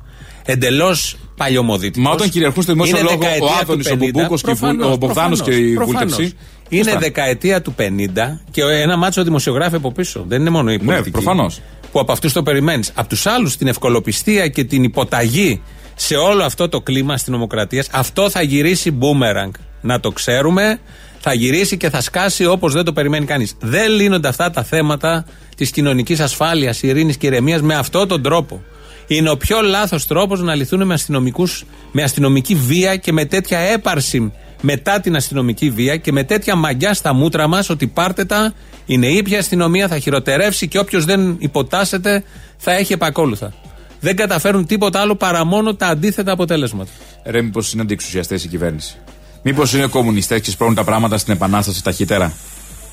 εντελώς 0.45 1.17
παλιωμοδίτικος. 1.37 2.05
Μα 2.05 2.11
όταν 2.11 2.29
κυριαρχούν 2.29 2.63
στο 2.63 2.73
δημόσιο 2.73 2.99
λόγο 3.03 3.19
ο 3.43 3.47
Άδωνης, 3.61 3.91
ο 3.91 3.97
Μπουμπούκος 3.97 4.43
και 4.43 4.51
η 4.51 4.55
Βουλ- 4.55 4.83
ο 4.83 4.97
Μπογδάνος 4.97 5.43
και 5.43 5.51
η 5.51 5.77
Βούλτεψη, 5.77 6.33
Είναι 6.73 6.83
σωστά. 6.85 6.99
δεκαετία 6.99 7.63
του 7.63 7.75
50 7.79 8.41
και 8.51 8.63
ένα 8.63 8.97
μάτσο 8.97 9.23
δημοσιογράφοι 9.23 9.75
από 9.77 9.93
πίσω. 9.93 10.25
Δεν 10.29 10.41
είναι 10.41 10.51
μόνο 10.51 10.71
η 10.73 10.77
Ναι, 10.77 10.85
πολιτική. 10.85 11.11
προφανώς. 11.11 11.61
που 11.93 12.01
από 12.01 12.13
αυτούς 12.13 12.33
το 12.33 12.43
περιμένεις. 12.43 12.93
Από 12.95 13.09
τους 13.09 13.27
άλλους 13.27 13.57
την 13.57 13.67
ευκολοπιστία 13.67 14.49
και 14.49 14.65
την 14.65 14.83
υποταγή 14.83 15.63
σε 15.95 16.15
όλο 16.17 16.43
αυτό 16.45 16.69
το 16.69 16.81
κλίμα 16.81 17.15
αστυνομοκρατία, 17.15 17.85
αυτό 17.93 18.31
θα 18.31 18.43
γυρίσει 18.43 18.91
μπούμεραγκ. 18.91 19.51
Να 19.81 20.01
το 20.01 20.11
ξέρουμε, 20.11 20.81
θα 21.21 21.33
γυρίσει 21.35 21.77
και 21.77 21.91
θα 21.91 22.01
σκάσει 22.01 22.47
όπως 22.47 22.73
δεν 22.73 22.85
το 22.85 22.93
περιμένει 22.93 23.25
κανείς. 23.27 23.55
Δεν 23.61 23.91
λύνονται 23.91 24.29
αυτά 24.29 24.51
τα 24.51 24.63
θέματα 24.63 25.25
της 25.57 25.71
κοινωνικής 25.71 26.21
ασφάλειας, 26.21 26.83
ειρήνης 26.83 27.17
και 27.17 27.27
ηρεμίας 27.27 27.63
με 27.63 27.75
αυτόν 27.75 28.09
τον 28.09 28.23
τρόπο. 28.23 28.63
Είναι 29.07 29.31
ο 29.31 29.37
πιο 29.37 29.61
λάθος 29.61 30.07
τρόπος 30.07 30.41
να 30.41 30.55
λυθούν 30.55 30.87
με, 30.87 30.95
αστυνομικούς, 30.95 31.65
με 31.93 32.03
αστυνομική 32.03 32.55
βία 32.55 32.97
και 32.97 33.13
με 33.13 33.25
τέτοια 33.25 33.59
έπαρση 33.59 34.33
μετά 34.62 35.01
την 35.01 35.16
αστυνομική 35.16 35.70
βία 35.70 35.96
και 35.96 36.12
με 36.12 36.25
τέτοια 36.25 36.55
μαγιά 36.55 36.94
στα 36.94 37.12
μούτρα 37.12 37.46
μας 37.48 37.70
ότι 37.70 37.87
πάρτε 37.87 38.25
τα, 38.25 38.53
είναι 38.87 39.07
ήπια 39.07 39.38
αστυνομία, 39.38 39.88
θα 39.88 39.98
χειροτερεύσει 39.98 40.68
και 40.68 40.79
όποιος 40.79 41.05
δεν 41.05 41.37
υποτάσσεται 41.38 42.25
θα 42.57 42.72
έχει 42.72 42.92
επακόλουθα. 42.92 43.53
Δεν 44.01 44.16
καταφέρουν 44.16 44.66
τίποτα 44.66 45.01
άλλο 45.01 45.14
παρά 45.14 45.44
μόνο 45.44 45.75
τα 45.75 45.87
αντίθετα 45.87 46.33
αποτελέσματα. 46.33 46.90
Ρε, 47.25 47.42
μήπως 47.42 47.72
είναι 47.72 47.83
αντιεξουσιαστές 47.83 48.44
η 48.44 48.48
κυβέρνηση; 48.48 48.96
Μήπως 49.42 49.72
είναι 49.72 49.87
κομμουνιστές 49.87 50.40
και 50.40 50.51
σπρώχνουν 50.51 50.77
τα 50.77 50.85
πράγματα 50.85 51.18
στην 51.18 51.33
επανάσταση 51.33 51.85
ταχύτερα; 51.85 52.33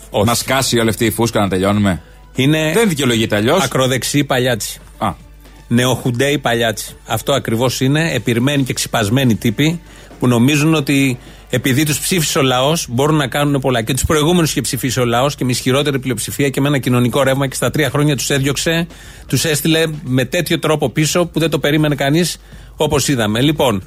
Όχι. 0.10 0.26
Να 0.26 0.34
σκάσει 0.34 0.80
όλη 0.80 0.90
αυτή 0.90 1.06
η 1.06 1.12
φούσκα 1.12 1.40
να 1.40 1.50
τελειώνουμε; 1.50 2.02
Είναι 2.36 2.72
Δεν 2.74 2.90
δικαιολογείται 2.90 3.36
αλλιώς; 3.36 3.64
ακροδεξί 3.64 4.24
παλιάτσι. 4.24 4.80
Α, 4.98 5.14
Νεοχουντέι 5.68 6.38
παλιάτσι. 6.38 6.96
Αυτό 7.06 7.34
ακριβώς 7.34 7.82
είναι. 7.82 8.12
Επιρμένοι 8.14 8.64
και 8.64 8.74
ξυπασμένοι 8.74 9.36
τύποι 9.36 9.82
που 10.20 10.28
νομίζουν 10.28 10.74
ότι 10.74 11.20
επειδή 11.50 11.86
τους 11.86 12.00
ψήφισε 12.00 12.40
ο 12.40 12.42
λαός 12.42 12.86
μπορούν 12.90 13.16
να 13.16 13.28
κάνουν 13.28 13.62
πολλά. 13.62 13.82
Και 13.82 13.94
τους 13.94 14.06
προηγούμενους 14.06 14.50
είχε 14.50 14.62
ψηφίσει 14.62 15.00
ο 15.00 15.06
λαός 15.06 15.36
και 15.36 15.46
με 15.46 15.52
ισχυρότερη 15.52 16.00
πλειοψηφία 16.00 16.50
και 16.50 16.62
με 16.62 16.68
ένα 16.68 16.78
κοινωνικό 16.78 17.24
ρεύμα 17.24 17.48
και 17.48 17.56
στα 17.56 17.70
τρία 17.72 17.90
χρόνια 17.90 18.16
τους 18.16 18.30
έδιωξε, 18.30 18.88
τους 19.28 19.46
έστειλε 19.46 19.84
με 20.04 20.26
τέτοιο 20.26 20.60
τρόπο 20.60 20.90
πίσω 20.90 21.26
που 21.26 21.40
δεν 21.40 21.50
το 21.50 21.60
περίμενε 21.60 21.96
κανείς 21.96 22.38
όπως 22.76 23.08
είδαμε. 23.08 23.42
Λοιπόν, 23.42 23.84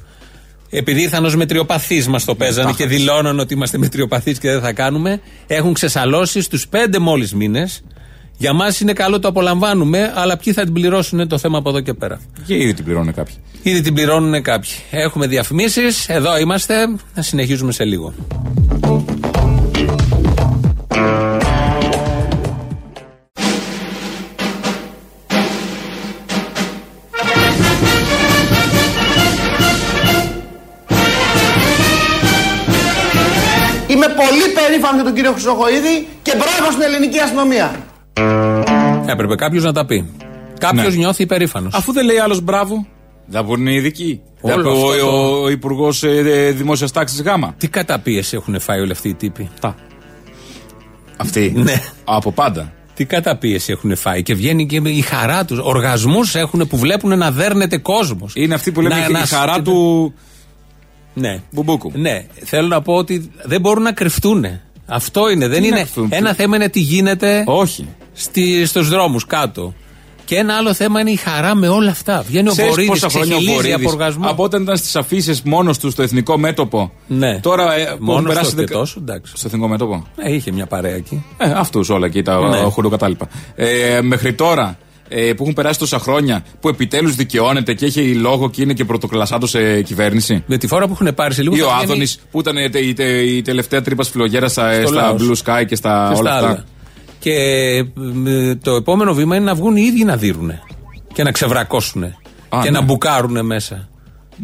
επειδή 0.69 1.01
ήρθαν 1.01 1.25
ως 1.25 1.35
μετριοπαθείς 1.35 2.07
μας 2.07 2.25
το 2.25 2.35
παίζανε 2.35 2.73
και 2.73 2.85
δηλώναν 2.85 3.39
ότι 3.39 3.53
είμαστε 3.53 3.77
μετριοπαθείς 3.77 4.39
και 4.39 4.49
δεν 4.49 4.61
θα 4.61 4.73
κάνουμε, 4.73 5.21
έχουν 5.47 5.73
ξεσαλώσει 5.73 6.41
στους 6.41 6.67
πέντε 6.67 6.99
μόλις 6.99 7.33
μήνες. 7.33 7.83
Για 8.43 8.53
μας 8.53 8.79
είναι 8.79 8.93
καλό 8.93 9.19
το 9.19 9.27
απολαμβάνουμε, 9.27 10.11
αλλά 10.15 10.37
ποιοι 10.37 10.53
θα 10.53 10.63
την 10.63 10.73
πληρώσουν 10.73 11.27
το 11.27 11.37
θέμα 11.37 11.57
από 11.57 11.69
εδώ 11.69 11.79
και 11.79 11.93
πέρα. 11.93 12.19
και 12.45 12.55
ήδη 12.55 12.73
την 12.73 12.83
πληρώνουν 12.83 13.13
κάποιοι. 13.13 13.35
Ήδη 13.61 13.81
την 13.81 13.93
πληρώνουν 13.93 14.41
κάποιοι. 14.41 14.71
Έχουμε 14.91 15.27
διαφημίσεις. 15.27 16.09
Εδώ 16.09 16.37
είμαστε. 16.37 16.95
Θα 17.13 17.21
συνεχίζουμε 17.21 17.71
σε 17.71 17.83
λίγο. 17.83 18.13
Είμαι 33.87 34.07
πολύ 34.07 34.53
περήφανος 34.53 34.95
για 34.95 35.03
τον 35.03 35.13
κύριο 35.13 35.31
Χρυσοχοίδη 35.31 36.07
και 36.21 36.31
μπράβο 36.35 36.71
στην 36.71 36.81
ελληνική 36.81 37.19
αστυνομία. 37.19 37.91
Έπρεπε 39.05 39.35
κάποιος 39.35 39.63
να 39.63 39.71
τα 39.73 39.85
πει. 39.85 40.09
Κάποιος 40.59 40.93
Ναι. 40.93 40.95
νιώθει 40.95 41.23
υπερήφανος. 41.23 41.73
Αφού 41.73 41.93
δεν 41.93 42.05
λέει 42.05 42.17
άλλος 42.17 42.41
μπράβο, 42.41 42.85
θα 43.31 43.43
πούνε 43.45 43.71
οι 43.71 43.75
ειδικοί. 43.75 44.21
Όλο 44.41 44.53
Θα 44.55 44.61
πει 44.61 44.69
αυτό 44.69 44.87
ο, 44.87 44.95
το- 44.95 45.41
ο, 45.41 45.49
Υπουργός 45.49 46.03
Δημόσιας 46.53 46.91
Τάξης 46.91 47.21
Γάμα. 47.21 47.53
Τι 47.57 47.67
καταπίεση 47.67 48.35
έχουν 48.35 48.59
φάει 48.59 48.79
όλοι 48.79 48.91
αυτοί 48.91 49.09
οι 49.09 49.13
τύποι; 49.13 49.49
Τα. 49.59 49.75
Αυτή. 51.17 51.53
Ναι. 51.55 51.81
Από 52.03 52.31
πάντα. 52.31 52.71
Τι 52.93 53.05
καταπίεση 53.05 53.71
έχουν 53.71 53.95
φάει; 53.95 54.23
Και 54.23 54.33
βγαίνει 54.33 54.65
και 54.65 54.81
η 54.83 55.01
χαρά 55.01 55.45
τους. 55.45 55.59
Οργασμούς 55.59 56.35
έχουν 56.35 56.67
που 56.67 56.77
βλέπουν 56.77 57.17
να 57.17 57.31
δέρνεται 57.31 57.77
κόσμος. 57.77 58.33
Είναι 58.35 58.53
αυτή 58.53 58.71
που 58.71 58.81
λέμε 58.81 59.19
η 59.23 59.27
χαρά 59.27 59.61
του 59.61 60.13
Ναι. 61.13 61.41
Μπουμπούκου. 61.51 61.91
Ναι. 61.95 62.25
Θέλω 62.43 62.67
να 62.67 62.81
πω 62.81 62.93
ότι 62.93 63.31
δεν 63.43 63.61
μπορούν 63.61 63.83
να 63.83 63.91
κρυφτούν. 63.91 64.45
Αυτό 64.87 65.29
είναι. 65.29 65.47
Δεν 65.47 65.61
να 65.61 65.67
είναι. 65.67 65.75
κρυφτούν, 65.75 66.07
Ένα 66.11 66.29
τι- 66.29 66.35
θέμα 66.35 66.55
είναι 66.55 66.69
τι 66.69 66.79
γίνεται 66.79 67.43
Όχι. 67.47 67.87
Στη, 68.13 68.65
στους 68.65 68.89
δρόμους 68.89 69.25
κάτω. 69.25 69.73
Και 70.25 70.35
ένα 70.35 70.55
άλλο 70.55 70.73
θέμα 70.73 70.99
είναι 70.99 71.11
η 71.11 71.15
χαρά 71.15 71.55
με 71.55 71.67
όλα 71.67 71.89
αυτά. 71.89 72.23
Βγαίνει 72.27 72.49
ο 72.49 72.51
Ξέρεις 72.51 72.69
Βορύδης, 72.69 72.89
πόσα 72.99 73.09
χρόνια 73.09 73.35
ο 73.35 73.39
ξεχυλίζει 73.39 73.71
από 73.71 73.81
Βορύδης; 73.81 73.93
οργασμό. 73.93 74.27
από 74.29 74.43
όταν 74.43 74.61
ήταν 74.61 74.77
στις 74.77 74.95
αφήσεις 74.95 75.41
μόνος 75.41 75.77
του 75.79 75.89
στο 75.91 76.01
εθνικό 76.01 76.37
μέτωπο. 76.37 76.91
Ναι. 77.07 77.39
Τώρα 77.39 77.73
ε, 77.73 77.83
που 77.83 77.95
Μόνος 77.99 78.15
έχουν 78.21 78.27
περάσει 78.33 78.49
του 78.49 78.55
και 78.55 78.61
δεκα- 78.61 78.77
τόσο, 78.77 78.95
εντάξει. 79.01 79.33
Στο 79.35 79.47
εθνικό 79.47 79.67
μέτωπο; 79.67 80.07
Ε, 80.15 80.33
είχε 80.33 80.51
μια 80.51 80.65
παρέα 80.65 80.95
εκεί. 80.95 81.25
Ε, 81.37 81.51
αυτούς 81.55 81.89
όλα 81.89 82.05
εκεί, 82.05 82.21
τα 82.21 82.39
Ναι. 82.39 82.47
ναι. 82.59 82.63
χωροκατάλοιπα. 82.63 83.27
Ε, 83.55 83.99
μέχρι 84.01 84.33
τώρα 84.33 84.77
ε, 85.07 85.33
που 85.33 85.41
έχουν 85.43 85.53
περάσει 85.53 85.79
τόσα 85.79 85.99
χρόνια, 85.99 86.43
που 86.59 86.69
επιτέλους 86.69 87.15
δικαιώνεται 87.15 87.73
και 87.73 87.85
έχει 87.85 88.13
λόγο 88.15 88.49
και 88.49 88.61
είναι 88.61 88.73
και 88.73 88.85
πρωτοκλασσάτος 88.85 89.49
σε 89.49 89.81
κυβέρνηση; 89.81 90.43
Με 90.47 90.57
τη 90.57 90.67
φορά 90.67 90.87
που 90.87 90.97
έχουν 91.01 91.13
πάρει 91.15 91.33
σε 91.33 91.41
λίγο. 91.41 91.55
Ή 91.55 91.61
ο 91.61 91.65
θα 91.65 91.71
βγαίνει 91.71 91.83
Άδωνης 91.91 92.19
που 92.31 92.39
ήταν 92.39 92.57
ε, 92.57 92.69
τε- 92.69 92.83
η, 92.83 92.93
τε- 92.93 93.23
η 93.25 93.41
τελευταία 93.41 93.81
τρύπα 93.81 94.03
φιλογέρα 94.03 94.47
στα, 94.47 94.73
στο 94.73 94.87
στα 94.87 95.01
Λάος. 95.01 95.21
Blue 95.45 95.59
Sky 95.61 95.65
και 95.67 95.75
στα 95.75 96.09
και 96.13 96.19
όλα 96.19 96.37
στα 96.37 96.47
αυτά. 96.49 96.63
Άλλα. 97.29 97.37
Και 97.83 98.29
ε, 98.31 98.55
το 98.55 98.71
επόμενο 98.75 99.13
βήμα 99.13 99.35
είναι 99.35 99.45
να 99.45 99.55
βγουν 99.55 99.75
οι 99.75 99.81
ίδιοι 99.81 100.03
να 100.03 100.17
δίνουν. 100.17 100.51
Και 101.13 101.23
να 101.23 101.31
ξεβρακώσουν. 101.31 102.01
και 102.49 102.57
ναι. 102.63 102.69
να 102.69 102.81
μπουκάρουν 102.81 103.45
μέσα. 103.45 103.87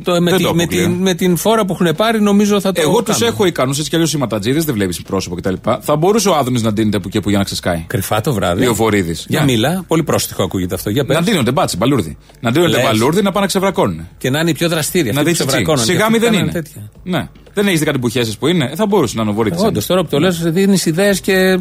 Το, 0.03 0.21
με, 0.21 0.29
Δεν 0.29 0.37
τη- 0.37 0.43
το 0.45 0.53
με, 0.53 0.63
αποκλείω. 0.63 0.83
την, 0.85 0.91
με 0.95 1.13
την 1.13 1.35
φόρα 1.37 1.65
που 1.65 1.73
έχουν 1.79 1.95
πάρει 1.95 2.21
νομίζω 2.21 2.59
θα 2.59 2.71
το 2.71 2.81
Εγώ 2.81 3.03
τους 3.03 3.17
κάνουν. 3.17 3.33
έχω 3.33 3.45
ικανούς, 3.45 3.77
έτσι 3.77 3.89
κι 3.89 3.95
αλλιώς 3.95 4.13
οι 4.13 4.17
ματατζίδε, 4.17 4.59
δεν 4.59 4.73
βλέπεις 4.73 5.01
πρόσωπο 5.01 5.35
κτλ. 5.35 5.53
Θα 5.79 5.95
μπορούσε 5.95 6.29
ο 6.29 6.35
Άδωνης 6.35 6.61
να 6.61 6.71
δίνεται 6.71 6.99
που 6.99 7.09
και 7.09 7.19
που 7.19 7.29
για 7.29 7.37
να 7.37 7.43
ξεσκάει. 7.43 7.83
Κρυφά 7.87 8.21
το 8.21 8.33
βράδυ. 8.33 8.63
Ή 8.63 8.67
ο 8.67 8.73
Βορύδης. 8.75 9.25
Για 9.29 9.43
μίλα. 9.43 9.83
Πολύ 9.87 10.03
πρόστιχο 10.03 10.43
ακούγεται 10.43 10.75
αυτό. 10.75 10.89
Για 10.89 11.05
πες. 11.05 11.15
Να 11.15 11.21
δίνονται 11.21 11.51
μπάτσι, 11.51 11.77
μπαλούρδι. 11.77 12.17
Να 12.39 12.51
δίνονται 12.51 12.71
Λες. 12.75 12.83
μπαλούρδι 12.83 13.21
να 13.21 13.27
πάνε 13.31 13.39
να 13.39 13.45
ξεβρακώνουν. 13.47 14.07
Και 14.17 14.29
να 14.29 14.39
είναι 14.39 14.49
οι 14.49 14.53
πιο 14.53 14.69
δραστήρια. 14.69 15.13
Να 15.13 15.19
αυτοί 15.19 15.31
που 15.31 15.37
δει 15.37 15.45
ξεβρακώναν. 15.45 15.85
Και 15.85 15.91
Σιγά 15.91 16.05
αυτοί 16.05 16.11
μη 16.11 16.17
που 16.17 16.23
δεν 16.23 16.33
κάνανε 16.33 16.51
είναι. 16.51 16.61
τέτοια. 16.61 16.91
Ναι. 17.03 17.27
Δεν 17.53 17.67
έχεις 17.67 17.79
δει 17.79 17.85
κάτι 17.85 17.97
μπουχέσεις 17.97 18.37
που 18.37 18.47
είναι. 18.47 18.69
Ε, 18.71 18.75
θα 18.75 18.85
μπορούσε 18.85 19.13
να 19.15 19.21
είναι 19.21 19.31
ο 19.31 19.33
Βορύδης. 19.33 19.61
Όντως 19.63 19.85
τώρα 19.85 20.01
που 20.03 20.09
το 20.09 20.19
λες, 20.19 20.41
δίνεις 20.51 20.85
ιδέες 20.85 21.21
και. 21.21 21.59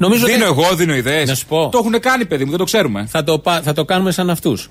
Νομίζω 0.00 0.26
Δίνω 0.26 0.48
ότι 0.50 0.60
εγώ, 0.60 0.74
δίνω 0.74 0.94
ιδέες. 0.94 1.28
Να 1.28 1.34
σου 1.34 1.46
πω. 1.46 1.68
Το 1.72 1.78
έχουν 1.78 2.00
κάνει, 2.00 2.24
παιδί 2.26 2.44
μου, 2.44 2.50
δεν 2.50 2.58
το 2.58 2.64
ξέρουμε. 2.64 3.06
θα 3.08 3.24
το, 3.24 3.38
πα- 3.38 3.62
θα 3.62 3.72
το 3.72 3.84
κάνουμε 3.84 4.10
σαν 4.12 4.30
αυτούς. 4.30 4.68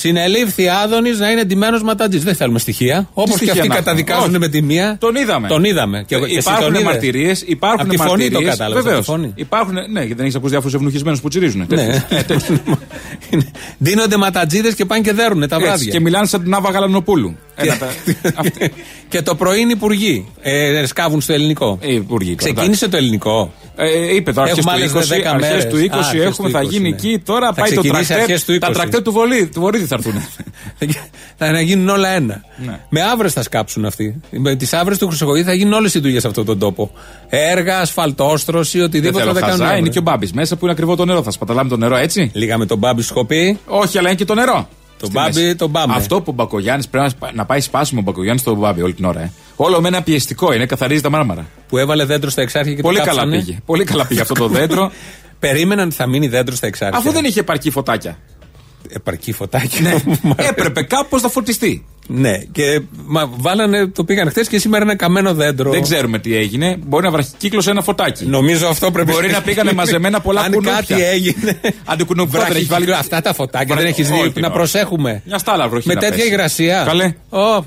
Συνελήφθη 0.00 0.68
Άδωνης 0.68 1.18
να 1.18 1.30
είναι 1.30 1.40
εντυμένο 1.40 1.78
ματατζή. 1.84 2.18
Δεν 2.18 2.34
θέλουμε 2.34 2.58
στοιχεία. 2.58 3.08
Όπως 3.12 3.30
και 3.30 3.36
στοιχεία 3.36 3.52
αυτοί 3.52 3.68
να 3.68 3.74
έχουμε; 3.74 3.84
καταδικάζουν 3.90 4.30
Όχι. 4.30 4.38
με 4.38 4.48
τη 4.48 4.62
μία. 4.62 4.96
Τον 5.00 5.14
είδαμε. 5.14 5.48
Τον 5.48 5.64
είδαμε. 5.64 6.04
Και, 6.06 6.14
εγώ- 6.14 6.26
και 6.26 6.36
εσύ 6.36 6.44
τον 6.44 6.52
υπάρχουν 6.54 6.74
είδες. 6.74 6.84
μαρτυρίες. 6.86 7.42
Υπάρχουν 7.46 7.80
Από 7.80 7.90
τη 7.90 7.96
φωνή 7.96 8.08
μαρτυρίες, 8.10 8.42
το 8.42 8.48
κατάλαβες, 8.50 8.82
Βεβαίως. 8.82 9.08
από 9.08 9.16
τη 9.16 9.20
φωνή. 9.22 9.32
Υπάρχουν, 9.36 9.74
ναι, 9.74 10.00
γιατί 10.00 10.14
δεν 10.14 10.22
έχεις 10.24 10.34
ακούσει 10.34 10.50
διάφορους 10.50 10.74
ευνοχισμένους 10.74 11.20
που 11.20 11.28
τσιρίζουν. 11.28 11.66
Ναι. 11.74 11.82
Είναι- 13.30 13.50
Δίνονται 13.78 14.16
ματατζίδες 14.16 14.74
και 14.74 14.84
πάνε 14.84 15.00
και 15.02 15.12
δέρουν 15.12 15.38
τα 15.40 15.44
Έτσι, 15.56 15.66
βράδια. 15.66 15.92
και 15.92 16.00
μιλάνε 16.00 16.26
σαν 16.26 16.42
την 16.42 16.54
Άβα 16.54 16.70
Γαλανοπούλου. 16.70 17.36
Ένα 17.54 17.76
τα- 17.76 17.86
αυτή- 18.40 18.72
και 19.08 19.22
το 19.22 19.34
πρωί 19.34 19.60
είναι 19.60 19.72
υπουργοί. 19.72 20.28
Ε, 20.40 20.86
σκάβουν 20.86 21.20
στο 21.20 21.32
ελληνικό. 21.32 21.78
Ε, 21.82 21.92
υπουργοί 21.94 22.34
τώρα, 22.34 22.52
Ξεκίνησε 22.52 22.88
το 22.88 22.96
ελληνικό. 22.96 23.52
Ε, 23.76 24.14
είπε 24.14 24.32
τώρα 24.32 24.46
αρχές 24.50 24.58
Έχουμε 24.64 24.72
του 24.72 24.78
άλλες 24.78 25.08
20, 25.08 25.12
10 25.12 25.32
αρχές 25.34 25.48
μέρες. 25.48 25.66
του 25.66 25.76
Α, 25.76 25.80
20 25.80 25.98
αρχές 26.08 26.24
έχουμε, 26.26 26.48
του 26.48 26.54
θα 26.54 26.60
20, 26.62 26.68
γίνει 26.70 26.88
ναι. 26.88 26.96
εκεί. 26.96 27.22
Τώρα 27.24 27.46
Θα 27.46 27.52
πάει 27.54 27.72
το 27.72 27.80
ξεκινήσει 27.80 28.12
αρχές 28.14 28.44
τρακτέρ. 28.44 28.54
του 28.54 28.58
Τα 28.58 28.68
20. 28.68 28.72
τρακτέρ 28.72 29.02
του 29.02 29.12
Βορύδη, 29.12 29.46
του 29.46 29.60
Βορύδη 29.60 29.84
θα 29.88 29.94
έρθουν. 29.94 30.14
θα 31.36 31.50
να 31.52 31.60
γίνουν 31.60 31.88
όλα 31.88 32.08
ένα. 32.08 32.40
Ναι. 32.66 32.80
Με 32.88 33.02
άβρες 33.02 33.32
θα 33.32 33.42
σκάψουν 33.42 33.84
αυτοί. 33.84 34.20
Με 34.30 34.54
τις 34.56 34.72
άβρες 34.72 34.98
του 34.98 35.06
Χρυσοκοίδη 35.08 35.42
θα 35.44 35.52
γίνουν 35.52 35.72
όλες 35.72 35.94
οι 35.94 36.00
δουλειές 36.00 36.20
σε 36.22 36.28
αυτόν 36.28 36.44
τον 36.44 36.58
τόπο. 36.58 36.90
Έργα, 37.28 37.78
ασφαλτόστρωση, 37.80 38.76
Δεν 38.78 38.86
οτιδήποτε 38.86 39.18
θέλω 39.18 39.34
θα 39.34 39.40
τα 39.40 39.40
κάνουν. 39.40 39.56
χαζά, 39.58 39.64
άβρες. 39.70 39.80
είναι 39.80 39.88
και 39.88 39.98
ο 39.98 40.02
Μπάμπης 40.02 40.32
μέσα 40.32 40.54
που 40.56 40.60
είναι 40.64 40.72
ακριβό 40.72 40.96
το 40.96 41.04
νερό. 41.04 41.22
Θα 41.22 41.30
σπαταλάμε 41.30 41.68
το 41.68 41.76
νερό 41.76 41.96
έτσι; 41.96 42.30
Λίγα 42.34 42.58
με 42.58 42.66
τον 42.66 42.78
Μπάμπη 42.78 43.02
σου 43.02 43.12
έχω 43.16 43.24
πει. 43.24 43.58
Όχι, 43.66 43.98
αλλά 43.98 44.08
είναι 44.08 44.16
και 44.18 44.24
το 44.24 44.34
νερό. 44.34 44.68
Το 44.98 45.06
Στη 45.06 45.14
Μπάμπη, 45.14 45.40
μέση. 45.42 45.54
το 45.54 45.68
Μπάμπη. 45.68 45.92
Αυτό 45.96 46.16
που 46.16 46.26
ο 46.28 46.32
Μπακογιάννης 46.32 46.88
πρέπει 46.88 47.04
να 47.04 47.10
σπα- 47.10 47.32
να 47.34 47.44
πάει 47.44 47.60
σπάσιμο 47.60 48.00
ο 48.00 48.02
Μπακογιάννης 48.02 48.40
στο 48.42 48.54
Μπάμπη 48.54 48.82
όλη 48.82 48.92
την 48.94 49.04
ώρα. 49.04 49.20
Ε. 49.20 49.32
Όλο 49.56 49.80
με 49.80 49.88
ένα 49.88 50.02
πιεστικό 50.02 50.52
είναι, 50.52 50.66
καθαρίζει 50.66 51.00
τα 51.02 51.10
μάρμαρα. 51.10 51.46
Που 51.68 51.78
έβαλε 51.78 52.04
δέντρο 52.04 52.30
στα 52.30 52.42
εξάρχεια 52.42 52.74
και 52.74 52.82
Πολύ 52.82 52.98
το 52.98 53.04
καλά 53.04 53.20
κάψανε. 53.20 53.42
πήγε. 53.44 53.58
Πολύ 53.66 53.84
καλά 53.84 54.06
πήγε 54.06 54.20
αυτό 54.20 54.34
το 54.34 54.48
δέντρο. 54.48 54.90
Περίμεναν 55.40 55.86
ότι 55.86 55.94
θα 55.94 56.06
μείνει 56.06 56.28
δέντρο 56.28 56.54
στα 56.54 56.66
εξάρχεια. 56.66 56.98
Αφού 56.98 57.10
δεν 57.12 57.24
είχε 57.24 57.40
επαρκή 57.40 57.70
φωτάκια. 57.70 58.18
Επαρκή 58.88 59.32
φωτάκια. 59.32 60.02
Έπρεπε 60.50 60.82
κάπως 60.82 61.22
να 61.22 61.28
φορτιστεί. 61.28 61.84
ναι, 62.06 62.38
και 62.52 62.80
μα, 63.06 63.30
βάλανε, 63.36 63.86
το 63.86 64.04
πήγαν 64.04 64.28
χθες 64.28 64.48
και 64.48 64.58
σήμερα 64.58 64.84
είναι 64.84 64.94
καμένο 64.94 65.34
δέντρο. 65.34 65.70
Δεν 65.70 65.82
ξέρουμε 65.82 66.18
τι 66.18 66.36
έγινε. 66.36 66.76
Μπορεί 66.86 67.04
να 67.04 67.10
βραχικύκλωσε 67.10 67.70
ένα 67.70 67.82
φωτάκι. 67.82 68.26
Νομίζω 68.26 68.66
αυτό 68.68 68.90
πρέπει 68.90 69.10
Μπορεί 69.12 69.30
να 69.30 69.42
πήγανε 69.42 69.72
μαζεμένα 69.72 70.20
πολλά 70.20 70.40
Αν 70.40 70.52
κουνούπια. 70.52 70.72
κάτι 70.88 71.02
έγινε. 71.02 71.60
Αντικουνουπιά 71.84 72.40
δεν 72.44 72.56
έχει 72.56 72.64
βάλει. 72.64 72.84
Βράχη, 72.84 73.00
αυτά 73.00 73.20
τα 73.20 73.34
φωτάκια 73.34 73.74
Βράχη- 73.74 73.94
δεν 73.96 74.04
έχεις 74.04 74.18
όλη 74.18 74.28
δει. 74.28 74.32
την 74.32 74.42
Να 74.42 74.46
ώρα. 74.48 74.56
προσέχουμε. 74.56 75.22
Μια 75.26 75.38
στάλα 75.38 75.68
βροχή 75.68 75.88
Με 75.88 75.94
να 75.94 76.00
τέτοια 76.00 76.16
πέσει. 76.16 76.28
υγρασία. 76.28 76.82
Καλέ. 76.86 77.14
Ω, 77.28 77.64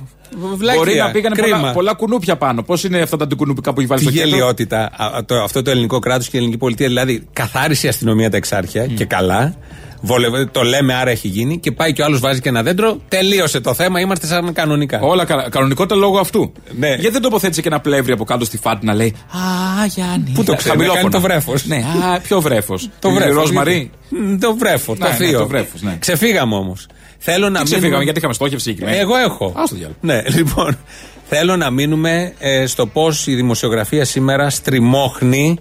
βλάκια. 0.56 0.76
Μπορεί 0.84 0.96
να 0.98 1.12
πήγανε 1.12 1.36
Κρίμα. 1.36 1.58
πολλά, 1.58 1.72
πολλά 1.72 1.94
κουνούπια 1.94 2.36
πάνω. 2.36 2.64
Πώς 2.64 2.84
είναι 2.84 3.02
αυτά 3.02 3.18
τα 3.18 3.24
αντικουνουπικά 3.24 3.74
που 3.74 3.80
έχει 3.80 3.90
βάλει 3.90 4.02
Τη 4.02 4.08
στο 4.08 4.16
κέντρο; 4.16 4.30
γελιότητα. 4.30 4.92
Α, 4.98 5.26
το, 5.26 5.36
αυτό 5.36 5.62
το 5.62 5.72
ελληνικό 5.72 6.00
κράτος 6.00 6.26
και 6.30 6.36
η 6.36 6.40
ελληνική 6.40 6.58
πολιτεία. 6.60 6.88
Δηλαδή, 6.88 7.28
καθάρισε 7.34 7.86
η 7.86 7.90
αστυνομία 7.90 8.30
τα 8.30 8.38
εξάρχεια 8.38 8.86
και 8.86 9.06
καλά. 9.06 9.56
Βολευ... 10.02 10.34
Το 10.52 10.62
λέμε, 10.62 10.94
άρα 10.94 11.10
έχει 11.10 11.28
γίνει. 11.28 11.60
Και 11.60 11.72
πάει 11.72 11.94
και 11.94 12.02
ο 12.02 12.06
άλλος 12.06 12.20
βάζει 12.20 12.42
και 12.42 12.50
ένα 12.50 12.64
δέντρο. 12.64 12.98
Τελείωσε 13.08 13.60
το 13.60 13.74
θέμα. 13.74 14.00
Είμαστε 14.00 14.28
σαν 14.28 14.54
κανονικά. 14.54 15.00
Όλα 15.02 15.26
καλά. 15.26 15.50
Κανονικότητα 15.50 15.96
λόγω 15.96 16.18
αυτού. 16.20 16.52
Ναι. 16.78 16.88
Γιατί 16.88 17.10
δεν 17.10 17.22
τοποθέτησε 17.22 17.62
και 17.62 17.68
ένα 17.68 17.80
πλεύρη 17.80 18.12
από 18.12 18.24
κάτω 18.24 18.46
στη 18.46 18.58
φάτη 18.58 18.86
να 18.86 18.94
λέει 18.94 19.16
Α, 19.32 19.86
Γιάννη. 19.86 20.32
Πού 20.34 20.44
το 20.44 20.54
ξέρει, 20.54 20.70
Χαμηλόφωνα. 20.70 21.00
κάνει 21.02 21.14
το 21.14 21.22
βρέφος. 21.22 21.66
Ναι, 21.66 21.76
α, 22.16 22.20
ποιο 22.20 22.42
βρέφος. 22.42 22.90
Το 23.00 23.12
βρέφος. 23.12 23.36
Ροσμαρί. 23.36 23.92
Το 24.40 24.56
βρέφος, 24.58 24.98
το 24.98 25.04
Ναι, 25.06 25.10
ναι, 25.10 25.16
θείο. 25.16 25.40
το 25.40 25.48
βρέφος, 25.48 25.82
ναι. 25.82 25.96
Ξεφύγαμε 26.00 26.56
όμως. 26.56 26.88
Θέλω 27.18 27.50
να 27.50 27.60
Τι 27.60 27.66
ξεφύγαμε, 27.66 28.04
γιατί 28.04 28.20
είχαμε 28.20 28.34
στόχευση 28.34 28.66
συγκεκριμένη. 28.66 28.98
Εγώ 28.98 29.16
έχω. 29.16 29.46
Α 29.46 29.64
το 29.70 29.76
διάλογο. 29.76 29.96
Ναι, 30.02 30.22
λοιπόν. 30.38 30.78
Θέλω 31.30 31.56
να 31.56 31.70
μείνουμε 31.70 32.34
ε, 32.40 32.66
στο 32.66 32.86
πώς 32.88 33.28
η 33.28 33.36
δημοσιογραφία 33.36 34.06
σήμερα 34.06 34.50
στριμώχνει 34.50 35.58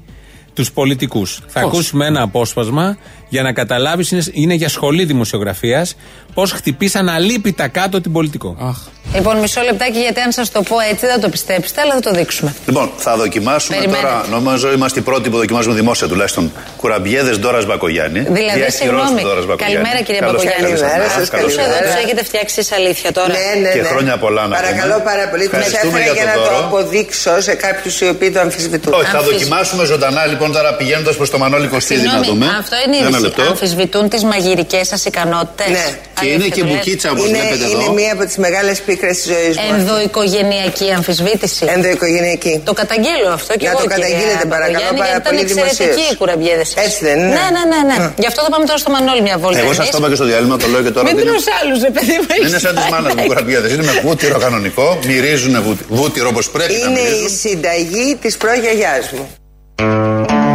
τους 0.54 0.72
πολιτικούς. 0.72 1.40
Θα 1.46 1.60
ακούσουμε 1.60 2.06
ένα 2.06 2.22
απόσπασμα 2.22 2.96
για 3.30 3.42
να 3.42 3.52
καταλάβεις, 3.52 4.10
είναι, 4.10 4.22
είναι 4.32 4.54
για 4.54 4.68
σχολή 4.68 5.04
δημοσιογραφίας, 5.04 5.96
πώς 6.34 6.52
χτυπήσαν 6.52 7.08
αλίπητα 7.08 7.68
κάτω 7.68 8.00
την 8.00 8.12
πολιτικό. 8.12 8.74
Λοιπόν, 9.14 9.36
μισό 9.38 9.60
λεπτάκι, 9.60 9.98
γιατί 9.98 10.20
αν 10.20 10.32
σας 10.32 10.50
το 10.56 10.62
πω 10.62 10.76
έτσι 10.90 11.06
δεν 11.06 11.14
θα 11.14 11.20
το 11.20 11.28
πιστέψετε, 11.28 11.80
αλλά 11.80 11.92
θα 11.94 12.00
το 12.00 12.10
δείξουμε. 12.10 12.54
Λοιπόν, 12.66 12.90
θα 12.96 13.16
δοκιμάσουμε 13.16 13.76
Περιμένετε. 13.76 14.06
τώρα, 14.06 14.24
νομίζω 14.30 14.72
είμαστε 14.72 14.98
οι 15.00 15.02
πρώτοι 15.02 15.30
που 15.30 15.36
δοκιμάζουμε 15.36 15.74
δημόσια 15.74 16.06
τουλάχιστον, 16.08 16.52
κουραμπιέδες 16.76 17.38
Ντόρας 17.38 17.66
Μπακογιάννη. 17.66 18.20
Δηλαδή, 18.20 18.58
Διαχειρός 18.58 18.74
συγγνώμη. 18.74 19.20
του 19.20 19.26
Ντόρας 19.28 19.46
Μπακογιάννη. 19.46 19.74
Καλημέρα, 19.76 20.00
κύριε 20.06 20.20
Καλώς 20.20 20.34
Μπακογιάννη. 20.44 20.70
ήρθατε. 20.70 20.90
Καλημέρα 20.90 21.10
σας, 21.18 21.28
Καλώς 21.34 21.52
Πού 21.52 21.56
καλημέρα. 21.60 21.68
ήρθατε. 21.68 21.84
εδώ 21.84 21.94
τους 21.94 22.04
έχετε 22.04 22.22
φτιάξει 22.30 22.54
εσείς 22.60 22.72
αλήθεια 22.78 23.10
τώρα. 23.18 23.34
Ναι, 23.38 23.48
ναι, 23.64 23.70
Και 23.76 23.82
ναι. 23.84 23.90
χρόνια 23.92 24.14
πολλά 24.24 24.42
να 24.50 24.54
Παρακαλώ 24.60 24.94
πούμε. 24.98 25.08
πάρα 25.10 25.24
πολύ. 25.30 25.44
Του 25.48 25.56
Ευχαριστούμε 25.56 25.98
έφερα 25.98 26.04
για 26.06 26.14
για 26.18 26.26
τον 26.26 26.42
να 26.42 26.46
το 26.48 26.52
δώρο. 26.54 26.64
αποδείξω 26.68 27.32
σε 27.48 27.54
κάποιους 27.64 27.94
οι 28.02 28.06
οποίοι 28.14 28.30
το 28.34 28.40
αμφισβητούν. 28.46 28.90
Όχι, 29.00 29.10
θα 29.14 29.18
Αμφισ- 29.20 29.30
δοκιμάσουμε 29.30 29.82
ζωντανά 29.92 30.22
λοιπόν 30.32 30.48
τώρα 30.56 30.70
πηγαίνοντας 30.80 31.14
προς 31.20 31.28
το 31.34 31.36
Μανώλη 31.42 31.68
Κωστίδη 31.74 32.06
να 32.06 32.12
δούμε. 32.12 32.24
Συγγνώμη, 32.24 32.58
αυτό 32.64 32.76
είναι 32.84 32.96
η 32.96 32.98
Ένα 32.98 33.08
είδηση. 33.08 33.19
Λεπτό. 33.20 33.42
Αμφισβητούν 33.42 34.08
τις 34.08 34.22
μαγειρικές 34.24 34.84
σας 34.88 35.04
ικανότητες. 35.04 35.68
Ναι. 35.68 35.86
Και 36.20 36.26
είναι 36.34 36.48
και 36.56 36.62
μπουκίτσα 36.64 37.08
όπως 37.10 37.26
Είναι, 37.28 37.38
βλέπετε 37.38 37.64
είναι 37.72 37.82
εδώ. 37.82 37.92
μία 37.92 38.12
από 38.16 38.24
τις 38.28 38.36
μεγάλες 38.36 38.78
πίκρες 38.86 39.16
της 39.16 39.26
ζωής 39.32 39.54
μου. 39.56 39.64
Ενδοοικογενειακή 39.74 40.86
αμφισβήτηση. 40.98 41.64
Ενδοοικογενειακή. 41.76 42.54
Το 42.68 42.72
καταγγείλω 42.80 43.28
αυτό 43.38 43.52
και 43.60 43.64
Να 43.66 43.70
εγώ. 43.70 43.78
το 43.80 43.86
κυρία 43.88 43.96
καταγγείλετε, 44.04 44.44
παρακαλώ, 44.54 44.78
Παπαγιάννη, 44.78 44.98
πάρα 45.00 45.10
γιατί 45.10 45.22
ήταν 45.22 45.32
πολύ 45.36 45.44
εξαιρετικοί 45.46 45.84
δημοσίως. 45.84 46.10
οι 46.12 46.16
κουραμπιέδε 46.20 46.64
σας. 46.72 46.78
Έτσι 46.86 46.98
δεν 47.08 47.16
είναι; 47.22 47.34
Ναι, 47.38 47.46
ναι, 47.56 47.62
ναι. 47.72 47.80
ναι. 47.90 47.96
Γι' 48.22 48.28
αυτό 48.30 48.40
θα 48.44 48.50
πάμε 48.54 48.64
τώρα 48.70 48.78
στο 48.84 48.90
Μανώλη 48.94 49.22
μια 49.28 49.36
βόλτα. 49.42 49.58
Εγώ 49.64 49.72
σας 49.78 49.78
εμείς. 49.84 49.90
το 49.94 49.98
είπα 50.00 50.08
και 50.12 50.18
στο 50.20 50.26
διάλειμμα, 50.30 50.56
το 50.62 50.66
λέω 50.72 50.82
και 50.86 50.92
τώρα. 50.96 51.04
Μην 51.08 51.14
δεν 51.16 51.24
είναι- 51.24 51.32
τρως 51.34 51.46
άλλους, 51.58 51.78
ρε 51.88 51.92
παιδί 51.96 52.14
μου. 52.20 52.26
Δεν 52.40 52.46
είναι 52.48 52.60
σαν 52.66 52.72
τις 52.78 52.86
μάνα 52.92 53.08
μου 53.16 53.22
κουραμπιέδες. 53.28 53.70
Είναι 53.74 53.84
με 53.90 53.94
βούτυρο 54.04 54.36
κανονικό, 54.44 54.86
μυρίζουν 55.10 55.54
βούτι- 55.66 55.86
βούτυρο 55.98 56.28
όπως 56.34 56.44
πρέπει 56.54 56.72
να 56.72 56.78
Είναι 56.90 57.00
η 57.00 57.02
μυρίζουν. 57.02 57.30
συνταγή 57.42 58.06
της 58.22 58.32
προγιαγιάς 58.42 59.04
μου. 59.16 59.24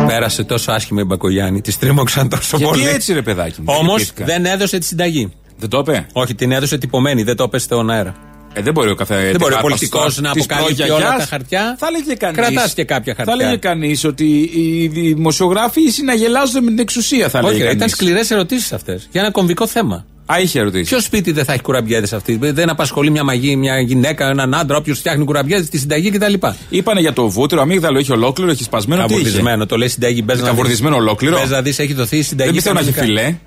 Πέρασε 0.07 0.43
τόσο 0.43 0.71
άσχημα 0.71 1.01
η 1.01 1.03
Μπακογιάννη, 1.03 1.61
τη 1.61 1.77
τρίμωξαν 1.77 2.29
τόσο 2.29 2.57
Γιατί 2.57 2.73
πολύ. 2.79 2.87
έτσι, 2.87 3.13
ρε 3.13 3.21
παιδάκι 3.21 3.61
μου. 3.61 3.65
Όμως 3.79 3.99
λυπήθηκα. 3.99 4.25
δεν 4.25 4.45
έδωσε 4.45 4.77
τη 4.77 4.85
συνταγή. 4.85 5.31
Δεν 5.57 5.69
το 5.69 5.77
είπε; 5.77 6.05
Όχι, 6.13 6.35
την 6.35 6.51
έδωσε 6.51 6.77
τυπωμένη, 6.77 7.23
δεν 7.23 7.35
το 7.35 7.43
είπε 7.43 7.57
στον 7.57 7.89
αέρα. 7.89 8.15
Ε, 8.57 8.61
δεν 8.61 8.73
μπορεί 8.73 8.89
ο 8.89 8.95
καθένα. 8.95 9.21
Δεν 9.21 9.35
μπορεί 9.39 9.53
ο 9.53 9.57
πολιτικός 9.61 10.19
να 10.21 10.31
αποκαλύπτει 10.31 10.89
όλα 10.89 11.15
τα 11.17 11.25
χαρτιά. 11.29 11.75
Θα 11.79 11.87
έλεγε 11.87 12.13
κανεί. 12.13 12.35
Κρατάς 12.35 12.73
και 12.73 12.83
κάποια 12.83 13.13
Θα 13.15 13.23
χαρτιά. 13.23 13.45
έλεγε 13.45 13.59
κανείς 13.59 14.03
ότι 14.03 14.49
οι 14.55 14.87
δημοσιογράφοι 14.87 15.81
συναγελάζονται 15.89 16.61
με 16.61 16.67
την 16.67 16.79
εξουσία, 16.79 17.29
θα 17.29 17.39
Όχι, 17.39 17.47
έλεγε. 17.47 17.61
ρε, 17.63 17.67
ήταν 17.67 17.79
κανείς. 17.79 17.93
σκληρές 17.93 18.31
ερωτήσεις 18.31 18.73
αυτές. 18.73 19.07
Για 19.11 19.21
ένα 19.21 19.31
κομβικό 19.31 19.67
θέμα. 19.67 20.05
Α, 20.25 20.39
είχε 20.41 20.59
ερωτήσει. 20.59 20.83
Ποιο 20.89 20.99
σπίτι 20.99 21.31
δεν 21.31 21.45
θα 21.45 21.53
έχει 21.53 21.61
κουραμπιέδες 21.61 22.13
αυτή; 22.13 22.38
Δεν 22.41 22.69
απασχολεί 22.69 23.09
μια 23.09 23.23
μαγή, 23.23 23.55
μια 23.55 23.79
γυναίκα, 23.79 24.29
έναν 24.29 24.53
άντρα, 24.53 24.77
όποιος 24.77 24.99
φτιάχνει 24.99 25.25
κουραμπιέδες, 25.25 25.69
τη 25.69 25.77
συνταγή 25.77 26.09
κτλ. 26.09 26.33
Είπανε 26.69 26.99
για 26.99 27.13
το 27.13 27.29
βούτυρο, 27.29 27.61
αμύγδαλο 27.61 27.97
έχει 27.99 28.11
ολόκληρο, 28.11 28.51
έχει 28.51 28.63
σπασμένο. 28.63 29.05
Τι 29.05 29.13
είχε; 29.13 29.23
Καβουρδισμένο, 29.23 29.65
το 29.65 29.77
λέει 29.77 29.88
συνταγή. 29.88 30.21
Μπες 30.23 30.35
να 30.35 30.41
δεις. 30.41 30.49
Καβουρδισμένο 30.51 30.95
ολόκληρο; 30.95 31.39
Μπες 31.39 31.49
να 31.49 31.61
δεις, 31.61 31.79
έχει 31.79 31.93
δοθεί 31.93 32.17
η 32.17 32.21
συνταγή. 32.21 32.49
Δεν 32.49 32.55
πιστεύω 32.55 32.75
να 32.75 32.81
έχει 32.81 32.91
κανονικά. 32.91 33.21
φιλέ. 33.21 33.38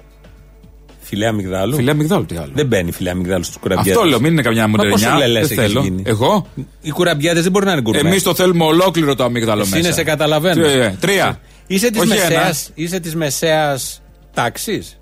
Φιλέ 1.01 1.27
αμυγδάλου. 1.27 1.75
Φιλέ 1.75 1.91
αμυγδάλου, 1.91 2.27
τι 2.27 2.37
άλλο. 2.37 2.51
Δεν 2.55 2.67
μπαίνει 2.67 2.93
φιλέ 2.93 3.11
αμυγδάλου 3.11 3.45
στους 3.45 3.57
κουραμπιέδες. 3.57 3.97
Αυτό 3.97 4.09
λέω, 4.09 4.21
μην 4.21 4.33
είναι 4.33 4.43
καμιά 4.43 4.69
μοντερνιά. 4.69 5.17
λελέ 5.17 5.41
Δεν 5.41 5.49
θέλω. 5.59 6.03
Εγώ; 6.03 6.47
Οι 6.81 6.91
κουραμπιέδες 6.91 7.43
δεν 7.43 7.53
μπορεί 7.53 7.64
να 7.64 7.73
είναι 7.73 7.81
γκουρμές. 7.81 8.03
Εμείς 8.03 8.23
το 8.23 8.35
θέλουμε 8.35 8.64
ολόκληρο 8.64 9.14
το 9.14 9.25
αμύγδαλο 9.25 9.61
Εσύ 9.61 9.71
μέσα. 9.71 9.87
είναι 9.87 9.95
σε 9.95 10.03
καταλαβαίνω. 10.05 10.67
Τι, 10.67 10.73
ε, 10.73 10.97
Τρία. 11.01 11.41
Είσαι 11.67 11.91
της 11.91 12.01
Όχι 12.01 12.09
μεσαίας 12.09 12.31
ένα. 12.67 12.87
είσαι 12.87 13.01
της 13.01 13.14
μεσαίας 13.14 14.03
τάξης; 14.35 14.99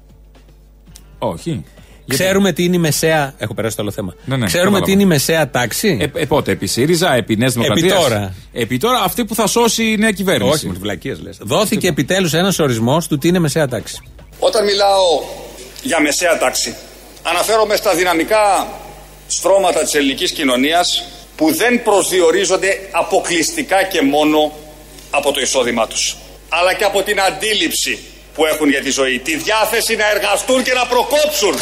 Όχι. 1.28 1.64
Ξέρουμε 2.08 2.52
τι 2.52 2.64
είναι 2.64 2.76
η 2.76 2.78
μεσαία. 2.78 3.34
Έχω 3.38 3.54
περάσει 3.54 3.76
το 3.76 3.82
άλλο 3.82 3.90
θέμα. 3.90 4.14
Ναι, 4.24 4.36
ναι, 4.36 4.46
Ξέρουμε 4.46 4.70
κατάλαβα. 4.70 4.84
τι 4.84 4.92
είναι 4.92 5.02
η 5.02 5.06
μεσαία 5.06 5.50
τάξη; 5.50 5.98
Ε, 6.14 6.20
ε, 6.20 6.24
πότε, 6.26 6.52
επί 6.52 6.66
ΣΥΡΙΖΑ, 6.66 7.14
επί 7.14 7.36
Νέας 7.36 7.52
Δημοκρατίας; 7.52 8.02
τώρα. 8.02 8.34
Επί 8.52 8.78
τώρα, 8.78 9.00
αυτή 9.00 9.24
που 9.24 9.34
θα 9.34 9.46
σώσει 9.46 9.84
η 9.84 9.96
νέα 9.96 10.10
κυβέρνηση. 10.10 10.52
Όχι, 10.54 10.66
με 10.66 10.72
τι 10.72 10.78
βλακίες 10.78 11.20
λες. 11.20 11.38
Δόθηκε 11.40 11.88
επιτέλους 11.88 12.32
ένας 12.34 12.58
ορισμός 12.58 13.06
του 13.08 13.18
τι 13.18 13.28
είναι 13.28 13.38
μεσαία 13.38 13.68
τάξη. 13.68 13.98
Όταν 14.38 14.64
μιλάω 14.64 15.02
για 15.82 16.00
μεσαία 16.00 16.38
τάξη, 16.38 16.74
αναφέρομαι 17.22 17.76
στα 17.76 17.94
δυναμικά 17.94 18.68
στρώματα 19.26 19.80
της 19.82 19.94
ελληνικής 19.94 20.30
κοινωνίας 20.32 21.04
που 21.36 21.54
δεν 21.54 21.82
προσδιορίζονται 21.82 22.68
αποκλειστικά 22.90 23.82
και 23.82 24.02
μόνο 24.02 24.52
από 25.10 25.32
το 25.32 25.40
εισόδημά 25.40 25.86
τους, 25.86 26.16
αλλά 26.48 26.74
και 26.74 26.84
από 26.84 27.02
την 27.02 27.20
αντίληψη 27.20 27.98
που 28.36 28.46
έχουν 28.46 28.68
για 28.68 28.82
τη 28.82 28.90
ζωή, 28.90 29.18
τη 29.18 29.36
διάθεση 29.36 29.96
να 29.96 30.10
εργαστούν 30.10 30.62
και 30.62 30.72
να 30.72 30.86
προκόψουν. 30.86 31.54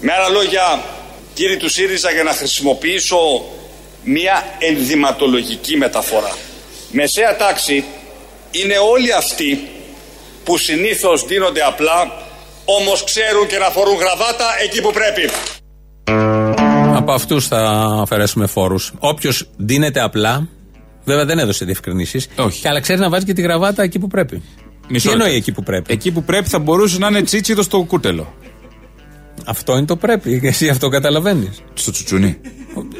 Με 0.00 0.12
άλλα 0.12 0.28
λόγια, 0.28 0.82
κύριοι 1.34 1.56
του 1.56 1.68
ΣΥΡΙΖΑ, 1.68 2.10
για 2.10 2.22
να 2.22 2.32
χρησιμοποιήσω 2.32 3.18
μία 4.04 4.44
ενδυματολογική 4.58 5.76
μεταφορά. 5.76 6.36
Μεσαία 6.90 7.36
τάξη 7.36 7.84
είναι 8.50 8.74
όλοι 8.92 9.12
αυτοί 9.12 9.68
που 10.44 10.58
συνήθως 10.58 11.24
δίνονται 11.26 11.62
απλά, 11.62 12.12
όμως 12.64 13.04
ξέρουν 13.04 13.46
και 13.46 13.58
να 13.58 13.70
φορούν 13.70 13.96
γραβάτα 13.96 14.46
εκεί 14.62 14.80
που 14.82 14.92
πρέπει. 14.92 15.30
Από 16.96 17.12
αυτούς 17.12 17.46
θα 17.46 17.58
αφαιρέσουμε 18.02 18.46
φόρους. 18.46 18.92
Όποιος 18.98 19.48
δίνεται 19.56 20.00
απλά, 20.00 20.48
βέβαια 21.04 21.24
δεν 21.24 21.38
έδωσε 21.38 21.64
διευκρινήσεις. 21.64 22.28
Όχι. 22.36 22.68
Αλλά 22.68 22.80
ξέρει 22.80 23.00
να 23.00 23.08
βάζει 23.08 23.24
και 23.24 23.32
τη 23.32 23.42
γραβάτα 23.42 23.82
εκεί 23.82 23.98
που 23.98 24.06
πρέπει. 24.06 24.42
Μισό 24.88 25.06
Τι 25.08 25.12
εννοεί 25.12 25.26
λεπτό. 25.26 25.38
εκεί 25.40 25.52
που 25.52 25.62
πρέπει; 25.62 25.92
Εκεί 25.92 26.10
που 26.12 26.22
πρέπει 26.24 26.48
θα 26.48 26.58
μπορούσε 26.58 26.98
να 26.98 27.06
είναι 27.06 27.22
τσίτσιδος 27.22 27.64
στο 27.64 27.82
κούτελο. 27.82 28.34
Αυτό 29.46 29.76
είναι 29.76 29.86
το 29.86 29.96
πρέπει. 29.96 30.40
Εσύ 30.42 30.68
αυτό 30.68 30.88
καταλαβαίνεις. 30.88 31.62
Στο 31.74 31.90
τσουτσουνί. 31.90 32.36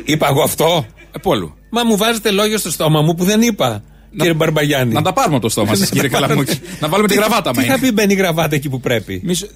Είπα 0.04 0.28
εγώ 0.28 0.42
αυτό; 0.42 0.86
Ε, 1.12 1.18
πόλου. 1.18 1.54
Μα 1.70 1.84
μου 1.84 1.96
βάζετε 1.96 2.30
λόγια 2.30 2.58
στο 2.58 2.70
στόμα 2.70 3.00
μου 3.02 3.14
που 3.14 3.24
δεν 3.24 3.40
είπα. 3.42 3.82
Κύριε 4.16 4.32
Μπαρμπαγιάννη. 4.34 4.92
Να 4.94 5.02
τα 5.02 5.12
πάρουμε 5.12 5.34
από 5.34 5.44
το 5.44 5.50
στόμα 5.50 5.74
σας, 5.74 5.88
κύριε 5.90 6.10
τα 6.10 6.18
πάρουμε. 6.18 6.44
Καλαμούκη. 6.44 6.60
Να 6.80 6.88
βάλουμε 6.88 7.08
τη 7.08 7.14
γραβάτα 7.14 7.50
Τι 7.50 7.58
μα. 7.58 7.64
θα 7.64 7.78
πει 7.78 7.92
μπαίνει 7.92 8.12
η 8.12 8.16
γραβάτα 8.16 8.54
εκεί 8.54 8.68
που 8.68 8.80
πρέπει; 8.80 9.20
Μισό- 9.24 9.48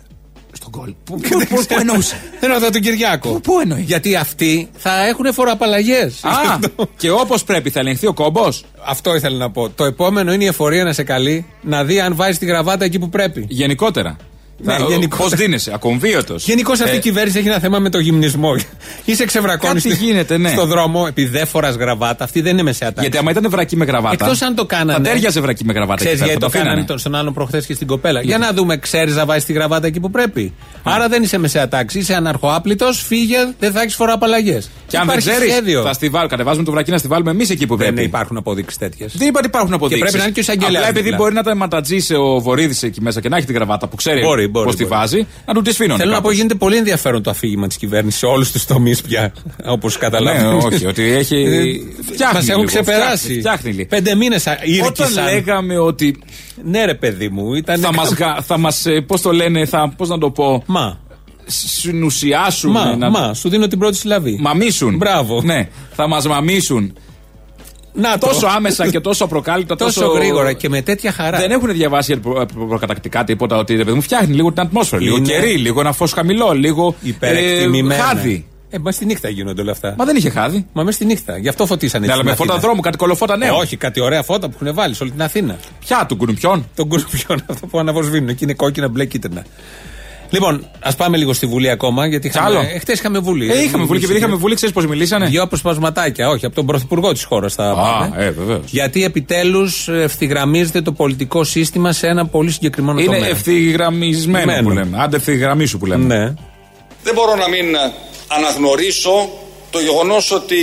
Στον 0.69 0.81
κόλ. 0.81 0.95
Πού 1.05 1.21
πού- 1.29 1.47
πού- 1.49 1.67
πού 1.69 1.75
εννοούσε; 1.79 2.17
Δεν 2.41 2.51
ρωτάω 2.53 2.71
τον 2.71 2.81
Κυριάκο. 2.81 3.29
Πού- 3.29 3.41
πού 3.41 3.61
εννοείς; 3.61 3.85
Γιατί 3.85 4.17
αυτοί 4.17 4.69
θα 4.77 5.07
έχουν 5.07 5.33
φοροαπαλλαγές. 5.33 6.25
Α, 6.25 6.59
και 7.01 7.11
όπως 7.11 7.45
πρέπει 7.45 7.71
θα 7.71 7.81
ελεγχθεί 7.81 8.07
ο 8.07 8.13
κόμπος; 8.13 8.65
Αυτό 8.87 9.15
ήθελα 9.15 9.37
να 9.37 9.51
πω. 9.51 9.69
Το 9.71 9.85
επόμενο 9.85 10.33
είναι 10.33 10.45
η 10.45 10.47
εφορία 10.47 10.85
να 10.85 10.93
σε 10.93 11.03
καλεί 11.03 11.47
να 11.63 11.85
δει 11.85 12.01
αν 12.01 12.15
βάζει 12.17 12.39
τη 12.39 12.47
γραβάτα 12.47 12.85
εκεί 12.85 12.99
που 12.99 13.09
πρέπει. 13.09 13.45
Γενικότερα. 13.49 14.17
Ναι, 14.59 14.75
γενικότερα. 14.89 15.29
Πώς 15.29 15.39
δίνεσαι, 15.39 15.71
ακομβίωτος. 15.75 16.45
Γενικώς 16.47 16.81
αυτή 16.81 16.97
η 16.97 16.99
κυβέρνηση 16.99 17.39
έχει 17.39 17.49
ένα 17.49 17.59
θέμα 17.59 17.79
με 17.79 17.91
το 17.91 17.99
γυμνισμό. 17.99 18.57
Είσαι 19.05 19.25
ξεβρακώνεις 19.25 19.83
Κάτι 19.83 19.95
γίνεται, 20.05 20.39
ναι. 20.39 20.49
στον 20.49 20.69
δρόμο 20.69 21.05
επειδή 21.09 21.29
δεν 21.29 21.47
φοράς 21.47 21.75
γραβάτα. 21.75 22.25
Αυτή 22.25 22.41
δεν 22.41 22.53
είναι 22.53 22.63
μεσαία 22.63 22.89
τάξη. 22.89 23.01
Γιατί 23.03 23.19
άμα 23.19 23.31
ήταν 23.31 23.51
βρακή 23.51 23.77
με 23.77 23.85
γραβάτα. 23.85 24.25
Εκτός 24.25 24.43
αν 24.43 24.55
το 24.55 24.65
κάνανε. 24.67 24.93
Θα 24.93 25.01
τέριαζε 25.13 25.41
βρακή 25.41 25.65
με 25.65 25.73
γραβάτα. 25.73 25.95
Ξέρεις 26.05 26.21
εκεί 26.21 26.29
πέρα, 26.29 26.31
γιατί 26.39 26.45
θα 26.45 26.51
το 26.51 26.53
κάνανε 26.53 26.71
αφήνανε. 26.71 26.87
τον- 26.89 26.99
στον 26.99 27.15
άλλον 27.15 27.35
προχθές 27.35 27.67
και 27.67 27.75
στην 27.75 27.87
κοπέλα. 27.87 28.21
Για 28.23 28.39
να 28.39 28.53
δούμε, 28.53 28.77
ξέρεις 28.77 29.15
να 29.15 29.25
βάζεις 29.25 29.45
τη 29.45 29.53
γραβάτα 29.53 29.87
εκεί 29.87 30.01
που 30.01 30.11
πρέπει. 30.11 30.53
Άρα 30.83 31.09
δεν 31.09 31.23
είσαι 31.23 31.39
μεσαία 31.39 31.69
τάξη, 31.69 31.99
είσαι 31.99 32.15
αναρχοάπλητος, 32.15 33.03
φύγε, 33.07 33.39
δεν 33.59 33.73
θα 33.73 33.81
έχεις 33.81 33.95
φοροαπαλλαγέ. 33.95 34.59
Και 34.87 34.97
αν 34.97 35.07
δεν 35.07 35.17
ξέρεις, 35.17 35.55
θα 35.85 35.93
στη 35.93 36.09
βάλουμε. 36.09 36.31
Κατεβάζουμε 36.31 36.65
το 36.65 36.71
βρακί 36.71 36.91
να 36.91 36.99
στη 36.99 37.09
βάλουμε 37.09 37.31
εμείς 37.31 37.51
εκεί 37.51 37.67
που 37.67 37.77
Δεν 37.77 37.87
πρέπει. 37.93 38.07
υπάρχουν 38.09 38.37
αποδείξεις 38.37 38.79
τέτοιες. 38.79 39.13
Δεν 39.17 39.29
είπα 39.29 39.39
ότι 39.39 39.47
υπάρχουν 39.47 39.73
αποδείξει. 39.75 40.01
πρέπει 40.03 40.17
να 40.17 40.23
είναι 40.23 40.33
και 40.33 40.39
ο 40.39 40.43
εισαγγελέας 40.43 40.77
Απλά 40.77 40.89
επειδή 40.89 41.03
δίπλα. 41.03 41.17
μπορεί 41.17 41.35
να 41.35 41.43
τα 41.43 41.55
ματατζήσει 41.55 42.15
ο 42.15 42.41
Βορύδης 42.41 42.83
εκεί 42.83 43.01
μέσα 43.01 43.21
και 43.21 43.29
να 43.29 43.37
έχει 43.37 43.47
την 43.47 43.55
γραβάτα 43.55 43.87
που 43.87 43.97
ξέρει 43.97 44.21
Μπορεί, 44.47 44.51
μπορεί, 44.51 44.67
πώς 44.67 44.77
τη 44.77 44.85
μπορεί. 44.85 44.95
βάζει, 44.97 45.27
να 45.47 45.55
του 45.55 45.63
τη 45.63 45.73
σφίνουν. 45.73 45.97
Θέλω 45.99 46.13
να 46.13 46.21
πω, 46.21 46.31
γίνεται 46.33 46.55
πολύ 46.55 46.77
ενδιαφέρον 46.77 47.23
το 47.23 47.31
αφήγημα 47.31 47.67
της 47.67 47.77
κυβέρνησης 47.77 48.19
σε 48.21 48.27
όλους 48.27 48.53
τους 48.53 48.65
τομείς 48.65 49.01
πια. 49.03 49.33
Όπως 49.67 49.97
καταλαβαίνετε. 49.99 50.49
Ναι, 50.49 50.75
όχι, 50.75 50.87
ότι 50.87 51.03
έχει. 51.03 51.37
φτιάχνει 52.13 52.37
Μας 52.39 52.49
έχουν 52.49 52.61
λίγο, 52.61 52.65
ξεπεράσει. 52.65 53.17
φτιάχνει, 53.25 53.39
φτιάχνει 53.41 53.73
λίγο. 53.73 53.89
Πέντε 53.89 54.15
μήνες 54.15 54.47
Όταν 54.47 54.59
ήρκησαν. 54.65 55.25
λέγαμε 55.25 55.79
ότι 55.79 56.19
Ναι, 56.65 56.85
ρε 56.85 56.95
παιδί 56.95 57.29
μου, 57.29 57.55
ήταν. 57.55 57.81
θα 57.81 57.93
μας, 57.93 58.13
γα- 58.13 58.39
θα 58.47 58.59
μας, 58.59 58.87
ε, 58.87 59.01
πώς 59.07 59.21
το 59.21 59.33
λένε, 59.33 59.65
θα, 59.67 59.93
πώς 59.97 60.09
να 60.09 60.19
το 60.19 60.31
πω, 60.31 60.63
Μα, 60.67 60.99
συνουσιάσουν, 61.47 62.71
μα, 62.71 62.97
να 62.97 63.11
μα, 63.11 63.35
σου 63.35 63.49
δίνω 63.49 63.67
την 63.67 63.79
πρώτη 63.79 63.97
συλλαβή. 63.97 64.37
μαμίσουν. 64.41 64.97
Μπράβο. 64.97 65.43
Ναι, 65.43 65.69
θα 65.95 66.09
μας 66.09 66.27
μαμίσουν. 66.27 66.93
Να 67.97 68.19
το. 68.19 68.27
Τόσο 68.27 68.47
άμεσα 68.47 68.89
και 68.91 69.01
τόσο 69.01 69.25
απροκάλυπτα, 69.25 69.77
τόσο 69.77 70.01
τόσο 70.01 70.13
γρήγορα 70.13 70.53
και 70.53 70.69
με 70.69 70.83
τέτοια 70.83 71.13
χαρά. 71.13 71.39
Δεν 71.39 71.51
έχουν 71.51 71.73
διαβάσει 71.73 72.13
για 72.13 72.23
προ- 72.23 72.47
προ- 72.53 72.67
προκατακτικά 72.69 73.25
τίποτα 73.25 73.57
ότι 73.57 73.75
ρε 73.77 73.85
παιδί 73.85 73.97
μου 73.97 74.03
φτιάχνει 74.03 74.35
λίγο 74.35 74.53
την 74.53 74.61
ατμόσφαιρα. 74.63 75.03
Λίγο 75.03 75.17
Είναι 75.17 75.27
κερί, 75.27 75.57
λίγο 75.57 75.81
ένα 75.81 75.93
φως 75.93 76.13
χαμηλό, 76.13 76.53
λίγο. 76.53 76.95
Υπερεκτιμημένα. 77.03 78.03
χάδι. 78.03 78.47
Ε, 78.71 78.79
μα 78.79 78.93
στη 78.93 79.05
νύχτα 79.05 79.29
γίνονται 79.29 79.61
όλα 79.63 79.71
αυτά. 79.73 79.95
Μα 79.99 80.05
δεν 80.05 80.17
είχε 80.17 80.31
χάδι. 80.31 80.67
Μα 80.73 80.83
μες 80.83 80.95
στη 80.95 81.05
νύχτα. 81.05 81.39
Γι' 81.39 81.49
αυτό 81.49 81.67
φωτίσανε 81.67 82.07
Ναι, 82.07 82.13
έτσι 82.13 82.21
αλλά 82.21 82.29
με 82.31 82.35
στην 82.35 82.45
φώτα 82.45 82.53
Αθήνα. 82.57 82.69
δρόμου, 82.69 82.83
κάτι 82.83 82.97
κολοφώτα 82.97 83.37
νέο. 83.37 83.57
Όχι, 83.57 83.77
κάτι 83.77 84.01
ωραία 84.01 84.23
φώτα 84.23 84.49
που 84.49 84.57
έχουν 84.63 84.75
βάλει 84.75 84.95
σε 84.95 85.03
όλη 85.03 85.13
την 85.13 85.23
Αθήνα. 85.23 85.59
Ποια 85.81 86.07
του 86.09 86.17
κουνουπιών. 86.17 86.67
Τον 86.75 86.89
κουρουπιόν 86.89 87.45
αυτό 87.51 87.67
που 87.67 87.79
αναβοσβήνουν. 87.79 88.29
Εκεί 88.29 88.45
είναι 88.45 88.55
κόκκινα, 88.55 88.89
μπλε, 88.89 89.05
κίτρινα. 89.05 89.45
Λοιπόν, 90.31 90.69
ας 90.81 90.97
πάμε 90.97 91.17
λίγο 91.17 91.33
στη 91.33 91.47
Βουλή 91.47 91.71
ακόμα. 91.71 92.07
Γιατί 92.07 92.31
Κι 92.31 92.39
άλλο. 92.39 92.61
είχαμε, 92.61 92.79
χτε 92.79 92.93
είχαμε 92.93 93.19
Βουλή. 93.19 93.51
Ε, 93.53 93.63
είχαμε 93.63 93.85
Βουλή 93.85 93.99
και 93.99 94.05
επειδή 94.05 94.19
είχαμε 94.21 94.35
Βουλή, 94.37 94.55
ξέρεις 94.55 94.75
πώς 94.75 94.87
μιλήσανε; 94.87 95.27
Δύο 95.27 95.43
αποσπασματάκια, 95.43 96.29
όχι, 96.29 96.47
από 96.47 96.55
τον 96.55 96.67
Πρωθυπουργό 96.67 97.13
της 97.13 97.25
χώρας 97.25 97.55
θα 97.55 97.71
Α, 97.71 97.75
πάμε. 97.75 98.25
ε, 98.25 98.31
βεβαίως. 98.31 98.63
Γιατί 98.67 99.05
επιτέλους 99.05 99.89
ευθυγραμμίζεται 99.89 100.83
το 100.83 100.93
πολιτικό 100.93 101.45
σύστημα 101.45 101.93
σε 101.93 102.07
ένα 102.07 102.27
πολύ 102.27 102.51
συγκεκριμένο 102.51 103.01
Είναι 103.01 103.15
τομέα. 103.15 103.29
ευθυγραμμισμένο 103.29 104.45
που 104.53 104.69
Μένο. 104.69 104.71
λέμε. 104.71 104.97
Άντε, 105.03 105.17
ευθυγραμμίσου 105.17 105.79
που 105.79 105.87
λέμε. 105.87 106.17
Ναι. 106.17 106.35
Δεν 107.03 107.15
μπορώ 107.15 107.35
να 107.35 107.49
μην 107.49 107.67
αναγνωρίσω 108.29 109.29
το 109.71 109.79
γεγονός 109.81 110.31
ότι 110.33 110.57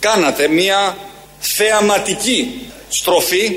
κάνατε 0.00 0.48
μια 0.48 0.96
θεαματική 1.38 2.50
στροφή 2.88 3.50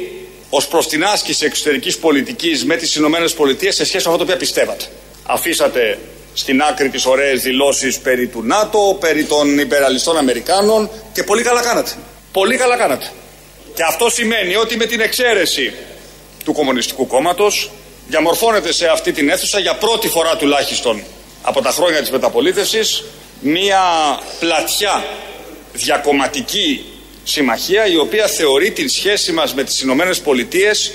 ως 0.50 0.68
προς 0.68 0.88
την 0.88 1.04
άσκηση 1.04 1.46
εξωτερικής 1.46 1.98
πολιτικής 1.98 2.66
με 2.66 2.76
τις 2.76 2.96
Ηνωμένες 2.96 3.34
Πολιτείες 3.34 3.76
σε 3.76 3.86
σχέση 3.86 4.08
με 4.08 4.14
αυτό 4.14 4.18
το 4.18 4.32
οποίο 4.32 4.36
πιστεύατε. 4.46 4.86
Αφήσατε 5.34 6.00
στην 6.34 6.62
άκρη 6.62 6.90
τις 6.90 7.06
ωραίες 7.06 7.42
δηλώσεις 7.42 8.00
περί 8.00 8.28
του 8.28 8.44
ΝΑΤΟ, 8.44 8.98
περί 9.00 9.24
των 9.24 9.60
υπεραλιστών 9.60 10.18
Αμερικάνων 10.18 10.90
και 11.14 11.24
πολύ 11.24 11.44
καλά 11.44 11.62
κάνατε. 11.62 11.92
Πολύ 12.32 12.58
καλά 12.58 12.78
κάνατε. 12.78 13.12
Και 13.74 13.84
αυτό 13.84 14.10
σημαίνει 14.10 14.56
ότι 14.56 14.78
με 14.78 14.86
την 14.86 15.00
εξαίρεση 15.00 15.74
του 16.44 16.54
Κομμουνιστικού 16.54 17.08
Κόμματος 17.08 17.72
διαμορφώνεται 18.08 18.74
σε 18.74 18.88
αυτή 18.88 19.12
την 19.12 19.30
αίθουσα 19.30 19.60
για 19.60 19.76
πρώτη 19.76 20.08
φορά 20.08 20.36
τουλάχιστον 20.36 21.04
από 21.42 21.62
τα 21.62 21.72
χρόνια 21.72 22.00
της 22.00 22.12
μεταπολίτευσης 22.12 23.04
μία 23.40 23.82
πλατιά 24.40 25.06
διακομματική 25.74 26.86
συμμαχία 27.24 27.88
η 27.88 27.98
οποία 27.98 28.28
θεωρεί 28.28 28.72
την 28.72 28.90
σχέση 28.90 29.32
μας 29.32 29.54
με 29.54 29.64
τις 29.64 29.82
Ηνωμένες 29.82 30.20
Πολιτείες 30.20 30.92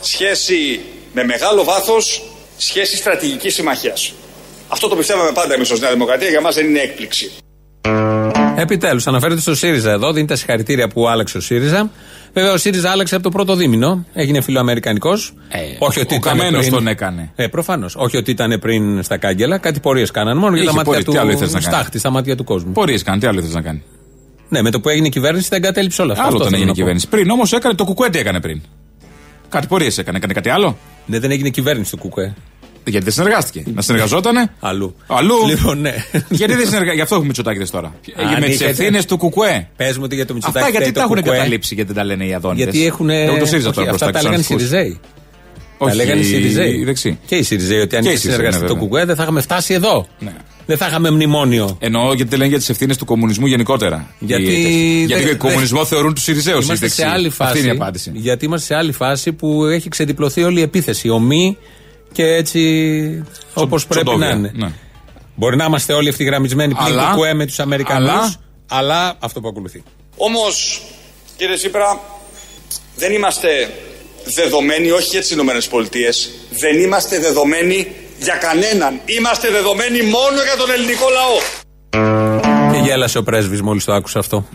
σχέση 0.00 0.80
με 1.12 1.24
μεγάλο 1.24 1.64
βάθος, 1.64 2.22
σχέση 2.64 2.96
στρατηγικής 2.96 3.54
συμμαχίας. 3.54 4.12
Αυτό 4.68 4.88
το 4.88 4.96
πιστεύαμε 4.96 5.30
πάντα 5.34 5.54
εμείς 5.54 5.70
ως 5.70 5.80
Νέα 5.80 5.90
Δημοκρατία, 5.92 6.28
για 6.28 6.40
μας 6.40 6.54
δεν 6.54 6.66
είναι 6.68 6.78
έκπληξη. 6.78 7.30
Επιτέλους, 8.56 9.06
αναφέρεται 9.06 9.40
στο 9.40 9.54
ΣΥΡΙΖΑ 9.54 9.90
εδώ, 9.90 10.12
δίνει 10.12 10.26
τα 10.26 10.36
συγχαρητήρια 10.36 10.88
που 10.88 11.08
άλλαξε 11.08 11.36
ο 11.36 11.40
ΣΥΡΙΖΑ. 11.40 11.90
Βέβαια, 12.32 12.52
ο 12.52 12.56
ΣΥΡΙΖΑ 12.56 12.90
άλλαξε 12.90 13.14
από 13.14 13.24
το 13.24 13.30
πρώτο 13.30 13.54
δίμηνο, 13.54 14.06
έγινε 14.12 14.40
φιλοαμερικανικός. 14.40 15.32
όχι 15.78 16.00
ότι 16.00 16.14
ο 16.14 16.16
ήταν 16.16 16.36
Καμένος 16.36 16.60
πριν- 16.60 16.72
τον 16.72 16.86
έκανε. 16.86 17.32
Ε, 17.36 17.46
προφανώς. 17.46 17.94
Όχι 17.96 18.16
ότι 18.16 18.30
ήταν 18.30 18.58
πριν 18.60 19.02
στα 19.02 19.16
κάγκελα, 19.16 19.58
κάτι 19.58 19.80
πορείες 19.80 20.10
κάνανε 20.10 20.40
μόνο 20.40 20.54
για 20.54 20.62
Είχε 20.62 20.66
τα 20.70 20.76
μάτια 20.76 20.92
πορείες, 20.92 21.04
τι 21.14 21.18
άλλο 21.20 21.30
ήθελες 21.30 21.48
του 21.52 21.56
να 21.56 21.62
κάνει; 21.62 21.74
στάχτη, 21.74 21.98
στα 21.98 22.10
μάτια 22.10 22.36
του 22.36 22.44
κόσμου. 22.44 22.72
Πορείες 22.72 23.02
κάνει, 23.02 23.20
τι 23.20 23.26
άλλο 23.26 23.42
θε 23.42 23.48
να 23.52 23.60
κάνει; 23.62 23.82
Ναι, 24.48 24.62
με 24.62 24.70
το 24.70 24.80
που 24.80 24.88
έγινε 24.88 25.06
η 25.06 25.10
κυβέρνηση 25.10 25.50
τα 25.50 25.56
εγκατέλειψε 25.56 26.02
όλα 26.02 26.12
αυτά. 26.12 26.24
Άλλο 26.24 26.32
Αυτό 26.36 26.44
όταν 26.44 26.58
θέλω 26.58 26.62
έγινε 26.62 26.80
η 26.80 26.84
να 26.84 26.92
πω. 26.94 27.00
κυβέρνηση. 27.00 27.08
Πριν 27.08 27.30
όμως 27.30 27.52
έκανε 27.52 27.74
το 27.74 27.84
κουκουέ 27.84 28.10
τι 28.10 28.18
έκανε 28.18 28.40
πριν; 28.40 28.60
Κάτι 29.48 29.66
πορείες 29.66 29.98
έκανε, 29.98 30.16
έκανε 30.16 30.32
κάτι 30.32 30.48
άλλο; 30.48 30.76
Ναι, 31.06 31.18
δεν 31.18 31.30
έγινε 31.30 31.48
κυβέρνηση 31.48 31.96
του 31.96 32.08
ΚΚΕ. 32.08 32.34
Γιατί 32.84 33.04
δεν 33.04 33.12
συνεργάστηκε. 33.14 33.64
Να 33.74 33.82
συνεργαζότανε; 33.82 34.50
Αλλού. 34.60 34.94
Αλλού. 35.06 35.46
Λοιπόν, 35.48 35.80
ναι. 35.80 35.94
Γιατί 36.12 36.52
δεν 36.52 36.66
συνεργάστηκε. 36.66 36.94
Γι' 36.94 37.00
αυτό 37.00 37.14
έχουμε 37.14 37.26
Μητσοτάκη 37.26 37.70
τώρα. 37.70 37.94
Αν 38.16 38.40
με 38.40 38.46
τις 38.46 38.54
είχατε- 38.54 38.70
ευθύνες 38.70 39.04
του 39.04 39.16
κουκουέ. 39.16 39.68
Πες 39.76 39.96
μου 39.96 40.02
ότι 40.06 40.14
για 40.14 40.26
το 40.26 40.34
Μητσοτάκη. 40.34 40.58
Αυτά 40.64 40.70
γιατί 40.78 40.90
φταίει 40.90 41.02
τα 41.02 41.08
το 41.08 41.14
έχουν 41.14 41.24
ΚΚΕ. 41.24 41.36
καταλήψει 41.36 41.74
γιατί 41.74 41.92
δεν 41.92 42.02
τα 42.02 42.08
λένε 42.08 42.26
οι 42.26 42.34
Αδόνιδε. 42.34 42.62
Γιατί 42.62 42.86
έχουν. 42.86 43.10
Εγώ 43.10 43.36
το 43.38 43.46
ΣΥΡΙΖΑ 43.46 43.68
όχι, 43.68 43.76
τώρα 43.76 43.88
μπροστά 43.88 44.06
αυτά 44.06 44.18
τα 44.18 44.18
και 44.18 44.24
λέγανε 44.24 44.40
οι 44.40 44.44
στους 44.44 44.54
αρχηγούς. 44.54 44.78
Σιριζέοι. 44.78 45.00
Τα 45.78 45.84
Όχι, 45.86 45.96
λέγανε 45.96 46.20
οι 46.20 46.24
Σιριζέοι. 46.24 46.72
οι 46.72 46.84
δεξιοί. 46.84 47.18
Και 47.26 47.34
οι 47.36 47.42
Σιριζέοι 47.42 47.78
ότι 47.80 47.96
αν 47.96 48.02
Και 48.02 48.08
οι 48.08 48.10
είχες 48.10 48.20
Σιριζέοι, 48.20 48.30
συνεργαστεί 48.30 48.62
ναι, 48.62 48.68
το 48.68 48.74
βέβαια. 48.74 48.88
ΚΚΕ 48.98 49.06
δεν 49.06 49.16
θα 49.16 49.22
είχαμε 49.22 49.40
φτάσει 49.40 49.74
εδώ. 49.74 50.06
Δεν 50.66 50.76
θα 50.76 50.86
είχαμε 50.86 51.10
μνημόνιο. 51.10 51.76
Εννοώ 51.80 52.06
γιατί 52.14 52.24
δεν 52.30 52.38
λένε 52.38 52.50
για 52.50 52.58
τις 52.58 52.68
ευθύνες 52.68 52.96
του 52.96 53.04
κομμουνισμού 53.04 53.46
γενικότερα. 53.46 54.14
Γιατί 54.18 54.42
Οι 54.42 54.46
τέτοιοι. 54.62 55.04
Γιατί 55.06 55.22
δεν- 55.24 55.38
το 55.38 55.46
κομμουνισμό 55.46 55.84
θεωρούν 55.84 56.14
τους 56.14 56.22
Σιριζέους. 56.22 56.64
Είμαστε 56.64 56.88
σε 56.88 57.06
άλλη 57.06 57.28
φάση. 57.30 57.50
Αυτή 57.50 57.58
είναι 57.64 57.68
η 57.72 57.76
απάντηση. 57.80 58.10
Γιατί 58.14 58.44
είμαστε 58.44 58.66
σε 58.66 58.74
άλλη 58.74 58.92
φάση 58.92 59.32
που 59.32 59.64
έχει 59.64 59.88
ξεδιπλωθεί 59.88 60.42
όλη 60.42 60.58
η 60.58 60.62
επίθεση. 60.62 61.08
Ομή 61.08 61.56
και 62.14 62.24
έτσι 62.24 63.24
όπως 63.54 63.86
πρέπει 63.86 64.04
τσοντόβια, 64.04 64.28
να 64.28 64.34
είναι. 64.34 64.50
ναι. 64.54 64.72
Μπορεί 65.34 65.56
να 65.56 65.64
είμαστε 65.64 65.92
όλοι 65.92 66.08
ευθυγραμμισμένοι 66.08 66.74
πλην 66.74 66.86
Αλλά- 66.98 67.10
κουκουέ 67.10 67.34
με 67.34 67.46
τους 67.46 67.58
Αμερικανούς. 67.60 68.08
αλλά- 68.10 68.34
Αλλά, 68.68 69.14
αυτό 69.18 69.40
που 69.40 69.48
ακολουθεί. 69.48 69.82
Όμως, 70.16 70.82
κύριε 71.36 71.56
Τσίπρα, 71.56 72.00
δεν 72.96 73.12
είμαστε 73.12 73.70
δεδομένοι, 74.24 74.90
όχι 74.90 75.08
για 75.10 75.20
τις 75.20 75.30
Ηνωμένες 75.30 75.66
Πολιτείες, 75.68 76.30
δεν 76.58 76.78
είμαστε 76.80 77.18
δεδομένοι 77.20 77.86
για 78.18 78.34
κανέναν. 78.34 79.00
Είμαστε 79.04 79.50
δεδομένοι 79.50 80.02
μόνο 80.02 80.42
για 80.44 80.56
τον 80.58 80.70
ελληνικό 80.70 81.06
λαό. 81.08 81.38
Και 82.72 82.78
γέλασε 82.78 83.18
ο 83.18 83.22
πρέσβης 83.22 83.62
μόλις 83.62 83.84
το 83.84 83.92
άκουσα 83.92 84.18
αυτό. 84.18 84.46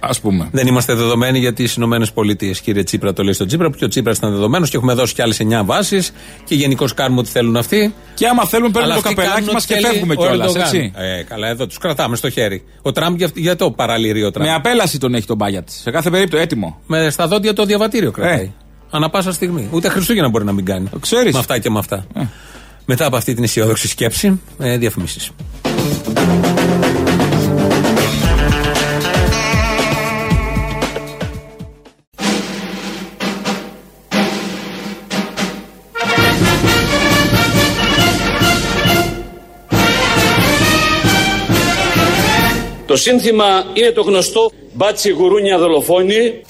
Α 0.00 0.20
πούμε. 0.22 0.48
Δεν 0.52 0.66
είμαστε 0.66 0.94
δεδομένοι 0.94 1.38
για 1.38 1.52
τι 1.52 1.64
Ηνωμένες 1.76 2.12
Πολιτείες. 2.12 2.60
Κύριε 2.60 2.82
Τσίπρα, 2.82 3.12
το 3.12 3.22
λέει 3.22 3.32
στον 3.32 3.46
Τσίπρα, 3.46 3.70
που 3.70 3.76
και 3.76 3.84
ο 3.84 3.88
Τσίπρας 3.88 4.16
ήταν 4.16 4.30
δεδομένος 4.30 4.70
και 4.70 4.76
έχουμε 4.76 4.94
δώσει 4.94 5.14
κι 5.14 5.22
άλλες 5.22 5.40
9 5.40 5.62
βάσεις 5.64 6.12
και 6.44 6.54
γενικώς 6.54 6.94
κάνουμε 6.94 7.20
ό,τι 7.20 7.30
θέλουν 7.30 7.56
αυτοί. 7.56 7.94
Και 8.14 8.26
άμα 8.26 8.44
θέλουμε, 8.44 8.70
παίρνουμε 8.70 8.92
Αλλά 8.92 9.02
το 9.02 9.08
αυτοί 9.08 9.14
καπελάκι 9.14 9.40
κάνουν 9.40 9.52
μας 9.54 9.64
ό,τι 9.64 9.74
και 9.74 9.80
θέλει 9.80 9.86
φεύγουμε 9.86 10.14
ο 10.14 10.16
κιόλας. 10.16 10.46
Ερντογάν. 10.46 10.66
Έτσι. 10.66 10.92
Ε, 10.96 11.22
καλά, 11.22 11.48
εδώ 11.48 11.66
τους 11.66 11.78
κρατάμε 11.78 12.16
στο 12.16 12.30
χέρι. 12.30 12.64
Ο 12.82 12.92
Τραμπ 12.92 13.16
για, 13.16 13.30
για 13.34 13.56
το 13.56 13.70
παραλυρεί 13.70 14.24
ο 14.24 14.30
Τραμπ. 14.30 14.46
Με 14.46 14.54
απέλαση 14.54 14.98
τον 14.98 15.14
έχει 15.14 15.26
τον 15.26 15.36
Μπάγιατ. 15.36 15.68
Σε 15.68 15.90
κάθε 15.90 16.10
περίπτωση 16.10 16.42
έτοιμο. 16.42 16.78
Με 16.86 17.10
στα 17.10 17.26
δόντια 17.26 17.52
το 17.52 17.64
διαβατήριο 17.64 18.10
κρατάει. 18.10 18.44
Ε. 18.44 18.50
Ανά 18.90 19.10
πάσα 19.10 19.32
στιγμή. 19.32 19.68
Ούτε 19.70 19.88
Χριστούγεννα 19.88 20.28
μπορεί 20.28 20.44
να 20.44 20.52
μην 20.52 20.64
κάνει. 20.64 20.88
ξέρεις. 21.00 21.32
Με 21.32 21.38
αυτά 21.38 21.58
και 21.58 21.70
με 21.70 21.78
αυτά. 21.78 22.06
Μετά 22.84 23.06
από 23.06 23.16
αυτή 23.16 23.34
την 23.34 23.44
αισιόδοξη 23.44 23.88
σκέψη, 23.88 24.40
ε, 24.58 24.76
διαφημίσεις. 24.76 25.30
Το 42.94 43.00
σύνθημα 43.00 43.44
είναι 43.72 43.90
το 43.90 44.02
γνωστό 44.02 44.50
«Μπάτσι 44.72 45.10
γουρούνια 45.10 45.58
δολοφόνη». 45.58 46.42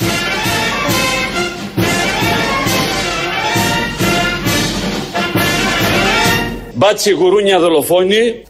Μπάτσι 6.74 7.10
γουρούνια 7.10 7.58
δολοφόνη. 7.60 8.42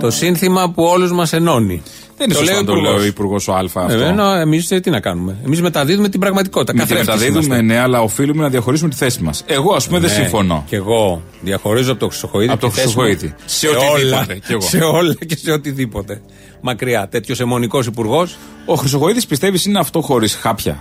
Το 0.00 0.10
σύνθημα 0.10 0.70
που 0.74 0.82
όλους 0.84 1.12
μας 1.12 1.32
ενώνει. 1.32 1.82
Δεν 2.16 2.26
είναι 2.26 2.34
Το 2.34 2.38
σωστό 2.40 2.54
λέει 2.54 2.64
να 2.64 2.72
ο 2.72 2.74
το 2.74 2.80
λέει 2.80 2.92
ο 2.92 3.04
Υπουργός. 3.04 3.44
Υπουργό 3.46 3.58
Α 3.58 3.84
αυτό. 3.86 4.04
Ε, 4.04 4.08
ενώ 4.08 4.30
εμείς 4.34 4.66
τι 4.68 4.90
να 4.90 5.00
κάνουμε. 5.00 5.36
Εμείς 5.44 5.62
μεταδίδουμε 5.62 6.08
την 6.08 6.20
πραγματικότητα. 6.20 6.72
Μην 6.72 6.82
τη 6.82 6.88
Καθρέφτης 6.88 7.14
μεταδίδουμε, 7.14 7.44
είμαστε. 7.56 7.74
ναι, 7.74 7.80
αλλά 7.80 8.00
οφείλουμε 8.00 8.42
να 8.42 8.48
διαχωρίσουμε 8.48 8.90
τη 8.90 8.96
θέση 8.96 9.22
μας. 9.22 9.42
Εγώ, 9.46 9.74
ας 9.74 9.86
πούμε, 9.86 9.98
δεν 9.98 10.08
Ναι. 10.10 10.14
συμφωνώ. 10.16 10.64
Και 10.68 10.76
εγώ 10.76 11.22
διαχωρίζω 11.40 11.90
από 11.90 12.00
το 12.00 12.08
Χρυσοχοίδη. 12.08 12.50
Από 12.50 12.60
το 12.60 12.68
τη 12.68 12.72
θέση 12.74 12.86
μου 12.96 13.02
Χρυσοχοίδη. 13.02 13.34
Σε 13.44 13.58
Σε 13.58 13.68
όλα, 13.68 13.88
οτιδήποτε, 13.92 14.34
κι 14.46 14.52
εγώ. 14.52 14.60
σε 14.60 14.78
όλα 14.78 15.14
και 15.26 15.36
σε 15.36 15.50
οτιδήποτε. 15.52 16.20
Μακριά. 16.66 17.08
Τέτοιος 17.10 17.40
αιμονικός 17.40 17.86
υπουργός. 17.86 18.36
Ο 18.66 18.74
Χρυσοκοίδη 18.74 19.26
πιστεύεις 19.26 19.64
είναι 19.64 19.78
αυτό 19.78 20.00
χωρίς 20.00 20.34
χάπια; 20.34 20.78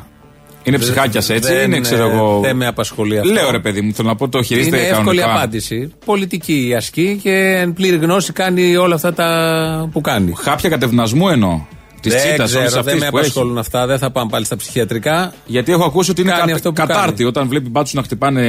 Είναι 0.64 0.78
ψυχάκιας 0.78 1.30
έτσι, 1.30 1.54
δεν, 1.54 1.72
είναι 1.72 1.80
ξέρω 1.80 2.08
ε, 2.08 2.12
εγώ. 2.12 2.40
δεν 2.44 2.56
με 2.56 2.68
απασχολεί 2.68 3.18
αυτό. 3.20 3.32
Λέω 3.32 3.52
ρε 3.52 3.60
παιδί 3.60 3.82
μου, 3.82 3.94
θέλω 3.94 4.08
να 4.08 4.16
πω 4.16 4.30
το 4.30 4.44
χειρίζεται 4.44 4.78
Είναι 4.78 4.86
εύκολη 4.88 5.18
κανονικά. 5.18 5.32
απάντηση. 5.34 5.94
Πολιτική 6.06 6.74
ασκή 6.78 7.20
και 7.24 7.32
εν 7.62 7.74
πλήρη 7.74 7.96
γνώση 7.98 8.34
κάνει 8.34 8.76
όλα 8.76 8.96
αυτά 8.96 9.14
τα 9.14 9.90
που 9.92 10.02
κάνει. 10.02 10.34
Χάπια 10.38 10.70
κατευνασμού 10.70 11.30
εννοώ. 11.30 11.62
Της 12.02 12.14
δεν 12.14 12.22
τσίτας 12.22 12.46
ξέρω, 12.48 12.62
όλης 12.62 12.72
δεν 12.74 12.80
αυτής 12.82 13.00
με 13.00 13.10
που 13.10 13.18
έχει. 13.18 13.26
απασχολούν 13.26 13.58
αυτά. 13.58 13.86
Δεν 13.86 13.98
θα 13.98 14.12
πάμε 14.12 14.30
πάλι 14.32 14.46
στα 14.46 14.56
ψυχιατρικά. 14.56 15.34
Γιατί 15.46 15.72
έχω 15.72 15.84
ακούσει 15.84 16.12
ότι 16.12 16.22
είναι 16.22 16.32
Κάνει 16.32 16.50
κα, 16.50 16.56
αυτό 16.56 16.70
που 16.70 16.76
κατάρτι 16.76 17.14
κάνει. 17.16 17.30
όταν 17.30 17.48
βλέπει 17.48 17.70
μπάτσους 17.70 17.94
να 17.94 18.04
χτυπάνε 18.04 18.44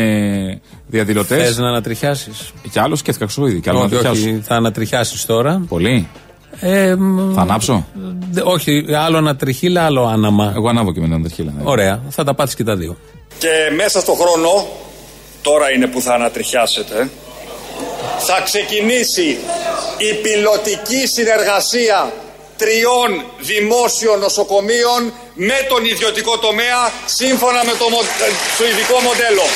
διαδηλωτέ. 0.86 1.36
Θες 1.36 1.58
να 1.58 1.68
ανατριχιάσεις. 1.68 2.52
Κι 2.70 2.78
άλλος 2.78 2.98
σκέφτηκα 2.98 3.26
Χρυσοκοίδη. 3.26 3.60
Κι 3.60 3.68
άλλος 3.68 3.80
να 3.80 3.86
Όχι, 3.86 3.94
τριχιάσω. 3.96 4.28
όχι, 4.30 4.40
θα 4.46 4.54
ανατριχιάσεις 4.54 5.24
τώρα. 5.26 5.64
Πολύ. 5.68 6.08
Ε, 6.66 6.94
μ, 6.98 7.34
Θα 7.34 7.40
ανάψω; 7.40 7.86
δε- 8.30 8.42
όχι, 8.44 8.84
άλλο 8.96 9.16
ανατριχίλα, 9.16 9.84
άλλο 9.84 10.04
άναμα. 10.06 10.52
Εγώ 10.56 10.68
ανάβω 10.68 10.92
και 10.92 11.00
με 11.00 11.06
την 11.06 11.14
ανταρχίλα. 11.14 11.52
ναι. 11.56 11.62
Ωραία, 11.64 12.00
θα 12.10 12.24
τα 12.24 12.34
πάθει 12.34 12.56
και 12.56 12.64
τα 12.64 12.76
δύο. 12.76 12.96
Και 13.38 13.48
μέσα 13.76 14.00
στο 14.00 14.12
χρόνο, 14.12 14.66
τώρα 15.42 15.70
είναι 15.72 15.86
που 15.86 16.00
θα 16.00 16.14
ανατριχιάσετε, 16.14 17.10
θα 18.18 18.40
ξεκινήσει 18.44 19.38
η 19.98 20.14
πιλωτική 20.22 21.06
συνεργασία 21.06 22.12
τριών 22.56 23.10
δημόσιων 23.40 24.18
νοσοκομείων 24.18 25.00
με 25.34 25.54
τον 25.68 25.84
ιδιωτικό 25.84 26.38
τομέα 26.38 26.80
σύμφωνα 27.06 27.64
με 27.64 27.72
το 27.78 27.86
μο- 27.92 28.00
ε, 28.26 28.30
σουηδικό 28.56 28.96
μοντέλο. 29.06 29.46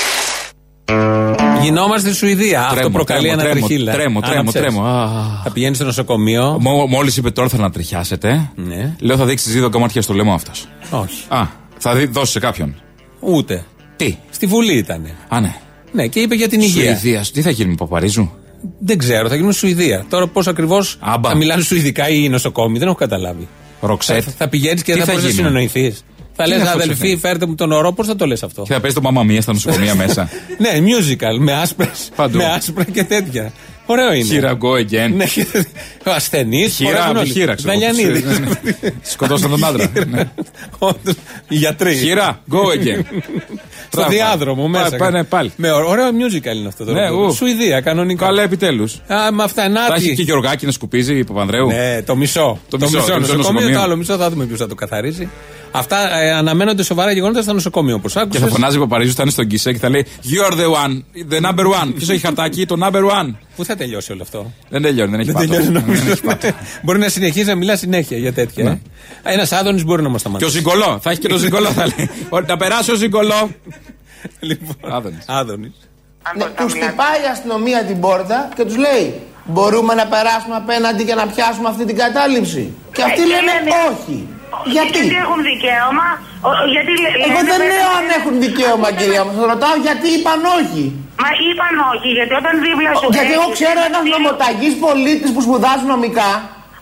Γινόμαστε 1.62 2.08
στη 2.08 2.18
Σουηδία. 2.18 2.60
Αυτό 2.62 2.74
Τρέμω, 2.74 2.90
προκαλεί 2.90 3.28
τρέμω, 3.28 3.40
ανατριχίλα. 3.42 3.92
τρέμω, 3.92 4.20
τρέμω, 4.20 4.40
Άναψες. 4.40 4.60
τρέμω. 4.60 4.82
Α. 4.82 5.08
Θα 5.44 5.50
πηγαίνεις 5.52 5.76
στο 5.76 5.86
νοσοκομείο. 5.86 6.58
Μόλις 6.88 7.16
είπε 7.16 7.30
τώρα 7.30 7.48
θα 7.48 7.56
ανατριχιάσετε. 7.56 8.50
Ναι. 8.54 8.96
Λέω 8.98 9.16
θα 9.16 9.24
δείξεις 9.24 9.52
δύο 9.52 9.70
κομμάτια 9.70 10.02
στο 10.02 10.14
λαιμό 10.14 10.32
αυτός. 10.34 10.68
Όχι. 10.90 11.24
Α, 11.28 11.46
θα 11.78 11.94
δει, 11.94 12.06
δώσεις 12.06 12.32
σε 12.32 12.38
κάποιον. 12.40 12.74
Ούτε. 13.20 13.64
Τι; 13.96 14.16
Στη 14.30 14.46
Βουλή 14.46 14.76
ήταν. 14.76 15.06
Α, 15.28 15.40
ναι. 15.40 15.54
Ναι, 15.92 16.06
και 16.06 16.20
είπε 16.20 16.34
για 16.34 16.48
την 16.48 16.60
υγεία. 16.60 16.82
Σουηδίας. 16.96 17.30
Τι 17.30 17.42
θα 17.42 17.50
γίνει 17.50 17.68
με 17.70 17.74
Παπαρίζου; 17.74 18.30
Δεν 18.78 18.98
ξέρω, 18.98 19.28
θα 19.28 19.34
γίνουμε 19.34 19.52
Σουηδία. 19.52 20.04
Τώρα 20.08 20.26
πώς 20.26 20.46
ακριβώς 20.46 20.98
θα 21.22 21.34
μιλάνε 21.36 21.62
Σουηδικά 21.62 22.08
ή 22.08 22.20
οι 22.24 22.28
νοσοκόμοι, 22.28 22.78
δεν 22.78 22.86
έχω 22.88 22.96
καταλάβει. 22.96 23.48
Ροξέτ. 23.80 24.22
Θα, 24.24 24.32
θα 24.38 24.48
πηγαίνεις 24.48 24.82
και 24.82 24.92
Τι 24.92 24.98
δεν 24.98 25.06
θα 25.06 25.12
θα 25.12 25.18
μπορείς 25.20 25.36
να 25.36 25.42
γίνουμε; 25.42 25.60
συνεννοηθεί. 25.70 25.96
Θα 26.40 26.44
Τι 26.44 26.50
λε, 26.50 26.54
είναι 26.54 26.64
αυτό 26.64 26.76
αδελφοί, 26.78 26.94
ξεφνί; 27.02 27.16
φέρτε 27.20 27.46
μου 27.46 27.54
τον 27.54 27.72
ορό, 27.72 27.92
πώς 27.92 28.06
θα 28.06 28.16
το 28.16 28.26
λες 28.26 28.42
αυτό; 28.42 28.62
Και 28.62 28.72
θα 28.72 28.80
παίζει 28.80 28.96
το 28.96 29.02
μαμαμία 29.02 29.40
στα 29.40 29.52
νοσοκομεία 29.52 29.94
μέσα; 30.04 30.28
ναι, 30.58 30.70
musical, 30.78 31.38
με 31.38 31.52
άσπρε. 31.52 31.90
Παντού. 32.16 32.36
Με 32.38 32.44
άσπρα 32.44 32.84
και 32.84 33.04
τέτοια. 33.04 33.52
Ωραίο 33.90 34.12
είναι. 34.12 34.24
Χείρα, 34.24 34.58
go 34.62 34.66
again. 34.80 35.12
Ναι, 35.16 35.24
ο 36.06 36.10
ασθενής. 36.10 36.74
Χείρα, 36.74 37.08
από 37.08 37.24
χείρα, 37.24 37.54
ξέρω. 37.54 37.72
Δαλιανίδη. 37.72 38.22
Ναι, 38.26 38.38
ναι. 38.38 38.76
Σκοτώσαν 39.02 39.50
τον 39.50 39.64
άντρα. 39.64 39.90
Ναι. 40.10 40.30
Όντως, 40.78 41.14
Οι 41.48 41.54
γιατροί. 41.56 41.94
Χείρα, 41.96 42.40
go 42.52 42.56
again. 42.56 43.04
Στο 43.90 43.96
Μπράβο. 43.96 44.10
διάδρομο 44.10 44.68
μέσα. 44.68 44.88
Πά- 44.90 44.98
πάνε 44.98 45.24
πάλι. 45.24 45.52
Με 45.56 45.70
ωραίο, 45.70 45.88
ωραίο 45.88 46.08
musical 46.08 46.56
είναι 46.56 46.68
αυτό 46.68 46.84
το 46.84 46.92
Ναι, 46.92 47.08
ρόλο. 47.08 47.26
ου. 47.26 47.32
Σουηδία, 47.34 47.80
κανονικά. 47.80 48.24
Καλά, 48.26 48.42
επιτέλους. 48.42 48.94
Α, 49.06 49.32
με 49.32 49.42
αυτά, 49.42 49.68
να 49.68 49.86
Θα 49.86 49.94
έχει 49.94 50.08
τι. 50.08 50.14
και 50.14 50.22
Γεωργάκη 50.22 50.66
να 50.66 50.72
σκουπίζει 50.72 51.18
η 51.18 51.24
Παπανδρέου. 51.24 51.66
Ναι, 51.66 52.02
το 52.02 52.16
μισό. 52.16 52.58
Το 52.68 52.78
μισό, 52.80 52.90
το 52.90 52.98
μισό 52.98 53.18
νοσοκομείο. 53.18 53.36
νοσοκομείο. 53.36 53.74
Το 53.76 53.80
άλλο 53.80 53.96
μισό 53.96 54.16
θα 54.16 54.30
δούμε 54.30 54.44
ποιος 54.44 54.58
θα 54.58 54.66
το 54.66 54.74
καθαρίσει. 54.74 55.28
Αυτά 55.70 56.18
ε, 56.18 56.32
αναμένονται 56.32 56.82
σοβαρά 56.82 57.12
γεγονότα 57.12 57.42
στο 57.42 57.52
νοσοκομείο, 57.52 57.94
όπως 57.94 58.12
Και 58.12 58.18
άκουσε. 58.20 58.38
θα 58.38 58.46
φωνάζει 58.46 58.76
ο 58.76 58.80
Παπαρίζου, 58.80 59.12
θα 59.14 59.22
είναι 59.22 59.30
στον 59.30 59.46
Κισέ 59.46 59.72
και 59.72 59.78
θα 59.78 59.88
λέει 59.88 60.06
You 60.24 60.50
are 60.52 60.56
the 60.56 60.64
one, 60.64 61.02
the 61.32 61.48
number 61.50 61.64
one. 61.64 61.92
Ποιος 61.96 62.08
έχει 62.08 62.20
χαρτάκι, 62.20 62.66
το 62.66 62.76
number 62.82 63.02
one. 63.04 63.34
Πού 63.56 63.64
θα 63.64 63.76
τελειώσει 63.76 64.12
όλο 64.12 64.22
αυτό; 64.22 64.52
Δεν 64.68 64.82
τελειώνει, 64.82 65.10
δεν 65.10 65.20
έχει 65.20 65.32
Δεν 65.32 65.48
πάτο. 65.48 65.48
τελειώνει 65.54 65.72
Δεν 65.72 65.82
νομίζω. 65.86 66.10
έχει 66.10 66.22
πάτο. 66.22 66.48
Μπορεί 66.84 66.98
να 66.98 67.08
συνεχίσει 67.08 67.44
να 67.46 67.54
μιλά 67.54 67.76
συνέχεια 67.76 68.16
για 68.18 68.32
τέτοια. 68.32 68.64
Ναι. 68.64 68.78
Ένας 69.32 69.52
άδωνης 69.52 69.84
μπορεί 69.84 70.02
να 70.02 70.08
μας 70.08 70.22
Και 70.22 70.28
ο 70.28 70.30
σταματήσει. 70.30 70.50
Ζυγκολό, 70.58 70.98
θα 71.02 71.10
έχει 71.10 71.20
και 71.20 71.28
το 71.28 71.36
Ζυγκολό, 71.36 71.68
θα 71.70 71.86
λέει. 71.96 72.10
Ότι 72.28 72.46
Να 72.48 72.56
περάσει 72.56 72.90
ο 72.90 72.94
Ζυγκολό. 72.94 73.50
Λοιπόν, 74.40 74.76
Άδωνης. 74.92 75.24
Άδωνης. 75.26 75.72
Ναι, 76.36 76.44
τους 76.44 76.72
χτυπάει 76.72 77.18
η 77.24 77.28
αστυνομία 77.32 77.84
την 77.84 78.00
πόρτα 78.00 78.48
και 78.56 78.64
τους 78.64 78.76
λέει: 78.76 79.14
Μπορούμε 79.44 79.94
να 79.94 80.06
περάσουμε 80.06 80.54
απέναντι 80.56 81.04
και 81.04 81.14
να 81.14 81.26
πιάσουμε 81.26 81.68
αυτή 81.68 81.84
την 81.84 81.96
κατάληψη. 81.96 82.72
Και 82.92 83.02
αυτοί 83.02 83.22
Ε, 83.22 83.26
λένε 83.26 83.40
λένε- 83.40 83.74
όχι. 83.92 84.28
Γιατί; 84.76 84.98
Γιατί 85.00 85.16
έχουν 85.24 85.38
δικαίωμα; 85.50 86.06
ο- 86.48 86.56
γιατί 86.74 86.92
λέ- 87.02 87.14
Εγώ 87.26 87.40
λένε 87.40 87.48
δεν 87.50 87.60
πέντε 87.62 87.70
λέω 87.72 87.88
αν 87.98 88.04
πέντε- 88.06 88.16
έχουν 88.18 88.34
δικαίωμα, 88.44 88.88
κυρία 88.98 89.22
μου. 89.24 89.32
Σας 89.36 89.44
ρωτάω 89.52 89.76
γιατί 89.86 90.06
είπαν 90.16 90.40
όχι; 90.58 90.82
Μα 91.24 91.30
είπαν 91.46 91.74
όχι, 91.92 92.08
γιατί 92.18 92.32
όταν 92.40 92.54
δίπλα 92.64 92.90
σου. 92.98 93.06
Γιατί 93.16 93.32
εγώ 93.38 93.46
έχεις 93.48 93.56
ξέρω 93.58 93.78
ένας 93.80 93.90
ένα 93.92 93.98
κτίριο- 94.02 94.16
νομοταγής 94.18 94.74
πολίτης 94.84 95.30
που 95.34 95.40
σπουδάζει 95.46 95.84
νομικά, 95.94 96.30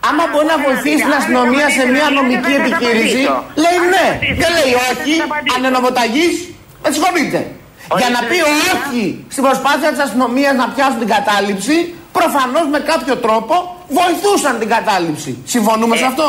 άμα 0.09 0.25
μπορεί 0.31 0.47
να 0.55 0.59
βοηθήσει 0.67 1.03
την 1.09 1.15
αστυνομία 1.21 1.67
σε 1.77 1.83
μια 1.95 2.07
νομική 2.19 2.53
επιχείρηση, 2.61 3.23
λέει 3.65 3.79
ναι. 3.95 4.07
Δεν 4.43 4.51
λέει 4.59 4.73
όχι, 4.91 5.13
αν 5.53 5.59
είναι 5.61 5.73
νομοταγής, 5.79 6.35
με 6.83 6.89
συγχωρείτε. 6.95 7.41
Για 8.01 8.11
να 8.17 8.21
πει 8.29 8.39
όχι 8.55 9.03
στην 9.35 9.43
προσπάθεια 9.47 9.89
της 9.95 10.01
αστυνομίας 10.07 10.55
να 10.63 10.67
πιάσουν 10.75 10.99
την 11.05 11.11
κατάληψη, 11.17 11.77
προφανώς 12.19 12.67
με 12.75 12.79
κάποιο 12.91 13.15
τρόπο 13.25 13.55
βοηθούσαν 13.99 14.55
την 14.61 14.69
κατάληψη. 14.77 15.31
Συμφωνούμε 15.55 15.95
σε 15.97 16.05
αυτό; 16.13 16.29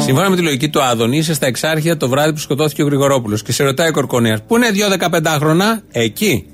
Σύμφωνα 0.00 0.30
με 0.30 0.36
τη 0.36 0.42
λογική 0.42 0.68
του 0.68 0.82
Άδωνη, 0.82 1.16
είσαι 1.16 1.34
στα 1.34 1.46
εξάρχεια 1.46 1.96
το 1.96 2.08
βράδυ 2.08 2.32
που 2.32 2.38
σκοτώθηκε 2.38 2.82
ο 2.82 2.86
Γρηγορόπουλος 2.86 3.42
και 3.42 3.52
σε 3.52 3.64
ρωτάει 3.64 3.88
ο 3.88 3.92
Κορκονέας, 3.92 4.42
Πού 4.46 4.56
είναι 4.56 4.70
δύο 4.70 4.86
15χρονα, 4.88 5.82
εκεί. 5.92 6.44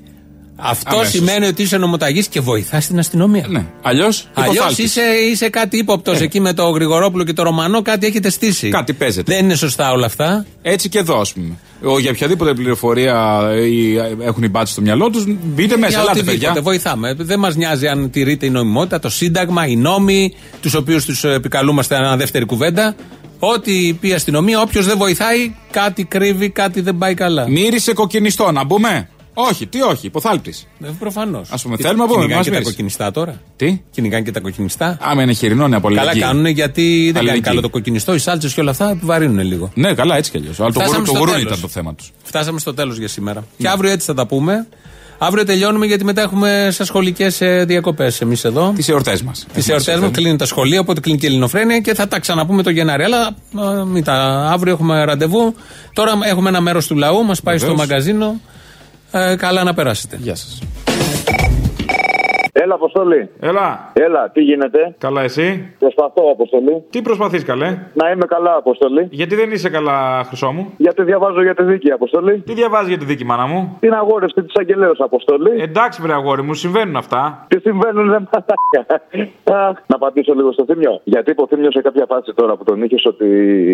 Αυτό 0.59 0.95
Αμέσως. 0.95 1.13
σημαίνει 1.13 1.45
ότι 1.45 1.61
είσαι 1.61 1.77
νομοταγής 1.77 2.27
και 2.27 2.39
βοηθάς 2.39 2.87
την 2.87 2.99
αστυνομία. 2.99 3.45
Ναι. 3.49 3.65
Αλλιώς 3.81 4.27
Αλλιώς 4.33 4.77
είσαι, 4.77 5.01
είσαι 5.31 5.49
κάτι 5.49 5.77
ύποπτος 5.77 6.21
εκεί 6.21 6.39
με 6.39 6.53
το 6.53 6.69
Γρηγορόπουλο 6.69 7.23
και 7.23 7.33
το 7.33 7.43
Ρωμανό, 7.43 7.81
κάτι 7.81 8.07
έχετε 8.07 8.29
στήσει. 8.29 8.67
Ε. 8.67 8.69
Κάτι 8.69 8.93
παίζεται. 8.93 9.33
Δεν 9.33 9.43
είναι 9.43 9.55
σωστά 9.55 9.91
όλα 9.91 10.05
αυτά. 10.05 10.45
Έτσι 10.61 10.89
και 10.89 10.99
εδώ, 10.99 11.19
ας 11.19 11.33
πούμε. 11.33 11.57
Ο, 11.83 11.99
για 11.99 12.11
οποιαδήποτε 12.11 12.53
πληροφορία 12.53 13.47
ή, 13.69 13.97
ε, 13.97 14.15
έχουν 14.21 14.43
οι 14.43 14.47
μπάτσε 14.47 14.73
στο 14.73 14.81
μυαλό 14.81 15.09
τους, 15.09 15.23
μπείτε 15.27 15.77
μέσα. 15.77 15.89
Για 15.91 15.99
Ελάτε, 15.99 16.19
οτιδήποτε, 16.19 16.45
παιδιά. 16.45 16.61
βοηθάμε. 16.61 17.13
Δεν 17.19 17.39
μας 17.39 17.55
νοιάζει 17.55 17.87
αν 17.87 18.09
τηρείται 18.09 18.45
η 18.45 18.49
νομιμότητα, 18.49 18.99
το 18.99 19.09
Σύνταγμα, 19.09 19.67
οι 19.67 19.75
νόμοι, 19.75 20.33
τους 20.61 20.73
οποίους 20.73 21.05
τους 21.05 21.23
επικαλούμαστε 21.23 21.95
ένα 21.95 22.17
δεύτερη 22.17 22.45
κουβέντα. 22.45 22.95
Ό,τι 23.39 23.93
πει 23.93 24.07
η 24.07 24.13
αστυνομία, 24.13 24.61
όποιος 24.61 24.85
δεν 24.85 24.97
βοηθάει, 24.97 25.55
κάτι 25.71 26.03
κρύβει, 26.03 26.49
κάτι 26.49 26.81
δεν 26.81 26.97
πάει 26.97 27.13
καλά. 27.13 27.49
Μύρισε 27.49 27.93
κοκκινιστό, 27.93 28.51
να 28.51 28.63
μπούμε; 28.63 29.09
Όχι, 29.33 29.67
τι 29.67 29.81
όχι, 29.81 30.05
υποθάλπτης. 30.05 30.67
Ε, 30.83 30.87
Προφανώς. 30.99 31.51
Α 31.51 31.57
πούμε, 31.63 31.77
θέλουμε 31.77 31.99
να 32.03 32.05
πούμε. 32.09 32.15
Κυνηγάνε 32.19 32.35
μας 32.35 32.43
και 32.43 32.49
τα 32.49 32.55
μύρισε. 32.55 32.71
κοκκινιστά 32.71 33.11
τώρα; 33.11 33.41
Τι; 33.55 33.81
Κυνηγάνε 33.91 34.23
και 34.23 34.31
τα 34.31 34.39
κοκκινιστά; 34.39 34.97
Άμα 35.01 35.21
είναι 35.23 35.33
χοιρινό, 35.33 35.65
είναι 35.65 35.75
από 35.75 35.87
Καλά 35.87 35.99
αλληλεγγύη. 35.99 36.27
κάνουν 36.27 36.45
γιατί 36.45 36.81
δεν 36.81 37.03
κάνει 37.05 37.17
Αλληλεγγύη. 37.17 37.41
καλό 37.41 37.61
το 37.61 37.69
κοκκινιστό. 37.69 38.13
Οι 38.13 38.17
σάλτσες 38.19 38.53
και 38.53 38.61
όλα 38.61 38.71
αυτά 38.71 38.89
επιβαρύνουν 38.89 39.39
λίγο. 39.45 39.71
Ναι, 39.73 39.93
καλά, 39.93 40.17
έτσι 40.17 40.31
κι 40.31 40.37
αλλιώς. 40.37 40.59
Αλλά 40.59 40.71
το, 40.71 40.79
Φτάσαμε 40.79 40.97
γουρού- 40.97 41.05
το 41.07 41.11
στο 41.15 41.19
γουρούνι 41.19 41.43
τέλος. 41.43 41.57
ήταν 41.57 41.69
το 41.69 41.73
θέμα 41.79 41.93
τους. 41.95 42.11
Φτάσαμε 42.23 42.59
στο 42.59 42.73
τέλος 42.73 42.97
για 42.97 43.07
σήμερα. 43.07 43.43
Και 43.57 43.67
αύριο 43.67 43.91
έτσι 43.91 44.05
θα 44.05 44.13
τα 44.13 44.25
πούμε. 44.27 44.67
Αύριο 45.17 45.43
τελειώνουμε 45.45 45.85
γιατί 45.85 46.03
μετά 46.03 46.21
έχουμε 46.21 46.67
σε 46.71 46.83
σχολικές 46.83 47.41
διακοπές 47.65 48.21
εμείς 48.21 48.43
εδώ. 48.43 48.71
Τις 48.75 48.89
εορτές 48.89 49.21
μας. 49.21 49.45
Τις 49.53 49.69
εορτές 49.69 49.99
μας 49.99 50.11
κλείνουν 50.11 50.37
τα 50.37 50.45
σχολεία, 50.45 50.79
οπότε 50.79 50.99
κλείνει 50.99 51.17
και 51.17 51.25
η 51.25 51.29
Ελληνοφρένεια 51.29 51.79
και 51.79 51.93
θα 51.93 52.07
τα 52.07 52.19
ξαναπούμε 52.19 52.63
το 52.63 52.69
Γενάρη. 52.69 53.03
Αλλά 53.03 53.21
α, 53.21 53.85
μην 53.85 54.03
τα, 54.03 54.13
αύριο 54.51 54.73
έχουμε 54.73 55.03
ραντεβού. 55.03 55.55
Τώρα 55.93 56.11
έχουμε 56.23 56.49
ένα 56.49 56.61
μέρος 56.61 56.87
του 56.87 56.95
λαού, 56.95 57.23
μας 57.25 57.41
πάει 57.41 57.57
στο 57.57 57.67
Βεβαίως. 57.67 57.87
μαγκαζίνο. 57.87 58.39
Ε, 59.11 59.35
καλά 59.35 59.63
να 59.63 59.73
περάσετε. 59.73 60.17
Γεια 60.21 60.35
σας. 60.35 60.59
Έλα, 62.63 62.73
Αποστολή. 62.73 63.29
Έλα. 63.39 63.91
Έλα, 63.93 64.29
τι 64.33 64.41
γίνεται; 64.41 64.95
Καλά, 64.97 65.21
εσύ; 65.21 65.75
Προσπαθώ, 65.79 66.29
Αποστολή. 66.31 66.83
Τι 66.89 67.01
προσπαθείς, 67.01 67.43
καλέ; 67.43 67.77
Να 67.93 68.11
είμαι 68.11 68.25
καλά, 68.25 68.55
Αποστολή. 68.55 69.07
Γιατί 69.11 69.35
δεν 69.35 69.51
είσαι 69.51 69.69
καλά, 69.69 70.23
χρυσό 70.23 70.51
μου; 70.51 70.73
Γιατί 70.77 71.03
διαβάζω 71.03 71.41
για 71.41 71.55
τη 71.55 71.63
δίκη, 71.63 71.91
Αποστολή. 71.91 72.39
Τι 72.39 72.53
διαβάζεις 72.53 72.87
για 72.87 72.97
τη 72.97 73.05
δίκη, 73.05 73.25
μάνα 73.25 73.45
μου; 73.47 73.77
Την 73.79 73.93
αγόρευση 73.93 74.43
της 74.43 74.53
Αγγελέως, 74.55 74.99
Αποστολή. 74.99 75.61
Εντάξει, 75.61 76.01
βρε 76.01 76.13
αγόρι 76.13 76.41
μου, 76.41 76.53
συμβαίνουν 76.53 76.95
αυτά. 76.95 77.45
Τι 77.47 77.59
συμβαίνουν, 77.59 78.09
δεν 78.09 78.27
μαλάκα. 78.31 79.01
Αχ, 79.43 79.77
Να 79.87 79.97
πατήσω 79.97 80.33
λίγο 80.33 80.51
στο 80.51 80.65
θύμιο. 80.65 81.01
Γιατί 81.03 81.31
είπε 81.31 81.41
ο 81.41 81.47
θύμιος 81.47 81.73
σε 81.73 81.81
κάποια 81.81 82.05
φάση 82.07 82.33
τώρα 82.33 82.55
που 82.55 82.63
τον 82.63 82.83
είχες 82.83 83.05
ότι 83.05 83.27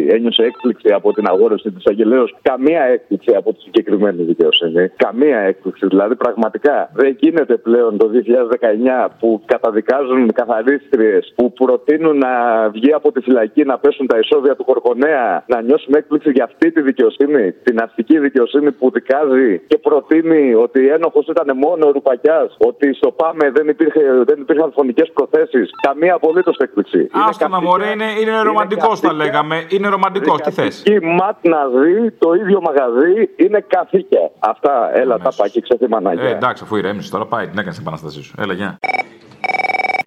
ένιωσε 0.10 0.44
έκπληξη 0.44 0.92
από 0.94 1.14
την 1.14 1.28
αγόρευση 1.28 1.72
της 1.72 1.86
Αγγελέως; 1.86 2.36
Καμία 2.42 2.82
έκπληξη 2.82 3.36
από 3.36 3.54
τη 3.54 3.62
συγκεκριμένη 3.62 4.24
δικαιοσύνη. 4.24 4.88
Καμία 4.96 5.40
έκπληξη. 5.40 5.88
Δηλαδή, 5.88 6.16
πραγματικά 6.16 6.90
δεν 6.94 7.18
γίνεται 7.20 7.58
πλέον 7.58 7.98
το 7.98 8.08
2019 8.08 8.73
που 9.20 9.42
καταδικάζουν 9.46 10.32
καθαρίστριες 10.34 11.34
που 11.36 11.54
προτείνουν 11.54 12.18
να 12.18 12.34
βγει 12.70 12.94
από 12.94 13.12
τη 13.12 13.22
φυλακή 13.22 13.64
να 13.64 13.78
πέσουν 13.78 14.08
τα 14.08 14.18
εισόδια 14.20 14.56
του 14.56 14.66
Κορκονέα. 14.66 15.44
Να 15.48 15.62
νιώσουμε 15.62 15.98
έκπληξη 15.98 16.32
για 16.32 16.44
αυτή 16.44 16.72
τη 16.72 16.82
δικαιοσύνη. 16.82 17.52
Την 17.52 17.82
αστική 17.82 18.20
δικαιοσύνη 18.20 18.72
που 18.72 18.92
δικάζει 18.92 19.60
και 19.68 19.78
προτείνει 19.78 20.54
ότι 20.54 20.90
ένοχος 20.90 21.28
ήταν 21.28 21.58
μόνο 21.58 21.88
ο 21.88 21.92
Ρουπακιάς. 21.92 22.58
Ότι 22.58 22.94
στο 22.94 23.12
ΠΑΜΕ 23.12 23.52
δεν, 23.52 23.68
υπήρχε, 23.68 24.02
δεν 24.26 24.38
υπήρχαν 24.42 24.72
φωνικές 24.72 25.12
προθέσεις. 25.14 25.70
Καμία 25.88 26.14
απολύτως 26.14 26.58
έκπληξη. 26.58 27.10
Άστα 27.28 27.48
να 27.48 27.62
μωρέ, 27.62 27.90
είναι, 27.92 28.06
είναι 28.22 28.42
ρομαντικός, 28.42 29.00
θα 29.00 29.14
λέγαμε. 29.14 29.66
Είναι 29.70 29.88
ρομαντικός, 29.88 30.42
τι 30.42 30.52
θες; 30.52 30.84
Η 30.86 31.00
ματ 31.00 31.38
να 31.48 31.68
δει 31.68 32.12
το 32.12 32.34
ίδιο 32.34 32.62
μαγαζί 32.62 33.30
είναι 33.36 33.66
καθήκια. 33.68 34.32
Αυτά, 34.40 34.90
έλα, 34.94 35.18
τα 35.18 35.32
πάκι, 35.38 35.62
ξεθυμανάκια. 35.62 36.24
Ε, 36.24 36.32
εντάξει, 36.32 36.64
αφού 36.66 36.76
ηρέμησε 36.76 37.12
τώρα, 37.12 37.26
πάει, 37.26 37.48
την 37.48 37.58
έκανε 37.58 37.72
την 37.72 37.82
επανάστασή 37.82 38.24
σου. 38.24 38.36
Έλα, 38.38 38.54
γεια. 38.64 38.80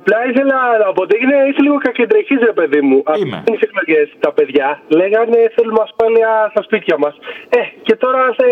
Απλά 0.08 0.20
ήθελα 0.30 0.58
να 0.84 0.92
πω 0.94 1.02
ότι 1.06 1.14
έγινε, 1.18 1.36
είσαι 1.48 1.62
λίγο 1.66 1.76
κακεντρεχή, 1.86 2.34
ρε 2.50 2.54
παιδί 2.58 2.80
μου. 2.88 2.98
Είμαι. 3.20 3.38
Πριν 3.44 3.54
τις 3.56 3.64
εκλογές, 3.68 4.06
τα 4.24 4.30
παιδιά 4.36 4.68
λέγανε 5.00 5.38
θέλουμε 5.56 5.80
ασφάλεια 5.86 6.30
στα 6.52 6.62
σπίτια 6.66 6.96
μας. 7.02 7.14
Ε, 7.48 7.60
και 7.86 7.94
τώρα 7.96 8.20
σε 8.38 8.46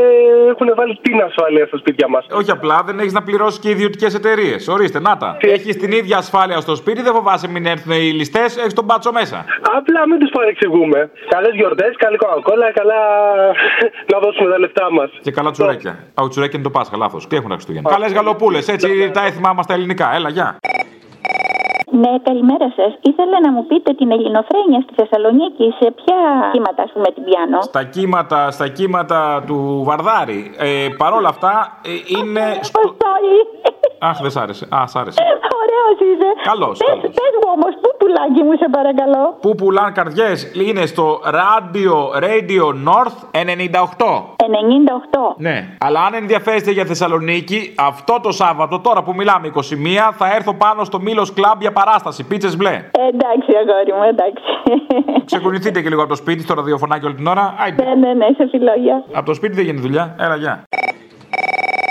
έχουν 0.52 0.68
βάλει 0.78 0.98
την 1.06 1.20
ασφάλεια 1.28 1.66
στα 1.66 1.76
σπίτια 1.82 2.08
μας. 2.08 2.22
Όχι 2.40 2.50
απλά, 2.50 2.76
δεν 2.86 2.98
έχεις 2.98 3.12
να 3.12 3.22
πληρώσεις 3.22 3.58
και 3.62 3.70
ιδιωτικές 3.70 4.14
εταιρείες. 4.14 4.68
Ορίστε, 4.68 5.00
να 5.00 5.16
τα. 5.16 5.36
Έχεις 5.40 5.76
την 5.76 5.92
ίδια 5.92 6.16
ασφάλεια 6.16 6.60
στο 6.60 6.74
σπίτι, 6.74 7.00
δεν 7.02 7.12
φοβάσαι 7.12 7.48
μην 7.48 7.66
έρθουν 7.66 7.92
οι 7.92 8.10
ληστές, 8.20 8.56
έχεις 8.56 8.74
τον 8.74 8.84
μπάτσο 8.84 9.12
μέσα. 9.12 9.44
Απλά 9.78 10.00
μην 10.08 10.18
τους 10.18 10.30
παρεξηγούμε. 10.30 11.10
Καλές 11.28 11.54
γιορτές, 11.54 11.92
καλή 11.96 12.16
κοκακόλα, 12.16 12.72
καλά 12.72 13.00
να 14.12 14.18
δώσουμε 14.18 14.50
τα 14.50 14.58
λεφτά 14.58 14.86
μας. 14.92 15.10
Και 15.20 15.30
καλά 15.30 15.50
τσουρέκια. 15.50 15.90
Α, 15.90 16.22
ο 16.26 16.28
τσουρέκια 16.28 16.58
είναι 16.58 16.68
το 16.68 16.74
Πάσχα, 16.78 16.96
λάθος. 16.96 17.26
Και 17.26 17.36
έχουν 17.36 17.48
τα 17.48 17.54
Χριστούγεννα. 17.54 17.90
Καλές 17.90 18.12
γαλοπούλες, 18.12 18.68
έτσι 18.68 19.10
τα 19.10 19.26
έθιμά 19.26 19.52
μας 19.52 19.66
τα 19.66 19.74
ελληνικά. 19.74 20.14
Έλα, 20.14 20.28
γεια. 20.28 20.58
Ναι, 22.02 22.12
καλημέρα 22.22 22.72
σας. 22.76 22.92
Ήθελα 23.00 23.40
να 23.40 23.50
μου 23.52 23.66
πείτε 23.66 23.92
την 23.92 24.10
ελληνοφρένεια 24.10 24.80
στη 24.84 24.92
Θεσσαλονίκη 25.00 25.74
σε 25.80 25.90
ποια 25.90 26.16
κύματα, 26.52 26.82
ας 26.82 26.90
πούμε, 26.92 27.08
την 27.14 27.24
πιάνω; 27.24 27.62
Στα 27.62 27.84
κύματα, 27.84 28.50
στα 28.50 28.68
κύματα 28.68 29.42
του 29.46 29.82
Βαρδάρη. 29.86 30.54
Ε, 30.58 30.88
Παρ' 30.98 31.12
όλα 31.12 31.28
αυτά 31.28 31.80
ε, 31.84 32.18
είναι. 32.18 32.58
Στο... 32.60 32.80
Αχ, 33.98 34.20
δεν 34.20 34.30
σ' 34.30 34.36
άρεσε. 34.36 34.66
Α, 34.74 34.86
σ' 34.86 34.96
άρεσε. 34.96 35.22
Ωραίος 35.62 35.98
είσαι. 36.14 36.30
Καλώς, 36.50 36.78
Πες, 36.78 36.88
καλώς. 36.88 37.02
πες 37.02 37.32
μου 37.42 37.48
όμως, 37.56 37.72
πού 37.82 37.88
πουλάκι 37.98 38.42
μου, 38.42 38.52
σε 38.58 38.68
παρακαλώ. 38.70 39.36
Πού 39.40 39.54
πουλάν 39.54 39.92
καρδιές; 39.92 40.50
Είναι 40.54 40.86
στο 40.86 41.20
Radio, 41.24 41.94
Radio 42.26 42.64
North 42.88 43.18
98. 43.32 44.24
98. 44.36 45.34
Ναι. 45.36 45.76
Αλλά 45.80 46.00
αν 46.04 46.14
ενδιαφέρεστε 46.14 46.70
για 46.70 46.84
Θεσσαλονίκη, 46.84 47.74
αυτό 47.78 48.20
το 48.22 48.32
Σάββατο, 48.32 48.80
τώρα 48.80 49.02
που 49.02 49.12
μιλάμε 49.14 49.50
21, 49.54 49.60
θα 50.12 50.34
έρθω 50.34 50.54
πάνω 50.54 50.84
στο 50.84 51.00
Μήλο 51.00 51.28
Club 51.36 51.56
για 51.58 51.72
παράσταση. 51.84 52.24
Πίτσες 52.24 52.56
μπλε. 52.56 52.70
Ε, 52.70 53.06
εντάξει, 53.12 53.50
αγόρι 53.60 53.92
μου, 53.96 54.04
εντάξει. 54.12 54.44
Ξεκουνηθείτε 55.30 55.82
και 55.82 55.88
λίγο 55.88 56.00
από 56.00 56.10
το 56.10 56.16
σπίτι, 56.16 56.42
στο 56.42 56.54
ραδιοφωνάκι 56.54 57.04
όλη 57.04 57.14
την 57.14 57.26
ώρα. 57.26 57.54
Άιντε. 57.58 57.84
ναι, 57.84 57.94
ναι, 57.94 58.12
ναι, 58.12 58.26
σε 58.36 58.48
φιλόγια. 58.50 59.04
Από 59.12 59.26
το 59.26 59.34
σπίτι 59.34 59.54
δεν 59.54 59.64
γίνεται 59.64 59.82
δουλειά. 59.86 60.14
Έλα, 60.18 60.36
γεια. 60.36 60.62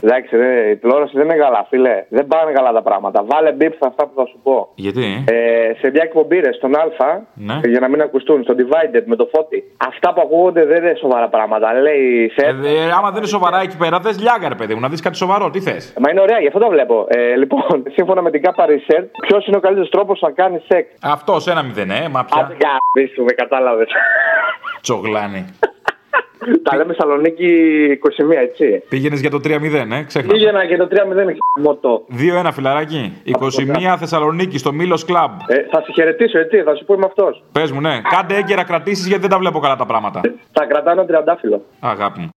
Εντάξει, 0.05 0.37
ρε, 0.37 0.69
η 0.69 0.77
τηλεόραση 0.77 1.17
δεν 1.17 1.25
είναι 1.25 1.35
καλά, 1.35 1.65
φίλε. 1.69 2.05
Δεν 2.09 2.27
πάνε 2.27 2.51
καλά 2.51 2.71
τα 2.71 2.81
πράγματα. 2.81 3.23
Βάλε 3.31 3.51
μπίπ 3.51 3.73
σε 3.73 3.85
αυτά 3.87 4.03
που 4.07 4.11
θα 4.15 4.25
σου 4.25 4.39
πω. 4.43 4.69
Γιατί; 4.75 5.23
Ε, 5.27 5.73
σε 5.79 5.89
μια 5.89 6.01
εκπομπή 6.03 6.39
ρε, 6.39 6.51
στον 6.53 6.75
Α, 6.75 6.83
Ναι. 7.33 7.59
για 7.63 7.79
να 7.79 7.87
μην 7.89 8.01
ακουστούν, 8.01 8.43
στο 8.43 8.53
Divided 8.57 9.03
με 9.05 9.15
το 9.15 9.29
φώτι. 9.35 9.63
Αυτά 9.87 10.13
που 10.13 10.21
ακούγονται 10.23 10.65
δεν 10.65 10.83
είναι 10.83 10.95
σοβαρά 10.99 11.27
πράγματα. 11.29 11.73
Λέει 11.73 12.31
σε. 12.35 12.45
Ε, 12.45 12.49
ε, 12.49 12.91
άμα 12.97 13.09
δεν 13.09 13.17
είναι 13.17 13.27
σοβαρά 13.27 13.61
εκεί 13.61 13.77
πέρα, 13.77 13.99
δες 13.99 14.19
λιάγκα, 14.21 14.47
ρε 14.49 14.55
παιδί 14.55 14.73
μου, 14.73 14.79
να 14.79 14.89
δεις 14.89 15.01
κάτι 15.01 15.15
σοβαρό. 15.17 15.49
Τι 15.49 15.59
θες; 15.59 15.93
Μα 15.99 16.09
είναι 16.11 16.21
ωραία, 16.21 16.39
γι' 16.39 16.47
αυτό 16.47 16.59
το 16.59 16.69
βλέπω. 16.69 17.05
Ε, 17.09 17.35
λοιπόν, 17.35 17.83
σύμφωνα 17.95 18.21
με 18.21 18.31
την 18.31 18.41
ΚΑΠΑ 18.41 18.65
Research, 18.65 19.07
ποιος 19.27 19.47
είναι 19.47 19.57
ο 19.57 19.59
καλύτερος 19.59 19.89
τρόπος 19.89 20.19
να 20.21 20.31
κάνει 20.31 20.61
σεξ; 20.67 20.87
Αυτός 21.01 21.47
ένα 21.47 21.63
μηδέν, 21.63 21.89
ε, 21.91 22.09
μα 22.09 22.25
πια. 22.25 22.41
Άντε, 22.41 22.55
για 22.59 23.07
σου, 23.13 23.23
με 23.23 23.31
κατάλαβες. 23.31 23.87
Τσογλάνη. 24.81 25.45
Τα 26.63 26.75
λέμε 26.75 26.93
Σαλονίκη 26.93 27.49
21, 28.31 28.35
έτσι. 28.41 28.83
Πήγαινες 28.89 29.19
για 29.19 29.29
το 29.29 29.39
3-0, 29.43 29.91
ε, 29.91 30.03
ξέχνα. 30.03 30.33
Πήγαινα 30.33 30.65
και 30.65 30.77
το 30.77 30.87
3-0 30.91 31.35
χαμότο. 31.55 32.03
2-1 32.07 32.51
φιλαράκι. 32.51 33.13
21 33.23 33.95
Θεσσαλονίκη 33.99 34.57
στο 34.57 34.73
Μήλος 34.73 35.05
Κλαμπ. 35.05 35.31
Ε, 35.47 35.55
θα 35.71 35.81
σε 35.81 35.91
χαιρετήσω, 35.93 36.39
έτσι, 36.39 36.61
θα 36.61 36.75
σου 36.75 36.85
πω 36.85 36.93
είμαι 36.93 37.05
αυτός. 37.05 37.43
Πες 37.51 37.71
μου, 37.71 37.81
ναι. 37.81 38.01
Κάντε 38.09 38.35
έγκαιρα 38.35 38.63
κρατήσεις 38.63 39.07
γιατί 39.07 39.21
δεν 39.21 39.31
τα 39.31 39.37
βλέπω 39.37 39.59
καλά 39.59 39.75
τα 39.75 39.85
πράγματα. 39.85 40.21
Θα 40.51 40.65
κρατάω 40.65 40.93
ένα 40.93 41.05
τριαντάφυλλο. 41.05 41.65
Αγάπη 41.79 42.19
μου. 42.19 42.29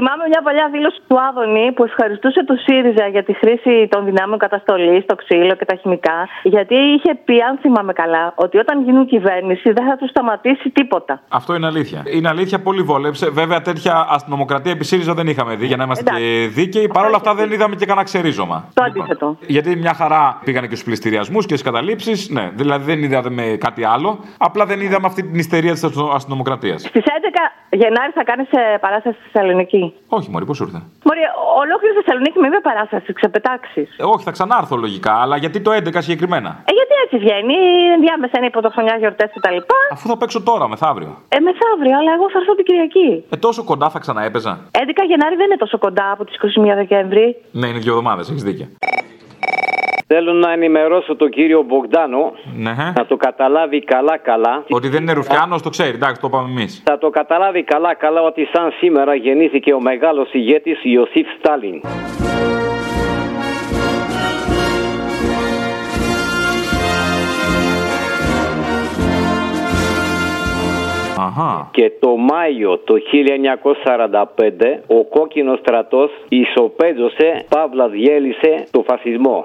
Θυμάμαι 0.00 0.24
μια 0.32 0.42
παλιά 0.42 0.68
δήλωση 0.72 1.00
του 1.08 1.16
Άδωνη 1.28 1.72
που 1.72 1.84
ευχαριστούσε 1.84 2.44
το 2.44 2.54
ΣΥΡΙΖΑ 2.64 3.06
για 3.06 3.24
τη 3.24 3.32
χρήση 3.32 3.88
των 3.90 4.04
δυνάμεων 4.04 4.38
καταστολής, 4.38 5.06
το 5.06 5.14
ξύλο 5.14 5.54
και 5.54 5.64
τα 5.64 5.74
χημικά. 5.74 6.28
Γιατί 6.42 6.74
είχε 6.74 7.14
πει, 7.24 7.42
αν 7.48 7.58
θυμάμαι 7.58 7.92
καλά, 7.92 8.32
ότι 8.34 8.58
όταν 8.58 8.84
γίνουν 8.84 9.06
κυβέρνηση 9.06 9.72
δεν 9.72 9.84
θα 9.88 9.96
τους 9.96 10.10
σταματήσει 10.10 10.70
τίποτα. 10.70 11.20
Αυτό 11.28 11.54
είναι 11.54 11.66
αλήθεια. 11.66 12.02
Είναι 12.16 12.28
αλήθεια, 12.28 12.58
πολύ 12.60 12.82
βόλεψε. 12.82 13.30
Βέβαια, 13.30 13.60
τέτοια 13.60 14.06
αστυνομοκρατία 14.10 14.72
επί 14.72 14.84
ΣΥΡΙΖΑ 14.84 15.14
δεν 15.14 15.26
είχαμε 15.26 15.54
δει 15.54 15.66
για 15.66 15.76
να 15.76 15.84
είμαστε 15.84 16.04
Εντάξει. 16.06 16.24
και 16.24 16.60
δίκαιοι. 16.60 16.88
Παρ' 16.88 17.06
όλα 17.06 17.16
αυτά 17.16 17.34
δεν 17.34 17.50
είδαμε 17.50 17.74
και 17.74 17.86
κανένα 17.86 18.04
ξερίζωμα. 18.04 18.68
Το 18.74 18.84
αντίθετο. 18.84 19.36
Γιατί 19.46 19.76
μια 19.76 19.94
χαρά 19.94 20.40
πήγανε 20.44 20.66
και 20.66 20.74
στους 20.74 20.86
πληστηριασμούς 20.86 21.46
και 21.46 21.56
στις 21.56 21.70
καταλήψεις. 21.70 22.30
Ναι, 22.30 22.50
δηλαδή 22.54 22.84
δεν 22.84 23.02
είδαμε 23.02 23.42
κάτι 23.60 23.84
άλλο. 23.84 24.18
Απλά 24.38 24.64
δεν 24.66 24.80
είδαμε 24.80 25.06
αυτή 25.06 25.22
την 25.22 25.38
ιστερία 25.38 25.72
της 25.72 25.84
αστυνομοκρατίας. 26.14 26.80
Στις 26.82 27.04
11 27.04 27.52
Γενάρη 27.70 28.12
θα 28.12 28.24
κάνεις 28.24 28.48
παράσταση 28.80 29.16
στη 29.20 29.28
Θεσσαλονίκη. 29.32 29.87
Όχι, 30.08 30.30
Μωρή, 30.30 30.44
πώς 30.50 30.58
ήρθε; 30.60 30.78
Μωρή, 31.06 31.22
ολόκληρη 31.62 31.94
Θεσσαλονίκη 31.98 32.38
με 32.38 32.48
μία 32.48 32.60
παράσταση, 32.68 33.12
ξεπετάξεις. 33.12 33.88
Ε, 33.98 34.04
όχι, 34.12 34.24
θα 34.28 34.30
ξανάρθω 34.36 34.76
λογικά, 34.76 35.14
αλλά 35.22 35.36
γιατί 35.36 35.60
το 35.60 35.70
11 35.72 36.02
συγκεκριμένα; 36.06 36.50
Ε, 36.70 36.72
γιατί 36.78 36.94
έτσι 37.04 37.16
βγαίνει, 37.24 37.56
ενδιάμεσα 37.96 38.34
είναι 38.36 38.46
η 38.46 38.50
πρωτοχρονιά, 38.50 38.94
γιορτές 39.02 39.30
κτλ. 39.34 39.58
Αφού 39.92 40.08
θα 40.08 40.16
παίξω 40.16 40.42
τώρα, 40.42 40.68
μεθαύριο. 40.68 41.12
Ε, 41.28 41.38
μεθαύριο, 41.46 41.96
αλλά 42.00 42.10
εγώ 42.16 42.26
θα 42.32 42.38
έρθω 42.40 42.54
την 42.54 42.64
Κυριακή. 42.64 43.24
Ε, 43.30 43.36
τόσο 43.36 43.64
κοντά 43.70 43.86
θα 43.90 43.98
ξαναέπαιζα. 43.98 44.52
11 44.70 45.02
Γενάρη 45.10 45.34
δεν 45.36 45.46
είναι 45.46 45.56
τόσο 45.64 45.78
κοντά 45.78 46.06
από 46.14 46.24
τις 46.24 46.34
21 46.36 46.74
Δεκέμβρη. 46.74 47.36
Ναι, 47.52 47.66
είναι 47.66 47.78
δύο 47.78 47.92
εβδομάδες, 47.92 48.30
έχεις 48.30 48.42
δίκιο. 48.42 48.66
Θέλω 50.10 50.32
να 50.32 50.52
ενημερώσω 50.52 51.16
τον 51.16 51.30
κύριο 51.30 51.62
Μπογκδάνο 51.62 52.32
Ναι. 52.56 52.74
να 52.96 53.06
το 53.06 53.16
καταλάβει 53.16 53.84
καλά-καλά. 53.84 54.64
Ότι 54.68 54.88
δεν 54.88 55.02
είναι 55.02 55.12
Ρουφιάνος, 55.12 55.62
το 55.62 55.68
ξέρει, 55.68 55.94
εντάξει, 55.94 56.20
το 56.20 56.26
είπαμε 56.30 56.48
εμείς. 56.50 56.82
Θα 56.84 56.98
το 56.98 57.10
καταλάβει 57.10 57.62
καλά-καλά 57.64 58.22
ότι 58.22 58.48
σαν 58.52 58.72
σήμερα 58.78 59.14
γεννήθηκε 59.14 59.72
ο 59.72 59.80
μεγάλος 59.80 60.32
ηγέτης 60.32 60.78
Ιωσήφ 60.82 61.26
Στάλιν. 61.38 61.80
Αχα. 71.18 71.68
Και 71.72 71.92
το 72.00 72.16
Μάιο 72.16 72.78
το 72.78 72.94
1945 72.94 74.78
ο 74.86 75.04
κόκκινος 75.04 75.58
στρατός 75.58 76.10
ισοπαίδωσε, 76.28 77.44
παύλας 77.48 77.90
διέλυσε 77.90 78.64
το 78.70 78.84
φασισμό. 78.86 79.44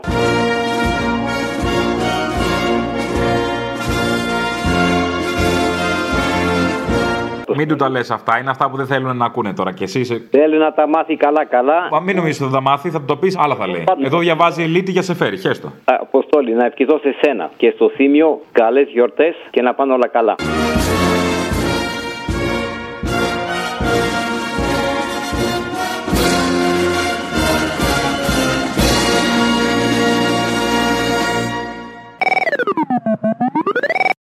Μην 7.56 7.68
του 7.68 7.76
τα 7.76 7.90
λες 7.90 8.12
αυτά, 8.12 8.40
είναι 8.40 8.50
αυτά 8.50 8.70
που 8.70 8.78
δεν 8.78 8.86
θέλουν 8.86 9.18
να 9.18 9.26
ακούνε 9.26 9.54
τώρα. 9.54 9.72
Και 9.72 9.84
εσύ 9.84 10.00
είσαι. 10.00 10.28
Θέλει 10.32 10.58
να 10.58 10.74
τα 10.74 10.88
μάθει 10.88 11.16
καλά-καλά. 11.16 11.88
Μα 11.92 12.00
μην 12.00 12.16
νομίζεις 12.16 12.42
ότι 12.42 12.50
θα 12.50 12.56
τα 12.56 12.62
μάθει, 12.62 12.90
θα 12.90 13.00
του 13.00 13.06
το 13.06 13.16
πεις, 13.16 13.38
άλλα 13.38 13.56
θα 13.56 13.68
λέει. 13.68 13.84
Εδώ 14.04 14.20
διαβάζει 14.20 14.64
ελίτη 14.64 14.92
για 14.92 15.02
σε 15.02 15.16
φέρει, 15.16 15.38
χέστο. 15.38 15.72
Αποστόλη, 15.86 16.54
να 16.54 16.66
ευχηθώ 16.66 16.98
σε 16.98 17.16
σένα 17.22 17.50
και 17.58 17.72
στο 17.76 17.90
Θήμιο 17.90 18.40
καλές 18.52 18.88
γιορτές 18.90 19.36
και 19.50 19.62
να 19.62 19.74
πάνε 19.74 19.94
όλα 19.94 20.08
καλά. 20.08 20.36